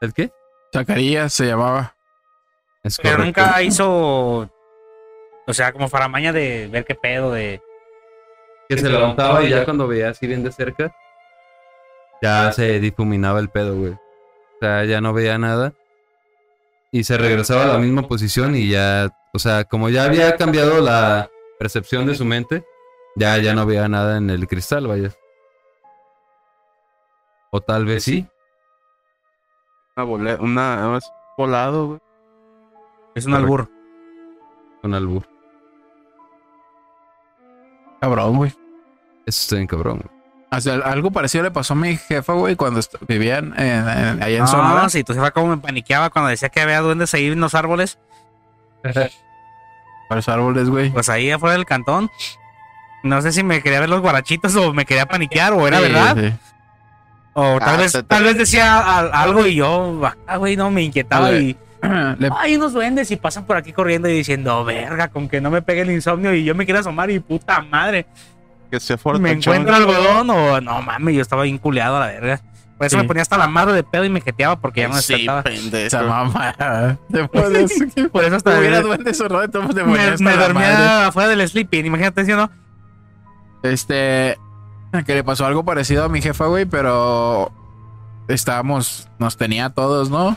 ¿El 0.00 0.14
qué? 0.14 0.30
Zacarías 0.72 1.32
se 1.32 1.46
llamaba. 1.46 1.94
Es 2.82 2.98
Pero 2.98 3.16
correcto. 3.16 3.40
nunca 3.40 3.62
hizo. 3.62 4.50
O 5.46 5.52
sea, 5.54 5.72
como 5.72 5.88
faramaña 5.88 6.32
de 6.32 6.68
ver 6.68 6.84
qué 6.84 6.94
pedo, 6.94 7.32
de. 7.32 7.60
que 8.68 8.78
se 8.78 8.88
levantaba 8.88 9.42
y 9.42 9.50
ya 9.50 9.64
cuando 9.64 9.88
veía 9.88 10.10
así 10.10 10.26
bien 10.26 10.44
de 10.44 10.52
cerca, 10.52 10.94
ya 12.20 12.52
se 12.52 12.80
difuminaba 12.80 13.40
el 13.40 13.48
pedo, 13.48 13.76
güey. 13.76 13.92
O 13.92 14.58
sea, 14.60 14.84
ya 14.84 15.00
no 15.00 15.12
veía 15.12 15.38
nada. 15.38 15.72
Y 16.90 17.04
se 17.04 17.18
regresaba 17.18 17.64
a 17.64 17.68
la 17.68 17.78
misma 17.78 18.08
posición 18.08 18.56
y 18.56 18.68
ya, 18.70 19.10
o 19.34 19.38
sea, 19.38 19.64
como 19.64 19.90
ya 19.90 20.04
había 20.04 20.36
cambiado 20.36 20.80
la 20.80 21.30
percepción 21.58 22.06
de 22.06 22.14
su 22.14 22.24
mente, 22.24 22.64
ya, 23.14 23.36
ya 23.38 23.54
no 23.54 23.66
veía 23.66 23.88
nada 23.88 24.16
en 24.16 24.30
el 24.30 24.46
cristal, 24.48 24.86
vaya. 24.86 25.12
O 27.50 27.60
tal 27.60 27.84
vez 27.84 28.04
sí. 28.04 28.26
Una, 29.98 30.04
bole- 30.04 30.36
una 30.40 30.96
es 30.96 31.10
volado, 31.36 31.86
güey. 31.88 32.00
Es 33.16 33.26
un 33.26 33.34
albur. 33.34 33.68
Con 34.80 34.94
albur. 34.94 35.28
Cabrón, 38.00 38.36
güey. 38.36 38.50
Eso 39.26 39.42
está 39.42 39.56
bien 39.56 39.66
cabrón. 39.66 39.98
güey. 40.04 40.18
O 40.52 40.60
sea, 40.60 40.74
algo 40.76 41.10
parecido 41.10 41.42
le 41.42 41.50
pasó 41.50 41.72
a 41.74 41.76
mi 41.76 41.96
jefa, 41.96 42.32
güey, 42.32 42.54
cuando 42.54 42.80
vivían 43.08 43.52
en, 43.58 43.88
en- 43.88 44.22
allá 44.22 44.38
en 44.38 44.46
Sonora. 44.46 44.82
No, 44.84 44.88
si 44.88 45.02
tu 45.02 45.14
jefa 45.14 45.32
como 45.32 45.48
me 45.48 45.56
paniqueaba 45.58 46.10
cuando 46.10 46.28
decía 46.30 46.48
que 46.48 46.60
había 46.60 46.80
duendes 46.80 47.12
ahí 47.14 47.26
en 47.26 47.40
los 47.40 47.54
árboles. 47.56 47.98
Los 50.10 50.26
árboles, 50.28 50.70
güey. 50.70 50.88
Pues 50.90 51.08
ahí 51.10 51.30
afuera 51.30 51.52
del 51.54 51.66
cantón. 51.66 52.08
No 53.02 53.20
sé 53.20 53.30
si 53.32 53.42
me 53.42 53.62
quería 53.62 53.80
ver 53.80 53.90
los 53.90 54.00
guarachitos 54.00 54.56
o 54.56 54.72
me 54.72 54.86
quería 54.86 55.04
paniquear 55.04 55.52
o 55.52 55.66
era 55.68 55.76
Sí, 55.78 55.82
verdad. 55.82 56.16
sí. 56.16 56.32
O 57.34 57.58
tal 57.60 57.74
Ah, 57.74 57.76
vez 57.78 57.92
te- 57.92 57.98
te- 58.02 58.08
tal 58.08 58.24
vez 58.24 58.36
decía 58.36 58.78
al- 58.98 59.10
algo 59.14 59.46
y 59.46 59.54
yo, 59.54 60.04
acá, 60.06 60.36
güey, 60.36 60.56
no, 60.56 60.70
me 60.70 60.82
inquietaba 60.82 61.32
y 61.32 61.56
Le- 62.18 62.30
hay 62.36 62.56
unos 62.56 62.72
duendes 62.72 63.10
y 63.12 63.16
pasan 63.16 63.44
por 63.44 63.56
aquí 63.56 63.72
corriendo 63.72 64.08
y 64.08 64.14
diciendo, 64.14 64.64
verga, 64.64 65.08
con 65.08 65.28
que 65.28 65.40
no 65.40 65.48
me 65.50 65.62
pegue 65.62 65.82
el 65.82 65.90
insomnio 65.92 66.34
y 66.34 66.42
yo 66.44 66.54
me 66.56 66.64
quiero 66.64 66.80
asomar 66.80 67.10
y 67.10 67.20
puta 67.20 67.60
madre, 67.62 68.06
Que 68.70 68.80
se 68.80 68.96
me 69.20 69.30
encuentro 69.32 69.74
algodón 69.74 70.28
o 70.30 70.60
no 70.60 70.82
mames, 70.82 71.14
yo 71.14 71.22
estaba 71.22 71.44
bien 71.44 71.58
culeado 71.58 71.96
a 71.96 72.00
la 72.00 72.06
verga. 72.06 72.40
Por 72.76 72.86
eso 72.86 72.96
Sí. 72.96 73.02
me 73.02 73.08
ponía 73.08 73.22
hasta 73.22 73.36
la 73.38 73.46
madre 73.48 73.72
de 73.74 73.82
pedo 73.82 74.04
y 74.04 74.08
me 74.08 74.20
jeteaba 74.20 74.56
porque 74.60 74.82
ya 74.82 74.88
no 74.88 74.94
Sí, 75.00 75.12
despertaba. 75.14 75.42
pendejo. 75.42 75.76
Esa 75.86 76.02
mamá. 76.02 76.54
Después 77.08 77.44
Por 78.12 78.24
eso 78.24 78.36
hasta 78.36 78.58
hubiera 78.58 78.76
me, 78.78 78.82
duendes 78.84 79.20
o 79.20 79.28
no, 79.28 79.38
me, 79.38 79.84
me 79.86 80.16
madre. 80.18 80.36
dormía 80.36 81.06
afuera 81.08 81.28
del 81.28 81.48
sleeping, 81.48 81.86
imagínate, 81.86 82.24
¿sí 82.24 82.32
o 82.32 82.36
no? 82.36 82.50
Este. 83.62 84.36
Que 85.06 85.14
le 85.14 85.24
pasó 85.24 85.46
algo 85.46 85.64
parecido 85.64 86.04
a 86.04 86.08
mi 86.08 86.20
jefa, 86.22 86.46
güey, 86.46 86.64
pero. 86.64 87.52
Estábamos. 88.28 89.08
Nos 89.18 89.36
tenía 89.36 89.66
a 89.66 89.70
todos, 89.70 90.10
¿no? 90.10 90.36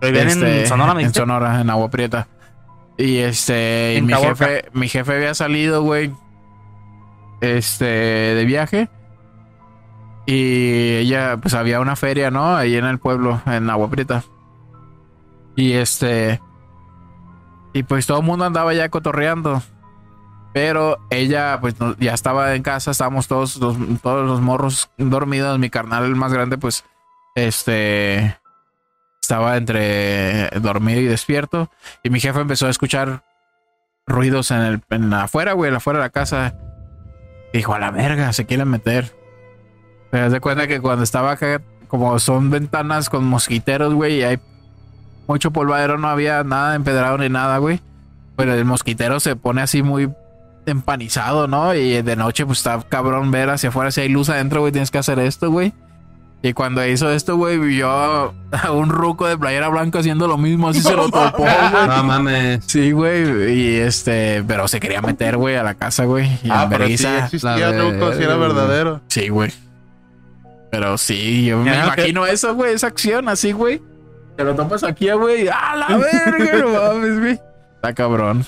Vivían 0.00 0.28
Este, 0.28 0.60
en 0.62 0.66
Sonora, 0.66 0.94
me 0.94 1.02
En. 1.02 1.14
Sonora, 1.14 1.60
en 1.60 1.70
Agua 1.70 1.90
Prieta. 1.90 2.26
Y 2.96 3.18
este. 3.18 3.94
y 3.94 3.96
En 3.98 4.06
mi 4.06 4.12
Caborca. 4.12 4.46
jefe, 4.46 4.68
mi 4.72 4.88
jefe 4.88 5.14
había 5.16 5.34
salido, 5.34 5.82
güey. 5.82 6.12
Este. 7.40 7.84
De 7.84 8.44
viaje. 8.44 8.88
Y 10.26 10.94
ella, 10.98 11.36
pues 11.38 11.54
había 11.54 11.80
una 11.80 11.96
feria, 11.96 12.30
¿no? 12.30 12.54
Ahí 12.56 12.76
en 12.76 12.84
el 12.84 12.98
pueblo, 12.98 13.40
en 13.46 13.68
Agua 13.70 13.90
Prieta. 13.90 14.22
Y 15.56 15.72
este. 15.72 16.40
Y 17.72 17.82
pues 17.84 18.06
todo 18.06 18.20
el 18.20 18.24
mundo 18.26 18.44
andaba 18.44 18.72
ya 18.74 18.88
cotorreando. 18.88 19.62
Pero 20.52 20.98
ella, 21.10 21.58
pues 21.60 21.74
ya 21.98 22.12
estaba 22.12 22.54
en 22.54 22.62
casa, 22.62 22.90
estábamos 22.90 23.26
todos 23.26 23.56
los, 23.56 23.76
todos 24.02 24.26
los 24.26 24.40
morros 24.40 24.90
dormidos. 24.98 25.58
Mi 25.58 25.70
carnal, 25.70 26.04
el 26.04 26.14
más 26.14 26.32
grande, 26.32 26.58
pues, 26.58 26.84
este, 27.34 28.36
estaba 29.20 29.56
entre 29.56 30.50
dormido 30.60 31.00
y 31.00 31.06
despierto. 31.06 31.70
Y 32.02 32.10
mi 32.10 32.20
jefe 32.20 32.40
empezó 32.40 32.66
a 32.66 32.70
escuchar 32.70 33.24
ruidos 34.06 34.50
en 34.50 34.60
el, 34.60 34.82
en 34.90 35.12
afuera, 35.14 35.54
güey, 35.54 35.74
afuera 35.74 36.00
de 36.00 36.04
la 36.04 36.10
casa. 36.10 36.54
Dijo, 37.54 37.74
a 37.74 37.78
la 37.78 37.90
verga, 37.90 38.32
se 38.34 38.44
quieren 38.44 38.68
meter. 38.68 39.16
Pero 40.10 40.26
haz 40.26 40.32
de 40.32 40.40
cuenta 40.40 40.66
que 40.66 40.80
cuando 40.80 41.02
estaba 41.02 41.32
acá, 41.32 41.62
como 41.88 42.18
son 42.18 42.50
ventanas 42.50 43.08
con 43.08 43.24
mosquiteros, 43.24 43.94
güey, 43.94 44.18
y 44.18 44.22
hay 44.22 44.40
mucho 45.26 45.50
polvadero, 45.50 45.96
no 45.96 46.08
había 46.08 46.44
nada 46.44 46.74
empedrado 46.74 47.16
ni 47.16 47.30
nada, 47.30 47.56
güey. 47.56 47.80
Pero 48.36 48.52
el 48.52 48.64
mosquitero 48.66 49.20
se 49.20 49.36
pone 49.36 49.62
así 49.62 49.82
muy 49.82 50.12
empanizado, 50.66 51.46
¿no? 51.48 51.74
Y 51.74 52.02
de 52.02 52.16
noche, 52.16 52.46
pues 52.46 52.58
está 52.58 52.80
cabrón 52.88 53.30
ver 53.30 53.50
hacia 53.50 53.70
afuera 53.70 53.90
si 53.90 54.00
hay 54.02 54.08
luz 54.08 54.28
adentro, 54.28 54.60
güey, 54.60 54.72
tienes 54.72 54.90
que 54.90 54.98
hacer 54.98 55.18
esto, 55.18 55.50
güey. 55.50 55.72
Y 56.44 56.54
cuando 56.54 56.84
hizo 56.84 57.08
esto, 57.10 57.36
güey, 57.36 57.56
vio 57.56 57.88
a 57.88 58.32
un 58.72 58.88
ruco 58.88 59.28
de 59.28 59.38
playera 59.38 59.68
blanca 59.68 60.00
haciendo 60.00 60.26
lo 60.26 60.36
mismo, 60.38 60.68
así 60.70 60.80
se 60.80 60.94
lo 60.96 61.04
topó, 61.10 61.38
güey. 61.38 61.86
No 61.88 62.02
mames. 62.02 62.64
Sí, 62.66 62.90
güey, 62.90 63.54
y 63.54 63.76
este, 63.76 64.42
pero 64.48 64.66
se 64.66 64.80
quería 64.80 65.00
meter, 65.02 65.36
güey, 65.36 65.54
a 65.54 65.62
la 65.62 65.74
casa, 65.74 66.04
güey. 66.04 66.26
Y 66.42 66.50
Ah, 66.50 66.64
en 66.64 66.70
pero 66.70 66.86
sí 66.86 66.92
existía 67.06 67.70
Ruco, 67.80 68.10
era 68.12 68.36
verdadero. 68.36 69.00
Sí, 69.08 69.28
güey. 69.28 69.52
Pero 70.72 70.98
sí, 70.98 71.44
yo 71.44 71.58
me 71.58 71.70
que- 71.70 71.76
imagino 71.78 72.26
eso, 72.26 72.54
güey, 72.56 72.74
esa 72.74 72.88
acción 72.88 73.28
así, 73.28 73.52
güey. 73.52 73.80
Te 74.36 74.42
lo 74.42 74.54
topas 74.56 74.82
aquí, 74.82 75.10
güey. 75.10 75.46
¡Ah, 75.48 75.76
la 75.76 75.96
verga! 75.96 76.58
No 76.58 76.68
mames, 76.70 77.20
güey. 77.20 77.40
Está 77.76 77.92
cabrón. 77.94 78.44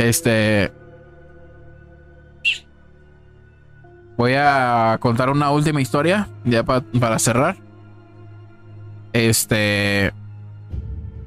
Este. 0.00 0.72
Voy 4.16 4.32
a 4.34 4.96
contar 5.00 5.28
una 5.30 5.50
última 5.50 5.80
historia, 5.82 6.28
ya 6.44 6.62
pa- 6.62 6.82
para 6.98 7.18
cerrar. 7.18 7.56
Este. 9.12 10.12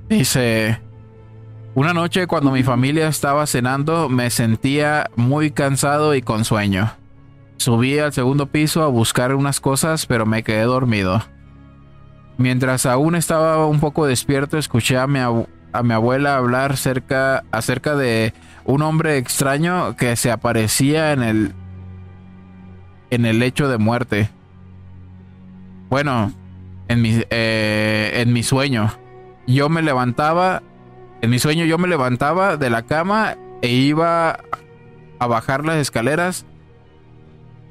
Dice. 0.10 0.80
Una 1.76 1.94
noche 1.94 2.28
cuando 2.28 2.52
mi 2.52 2.62
familia 2.64 3.08
estaba 3.08 3.46
cenando 3.48 4.10
me 4.10 4.30
sentía 4.30 5.10
muy 5.16 5.52
cansado 5.52 6.14
y 6.16 6.22
con 6.22 6.44
sueño. 6.46 6.92
Subí 7.58 7.98
al 8.00 8.14
segundo 8.14 8.48
piso 8.48 8.84
a 8.84 8.88
buscar 8.88 9.34
unas 9.36 9.60
cosas 9.60 10.06
pero 10.06 10.26
me 10.28 10.44
quedé 10.44 10.64
dormido. 10.64 11.22
Mientras 12.38 12.86
aún 12.86 13.16
estaba 13.16 13.66
un 13.66 13.80
poco 13.80 14.06
despierto 14.06 14.58
escuché 14.60 14.98
a 14.98 15.08
mi, 15.08 15.20
a 15.74 15.84
mi 15.84 15.94
abuela 15.94 16.38
hablar 16.38 16.78
cerca, 16.78 17.44
acerca 17.52 17.96
de 17.96 18.34
un 18.64 18.82
hombre 18.82 19.18
extraño 19.18 19.96
que 19.98 20.16
se 20.16 20.32
aparecía 20.32 21.12
en 21.12 21.24
el 21.24 21.54
en 23.10 23.26
el 23.26 23.40
lecho 23.40 23.68
de 23.68 23.78
muerte. 23.78 24.30
Bueno, 25.90 26.32
en 26.88 27.02
mi, 27.02 27.22
eh, 27.30 28.12
en 28.16 28.34
mi 28.34 28.42
sueño. 28.42 28.92
Yo 29.46 29.70
me 29.70 29.84
levantaba, 29.84 30.64
en 31.22 31.30
mi 31.30 31.38
sueño 31.38 31.66
yo 31.66 31.78
me 31.78 31.88
levantaba 31.88 32.58
de 32.58 32.70
la 32.72 32.84
cama 32.84 33.36
e 33.62 33.70
iba 33.70 34.40
a 35.20 35.28
bajar 35.28 35.64
las 35.64 35.78
escaleras. 35.78 36.46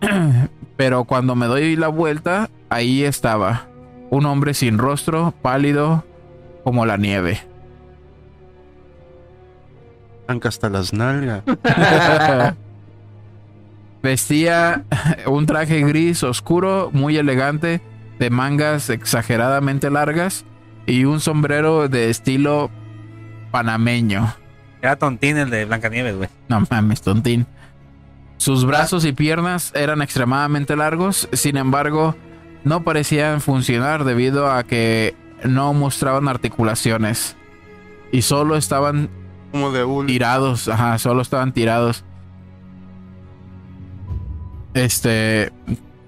Pero 0.76 1.04
cuando 1.04 1.34
me 1.34 1.46
doy 1.46 1.74
la 1.74 1.88
vuelta, 1.88 2.48
ahí 2.70 3.02
estaba. 3.02 3.66
Un 4.10 4.26
hombre 4.26 4.54
sin 4.54 4.78
rostro, 4.78 5.34
pálido 5.42 6.04
como 6.62 6.86
la 6.86 6.96
nieve. 6.98 7.51
Blanca 10.32 10.48
hasta 10.48 10.70
las 10.70 10.94
nalgas. 10.94 11.42
Vestía 14.02 14.82
un 15.26 15.44
traje 15.44 15.82
gris 15.82 16.22
oscuro, 16.22 16.90
muy 16.94 17.18
elegante, 17.18 17.82
de 18.18 18.30
mangas 18.30 18.88
exageradamente 18.88 19.90
largas 19.90 20.46
y 20.86 21.04
un 21.04 21.20
sombrero 21.20 21.88
de 21.88 22.08
estilo 22.08 22.70
panameño. 23.50 24.34
Era 24.80 24.96
tontín 24.96 25.36
el 25.36 25.50
de 25.50 25.66
Blancanieves, 25.66 26.16
güey. 26.16 26.28
No 26.48 26.62
mames, 26.70 27.02
tontín. 27.02 27.46
Sus 28.38 28.64
brazos 28.64 29.04
y 29.04 29.12
piernas 29.12 29.70
eran 29.74 30.00
extremadamente 30.00 30.76
largos, 30.76 31.28
sin 31.32 31.58
embargo, 31.58 32.16
no 32.64 32.82
parecían 32.82 33.42
funcionar 33.42 34.04
debido 34.04 34.50
a 34.50 34.64
que 34.64 35.14
no 35.44 35.74
mostraban 35.74 36.26
articulaciones 36.26 37.36
y 38.10 38.22
solo 38.22 38.56
estaban 38.56 39.10
Como 39.52 39.70
de 39.70 39.84
un. 39.84 40.06
tirados, 40.06 40.68
ajá, 40.68 40.98
solo 40.98 41.22
estaban 41.22 41.52
tirados. 41.52 42.04
Este, 44.74 45.52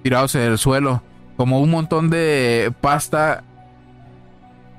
tirados 0.03 0.34
en 0.34 0.42
el 0.42 0.59
suelo, 0.59 1.03
como 1.36 1.61
un 1.61 1.70
montón 1.70 2.11
de 2.11 2.72
pasta 2.80 3.45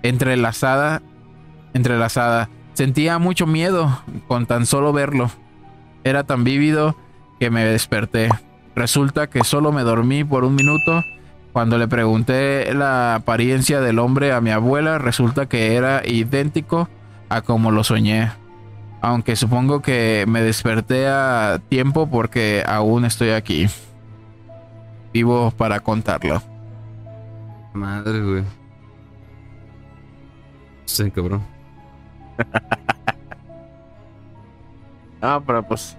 entrelazada, 0.02 1.02
entrelazada. 1.74 2.50
Sentía 2.74 3.20
mucho 3.20 3.48
miedo 3.48 4.02
con 4.28 4.46
tan 4.48 4.66
solo 4.66 4.92
verlo. 4.92 5.30
Era 6.04 6.24
tan 6.24 6.44
vívido 6.44 6.96
que 7.40 7.50
me 7.50 7.64
desperté. 7.64 8.30
Resulta 8.76 9.28
que 9.28 9.44
solo 9.44 9.72
me 9.72 9.84
dormí 9.84 10.24
por 10.24 10.44
un 10.44 10.56
minuto. 10.56 11.04
Cuando 11.54 11.78
le 11.78 11.88
pregunté 11.88 12.74
la 12.74 13.16
apariencia 13.16 13.80
del 13.80 14.00
hombre 14.00 14.34
a 14.34 14.42
mi 14.42 14.52
abuela, 14.52 14.98
resulta 14.98 15.48
que 15.48 15.76
era 15.76 16.02
idéntico 16.06 16.90
a 17.30 17.42
como 17.42 17.72
lo 17.72 17.84
soñé. 17.84 18.32
Aunque 19.06 19.36
supongo 19.36 19.84
que 19.84 20.26
me 20.28 20.42
desperté 20.42 21.08
a 21.08 21.62
tiempo 21.70 22.10
porque 22.10 22.64
aún 22.66 23.06
estoy 23.06 23.30
aquí. 23.30 23.68
Vivo 25.14 25.52
para 25.52 25.80
contarlo. 25.80 26.42
Madre, 27.72 28.20
güey. 28.20 28.44
Sí, 30.86 31.12
cabrón. 31.12 31.44
Ah, 35.22 35.42
pero 35.44 35.64
pues. 35.64 35.98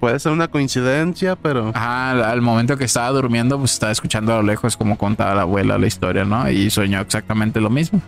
Puede 0.00 0.18
ser 0.18 0.32
una 0.32 0.48
coincidencia, 0.48 1.36
pero. 1.36 1.70
Ajá, 1.74 2.10
al, 2.10 2.24
al 2.24 2.40
momento 2.40 2.76
que 2.76 2.84
estaba 2.84 3.10
durmiendo, 3.10 3.56
pues 3.58 3.72
estaba 3.72 3.92
escuchando 3.92 4.32
a 4.32 4.36
lo 4.36 4.42
lejos 4.42 4.76
como 4.76 4.98
contaba 4.98 5.34
la 5.34 5.42
abuela 5.42 5.78
la 5.78 5.86
historia, 5.86 6.24
¿no? 6.24 6.50
Y 6.50 6.70
soñó 6.70 7.00
exactamente 7.00 7.60
lo 7.60 7.70
mismo. 7.70 8.00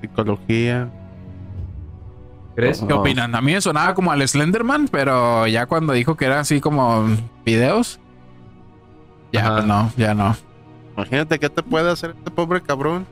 Psicología. 0.00 0.88
¿Crees? 2.56 2.80
¿Qué 2.86 2.92
opinan? 2.92 3.34
A 3.34 3.40
mí 3.40 3.52
me 3.52 3.60
sonaba 3.60 3.94
como 3.94 4.12
al 4.12 4.26
Slenderman, 4.26 4.88
pero 4.88 5.46
ya 5.46 5.66
cuando 5.66 5.92
dijo 5.92 6.16
que 6.16 6.24
era 6.26 6.40
así 6.40 6.60
como 6.60 7.04
videos, 7.44 7.98
ya 9.32 9.46
Ajá. 9.56 9.62
no, 9.62 9.92
ya 9.96 10.14
no. 10.14 10.36
Imagínate 10.96 11.38
qué 11.40 11.50
te 11.50 11.62
puede 11.62 11.90
hacer 11.90 12.14
este 12.16 12.30
pobre 12.30 12.60
cabrón. 12.62 13.06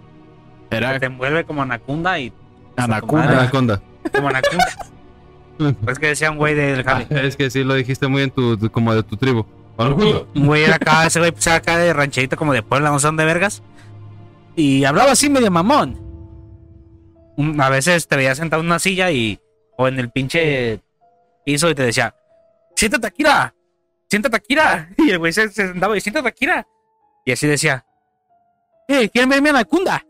Que 0.71 0.77
Era 0.77 0.99
te 1.01 1.07
envuelve 1.07 1.45
como 1.45 1.63
Anaconda 1.63 2.19
y. 2.21 2.33
Anaconda. 2.77 3.41
Anaconda. 3.41 3.83
Como 4.15 4.29
Anaconda. 4.29 4.65
es 5.89 5.99
que 5.99 6.07
decía 6.09 6.31
un 6.31 6.37
güey 6.39 6.55
del 6.55 6.81
Ah, 6.87 7.03
jale. 7.09 7.27
es 7.27 7.37
que 7.37 7.51
sí 7.51 7.65
lo 7.65 7.75
dijiste 7.75 8.07
muy 8.07 8.23
en 8.23 8.31
tu, 8.31 8.57
tu- 8.57 8.71
como 8.71 8.95
de 8.95 9.03
tu 9.03 9.17
tribu. 9.17 9.45
Un 9.77 10.47
güey 10.47 10.63
era 10.65 10.77
acá, 10.77 11.05
ese 11.07 11.19
güey 11.19 11.33
pues, 11.33 11.49
acá 11.49 11.77
de 11.79 11.93
rancherito 11.93 12.37
como 12.37 12.53
de 12.53 12.63
Puebla, 12.63 12.91
no 12.91 12.99
sé 13.01 13.09
dónde 13.09 13.25
vergas. 13.25 13.63
Y 14.55 14.85
hablaba 14.85 15.13
así 15.13 15.29
medio 15.29 15.51
mamón. 15.51 15.99
Un- 17.37 17.61
A 17.61 17.69
veces 17.69 18.07
te 18.09 18.17
veía 18.17 18.35
sentado 18.35 18.61
en 18.61 18.67
una 18.67 18.79
silla 18.79 19.11
y. 19.11 19.41
O 19.77 19.89
en 19.89 19.99
el 19.99 20.11
pinche 20.11 20.81
piso 21.45 21.71
y 21.71 21.75
te 21.75 21.83
decía: 21.85 22.15
Siéntate, 22.77 23.07
Akira. 23.07 23.55
Siéntate, 24.11 24.37
Akira. 24.37 24.89
Y 24.99 25.11
el 25.11 25.19
güey 25.19 25.33
se, 25.33 25.49
se 25.49 25.69
sentaba 25.69 25.97
y 25.97 26.01
siéntate, 26.01 26.29
Akira. 26.29 26.67
Y 27.25 27.33
así 27.33 27.47
decía: 27.47 27.85
Eh, 28.89 29.09
¿quieren 29.09 29.29
ver 29.31 29.41
mi 29.43 29.49
anacunda? 29.49 30.05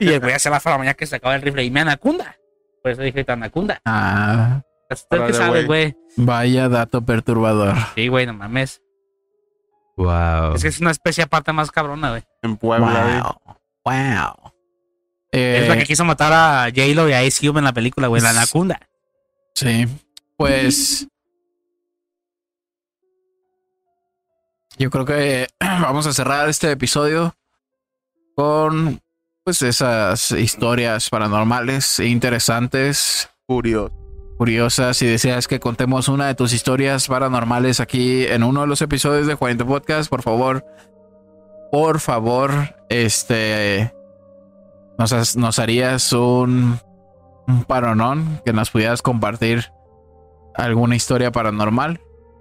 Y 0.00 0.08
el 0.12 0.20
güey 0.20 0.32
hace 0.32 0.50
la 0.50 0.60
la 0.64 0.78
mañana 0.78 0.94
que 0.94 1.06
sacaba 1.06 1.36
el 1.36 1.42
rifle 1.42 1.62
y 1.64 1.70
mi 1.70 1.80
anacunda. 1.80 2.36
Por 2.82 2.90
eso 2.90 3.02
dije 3.02 3.24
anacunda. 3.28 3.80
Ah, 3.84 4.62
¿Tú 4.90 4.96
qué 5.10 5.16
Órale, 5.16 5.32
sabes, 5.34 5.66
güey? 5.66 5.96
vaya 6.16 6.68
dato 6.68 7.02
perturbador. 7.02 7.74
Sí, 7.94 8.08
güey, 8.08 8.26
no 8.26 8.34
mames. 8.34 8.82
Wow. 9.96 10.54
Es 10.54 10.62
que 10.62 10.68
es 10.68 10.80
una 10.80 10.90
especie 10.90 11.24
aparte 11.24 11.52
más 11.52 11.70
cabrona, 11.70 12.10
güey. 12.10 12.22
En 12.42 12.56
Puebla. 12.56 13.38
Wow. 13.44 13.56
Wow. 13.84 14.43
Es 15.34 15.68
la 15.68 15.74
Eh, 15.74 15.78
que 15.78 15.84
quiso 15.84 16.04
matar 16.04 16.32
a 16.32 16.64
J-Lo 16.74 17.08
y 17.08 17.12
a 17.12 17.24
Ice 17.24 17.46
Cube 17.46 17.58
en 17.58 17.64
la 17.64 17.72
película, 17.72 18.06
güey, 18.08 18.22
la 18.22 18.30
Anacunda. 18.30 18.80
Sí, 19.54 19.86
pues 20.36 21.06
yo 24.76 24.90
creo 24.90 25.04
que 25.04 25.48
vamos 25.60 26.06
a 26.06 26.12
cerrar 26.12 26.48
este 26.48 26.70
episodio 26.70 27.34
con 28.36 29.00
pues 29.44 29.62
esas 29.62 30.30
historias 30.32 31.10
paranormales 31.10 32.00
e 32.00 32.06
interesantes, 32.06 33.28
Curioso. 33.46 33.94
curiosas. 34.38 34.96
Si 34.96 35.06
deseas 35.06 35.46
que 35.46 35.60
contemos 35.60 36.08
una 36.08 36.26
de 36.26 36.34
tus 36.34 36.52
historias 36.52 37.06
paranormales 37.08 37.78
aquí 37.78 38.24
en 38.26 38.42
uno 38.42 38.62
de 38.62 38.66
los 38.66 38.80
episodios 38.82 39.26
de 39.26 39.34
Juanito 39.34 39.66
Podcast, 39.66 40.08
por 40.10 40.22
favor, 40.22 40.64
por 41.70 42.00
favor, 42.00 42.74
este 42.88 43.93
nos, 44.98 45.58
harías 45.58 46.12
un, 46.12 46.78
un 47.46 47.64
paronón 47.64 48.40
que 48.44 48.52
nos 48.52 48.70
pudieras 48.70 49.02
compartir 49.02 49.70
alguna 50.54 50.96
historia 50.96 51.32
paranormal. 51.32 52.00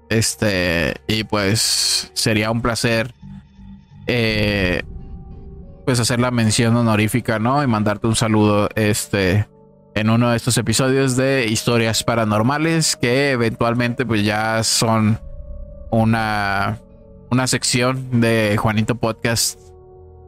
Este, 0.09 0.93
y 1.07 1.23
pues 1.23 2.11
sería 2.13 2.51
un 2.51 2.61
placer, 2.61 3.13
eh, 4.05 4.83
pues 5.85 5.99
hacer 5.99 6.19
la 6.19 6.31
mención 6.31 6.75
honorífica, 6.75 7.39
¿no? 7.39 7.63
Y 7.63 7.67
mandarte 7.67 8.07
un 8.07 8.15
saludo, 8.15 8.69
este, 8.75 9.47
en 9.95 10.09
uno 10.09 10.29
de 10.29 10.37
estos 10.37 10.57
episodios 10.57 11.15
de 11.15 11.47
historias 11.47 12.03
paranormales 12.03 12.95
que 12.95 13.31
eventualmente, 13.31 14.05
pues 14.05 14.23
ya 14.23 14.63
son 14.63 15.19
una, 15.91 16.79
una 17.31 17.47
sección 17.47 18.21
de 18.21 18.55
Juanito 18.57 18.95
Podcast, 18.95 19.59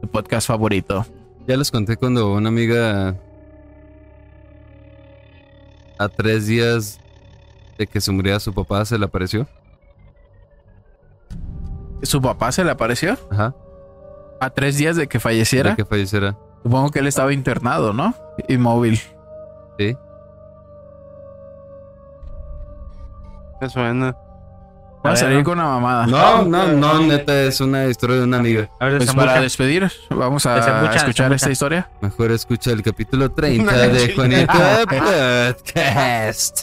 tu 0.02 0.08
podcast 0.08 0.48
favorito. 0.48 1.06
Ya 1.46 1.56
les 1.56 1.70
conté 1.70 1.96
cuando 1.96 2.32
una 2.32 2.48
amiga 2.48 3.14
a 5.98 6.08
tres 6.08 6.46
días 6.46 6.98
de 7.78 7.86
que 7.86 8.00
se 8.00 8.10
muriera 8.10 8.40
su 8.40 8.52
papá 8.52 8.84
se 8.84 8.98
le 8.98 9.04
apareció. 9.04 9.46
¿Su 12.02 12.20
papá 12.20 12.50
se 12.52 12.64
le 12.64 12.70
apareció? 12.70 13.16
Ajá. 13.30 13.54
A 14.40 14.50
tres 14.50 14.76
días 14.76 14.96
de 14.96 15.06
que 15.06 15.20
falleciera. 15.20 15.70
De 15.70 15.76
que 15.76 15.84
falleciera. 15.84 16.36
Supongo 16.62 16.90
que 16.90 16.98
él 16.98 17.06
estaba 17.06 17.32
internado, 17.32 17.92
¿no? 17.92 18.14
Inmóvil. 18.48 19.00
Sí. 19.78 19.96
Me 23.60 23.68
suena. 23.70 24.16
Va 25.04 25.12
a 25.12 25.16
salir 25.16 25.38
¿no? 25.38 25.44
con 25.44 25.58
una 25.58 25.68
mamada. 25.68 26.06
No, 26.06 26.44
no, 26.44 26.66
no, 26.72 27.00
neta, 27.00 27.42
es 27.44 27.60
una 27.60 27.86
historia 27.86 28.16
de 28.16 28.24
una 28.24 28.38
amiga. 28.38 28.68
A 28.80 28.86
ver, 28.86 28.98
Pues 28.98 29.14
para 29.14 29.40
despedir, 29.40 29.90
vamos 30.10 30.44
a 30.46 30.56
Desembucha, 30.56 30.96
escuchar 30.96 31.04
desembucha. 31.30 31.34
esta 31.36 31.50
historia. 31.50 31.90
Mejor 32.00 32.32
escucha 32.32 32.70
el 32.72 32.82
capítulo 32.82 33.30
30 33.30 33.62
Una 33.62 33.72
de 33.76 34.14
Juanito 34.14 34.52
chingada. 34.52 34.86
Podcast. 35.56 36.58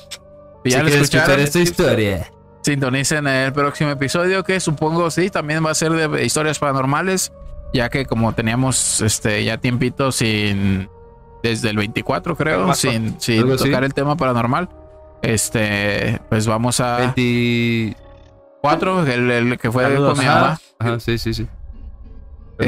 Y 0.65 0.71
Si 0.71 0.75
ya 0.75 0.81
escucharon, 0.81 1.03
escuchar 1.03 1.39
esta 1.39 1.59
historia. 1.59 2.31
sintonicen 2.61 3.27
el 3.27 3.53
próximo 3.53 3.91
episodio, 3.91 4.43
que 4.43 4.59
supongo 4.59 5.09
sí, 5.11 5.29
también 5.29 5.65
va 5.65 5.71
a 5.71 5.75
ser 5.75 5.91
de 5.91 6.25
historias 6.25 6.59
paranormales, 6.59 7.31
ya 7.73 7.89
que 7.89 8.05
como 8.05 8.33
teníamos 8.33 8.99
este 9.01 9.43
ya 9.43 9.57
tiempito 9.57 10.11
sin 10.11 10.89
desde 11.43 11.69
el 11.69 11.77
24, 11.77 12.35
creo, 12.35 12.73
sin, 12.73 13.19
sin 13.21 13.55
tocar 13.57 13.83
el 13.83 13.93
tema 13.93 14.15
paranormal. 14.17 14.69
Este, 15.21 16.19
pues 16.29 16.45
vamos 16.47 16.79
a 16.81 17.13
24. 18.63 19.07
el, 19.07 19.31
el 19.31 19.57
que 19.57 19.71
fue 19.71 19.83
Saludos. 19.83 20.13
con 20.13 20.19
mi 20.19 20.25
mamá. 20.25 20.59
Ajá, 20.79 20.99
sí, 20.99 21.17
sí, 21.17 21.33
sí. 21.33 21.43
Sí. 21.43 21.49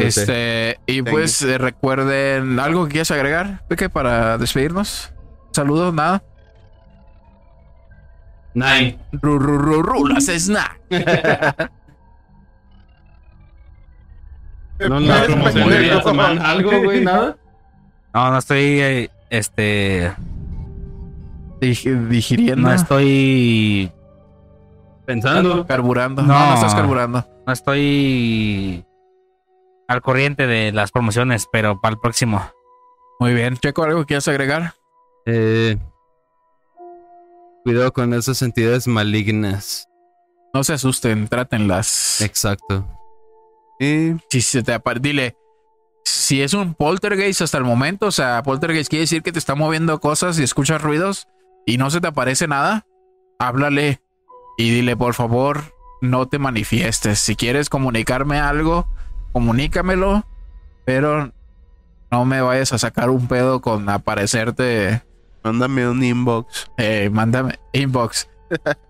Este, 0.01 0.79
y 0.87 1.01
pues 1.03 1.41
eh, 1.43 1.57
recuerden 1.57 2.59
algo 2.59 2.85
que 2.85 2.91
quieras 2.93 3.11
agregar, 3.11 3.63
Peque, 3.67 3.87
para 3.89 4.37
despedirnos. 4.37 5.13
Saludos, 5.51 5.93
nada. 5.93 6.21
Nine. 8.53 8.99
Ru, 9.13 9.37
ru, 9.39 9.57
ru, 9.57 9.81
rulas 9.83 10.25
snack. 10.25 10.79
No, 14.77 14.99
Muy 14.99 15.07
no, 15.07 15.13
bien, 15.79 16.01
como 16.01 16.21
algo, 16.21 16.83
güey, 16.83 17.01
nada. 17.01 17.37
No, 18.13 18.29
no 18.31 18.37
estoy, 18.39 18.59
eh, 18.81 19.09
este, 19.29 20.11
Dig- 21.61 22.07
digiriendo. 22.09 22.67
no 22.67 22.73
estoy, 22.73 23.89
Pensando. 25.06 25.66
carburando. 25.68 26.22
No. 26.22 26.34
No. 26.34 26.47
no, 26.49 26.53
estás 26.56 26.76
carburando. 26.76 27.26
no 27.45 27.53
estoy 27.53 28.86
al 29.88 30.01
corriente 30.01 30.47
de 30.47 30.72
las 30.72 30.91
promociones, 30.91 31.47
pero 31.51 31.80
para 31.80 31.93
el 31.93 31.99
próximo. 31.99 32.41
Muy 33.20 33.34
bien. 33.34 33.58
Checo, 33.58 33.84
algo 33.84 33.99
que 34.01 34.06
quieras 34.08 34.28
agregar. 34.28 34.74
Eh, 35.26 35.78
cuidado 37.64 37.91
con 37.93 38.14
esas 38.14 38.41
entidades 38.41 38.88
malignas. 38.88 39.88
No 40.53 40.64
se 40.64 40.74
asusten, 40.74 41.28
trátenlas. 41.28 42.22
Exacto. 42.22 42.86
Y 43.80 44.14
Si 44.30 44.41
se 44.41 44.64
te 44.64 44.74
apare- 44.74 45.01
dile, 45.01 45.38
si 46.03 46.41
es 46.41 46.53
un 46.53 46.74
poltergeist 46.76 47.41
hasta 47.41 47.58
el 47.58 47.64
momento, 47.66 48.08
o 48.08 48.12
sea, 48.12 48.41
poltergeist 48.43 48.89
quiere 48.89 49.01
decir 49.01 49.22
que 49.22 49.32
te 49.34 49.39
está 49.39 49.56
moviendo 49.56 49.99
cosas 49.99 50.39
y 50.39 50.43
escuchas 50.43 50.82
ruidos 50.82 51.28
y 51.66 51.78
no 51.78 51.89
se 51.89 51.99
te 51.99 52.08
aparece 52.08 52.47
nada, 52.47 52.86
háblale 53.39 54.01
y 54.58 54.70
dile, 54.72 54.95
por 54.97 55.14
favor, 55.14 55.62
no 56.01 56.28
te 56.28 56.39
manifiestes. 56.39 57.20
Si 57.20 57.36
quieres 57.36 57.70
comunicarme 57.70 58.39
algo, 58.39 58.88
comunícamelo, 59.34 60.26
pero 60.86 61.32
no 62.12 62.26
me 62.26 62.41
vayas 62.41 62.74
a 62.74 62.78
sacar 62.78 63.10
un 63.10 63.28
pedo 63.28 63.62
con 63.62 63.89
aparecerte. 63.89 65.01
mándame 65.43 65.88
un 65.88 66.03
inbox. 66.03 66.70
Eh, 66.78 67.10
mándame 67.12 67.60
inbox. 67.74 68.30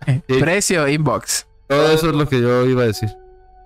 Sí. 0.06 0.38
Precio 0.38 0.86
inbox. 0.86 1.46
Todo 1.66 1.90
eso 1.90 2.10
es 2.10 2.14
lo 2.14 2.28
que 2.28 2.40
yo 2.40 2.64
iba 2.66 2.82
a 2.82 2.86
decir. 2.86 3.08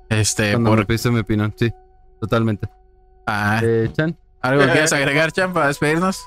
Este, 0.08 0.52
Cuando 0.52 0.70
me 0.70 0.76
por 0.78 0.86
pediste 0.86 1.10
mi 1.10 1.18
opinión. 1.20 1.52
Sí, 1.56 1.70
totalmente. 2.20 2.68
ah, 3.26 3.60
Eh, 3.62 3.90
Chan. 3.92 4.16
algo 4.40 4.64
que 4.64 4.70
quieras 4.72 4.92
agregar, 4.94 5.32
Chan, 5.32 5.52
para 5.52 5.66
despedirnos. 5.66 6.24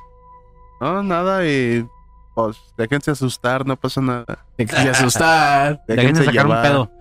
No, 0.81 1.01
nada, 1.01 1.45
y 1.47 1.87
pues 2.33 2.57
déjense 2.77 3.11
asustar, 3.11 3.65
no 3.65 3.75
pasa 3.75 4.01
nada. 4.01 4.45
Quise 4.57 4.89
asustar. 4.89 5.83
Déjense 5.87 6.25
sacar 6.25 6.47
un 6.47 6.61
pedo. 6.61 6.91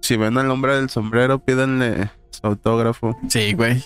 Si 0.00 0.16
ven 0.16 0.38
al 0.38 0.50
hombre 0.50 0.76
del 0.76 0.88
sombrero, 0.88 1.38
pídanle 1.38 2.10
su 2.30 2.46
autógrafo. 2.46 3.16
Sí, 3.28 3.52
güey. 3.52 3.84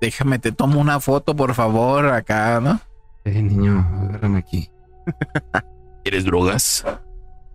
Déjame, 0.00 0.38
te 0.38 0.52
tomo 0.52 0.80
una 0.80 1.00
foto, 1.00 1.34
por 1.34 1.54
favor, 1.54 2.08
acá, 2.08 2.60
¿no? 2.60 2.80
Eh, 3.24 3.40
niño, 3.40 3.86
agárrame 4.02 4.38
aquí. 4.38 4.70
¿Quieres 6.02 6.24
drogas? 6.24 6.84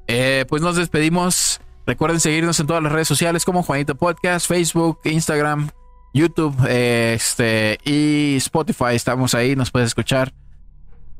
Eh, 0.07 0.45
pues 0.47 0.61
nos 0.61 0.75
despedimos. 0.75 1.59
Recuerden 1.85 2.19
seguirnos 2.19 2.59
en 2.59 2.67
todas 2.67 2.83
las 2.83 2.91
redes 2.91 3.07
sociales 3.07 3.45
como 3.45 3.63
Juanito 3.63 3.95
Podcast, 3.95 4.47
Facebook, 4.47 4.99
Instagram, 5.05 5.69
YouTube, 6.13 6.55
eh, 6.67 7.13
este 7.15 7.79
y 7.85 8.35
Spotify. 8.37 8.93
Estamos 8.95 9.33
ahí, 9.33 9.55
nos 9.55 9.71
puedes 9.71 9.87
escuchar. 9.87 10.33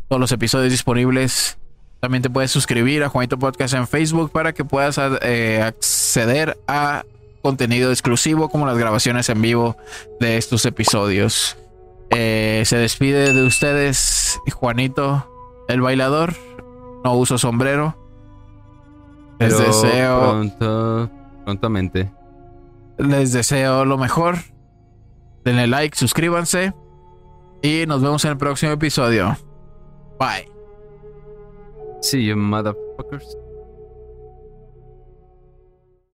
Todos 0.07 0.19
los 0.19 0.31
episodios 0.31 0.71
disponibles. 0.71 1.57
También 1.99 2.21
te 2.21 2.29
puedes 2.29 2.51
suscribir 2.51 3.03
a 3.03 3.09
Juanito 3.09 3.37
Podcast 3.39 3.73
en 3.73 3.87
Facebook 3.87 4.31
para 4.31 4.53
que 4.53 4.63
puedas 4.63 4.99
eh, 5.21 5.61
acceder 5.61 6.57
a 6.67 7.03
contenido 7.41 7.91
exclusivo 7.91 8.49
como 8.49 8.65
las 8.65 8.77
grabaciones 8.77 9.29
en 9.29 9.41
vivo 9.41 9.77
de 10.19 10.37
estos 10.37 10.65
episodios. 10.65 11.57
Eh, 12.09 12.63
se 12.65 12.77
despide 12.77 13.33
de 13.33 13.43
ustedes 13.43 14.39
Juanito, 14.53 15.65
el 15.67 15.81
bailador. 15.81 16.33
No 17.03 17.13
uso 17.15 17.37
sombrero. 17.37 17.97
Les 19.39 19.53
Pero 19.53 19.65
deseo, 19.67 20.19
Pronto, 20.31 21.09
prontamente. 21.45 22.11
les 22.97 23.33
deseo 23.33 23.85
lo 23.85 23.97
mejor. 23.97 24.37
Denle 25.43 25.67
like, 25.67 25.97
suscríbanse. 25.97 26.73
Y 27.61 27.85
nos 27.87 28.01
vemos 28.01 28.23
en 28.25 28.31
el 28.31 28.37
próximo 28.37 28.71
episodio. 28.71 29.37
Bye. 30.17 30.47
See 32.01 32.21
you, 32.21 32.35
motherfuckers. 32.35 33.35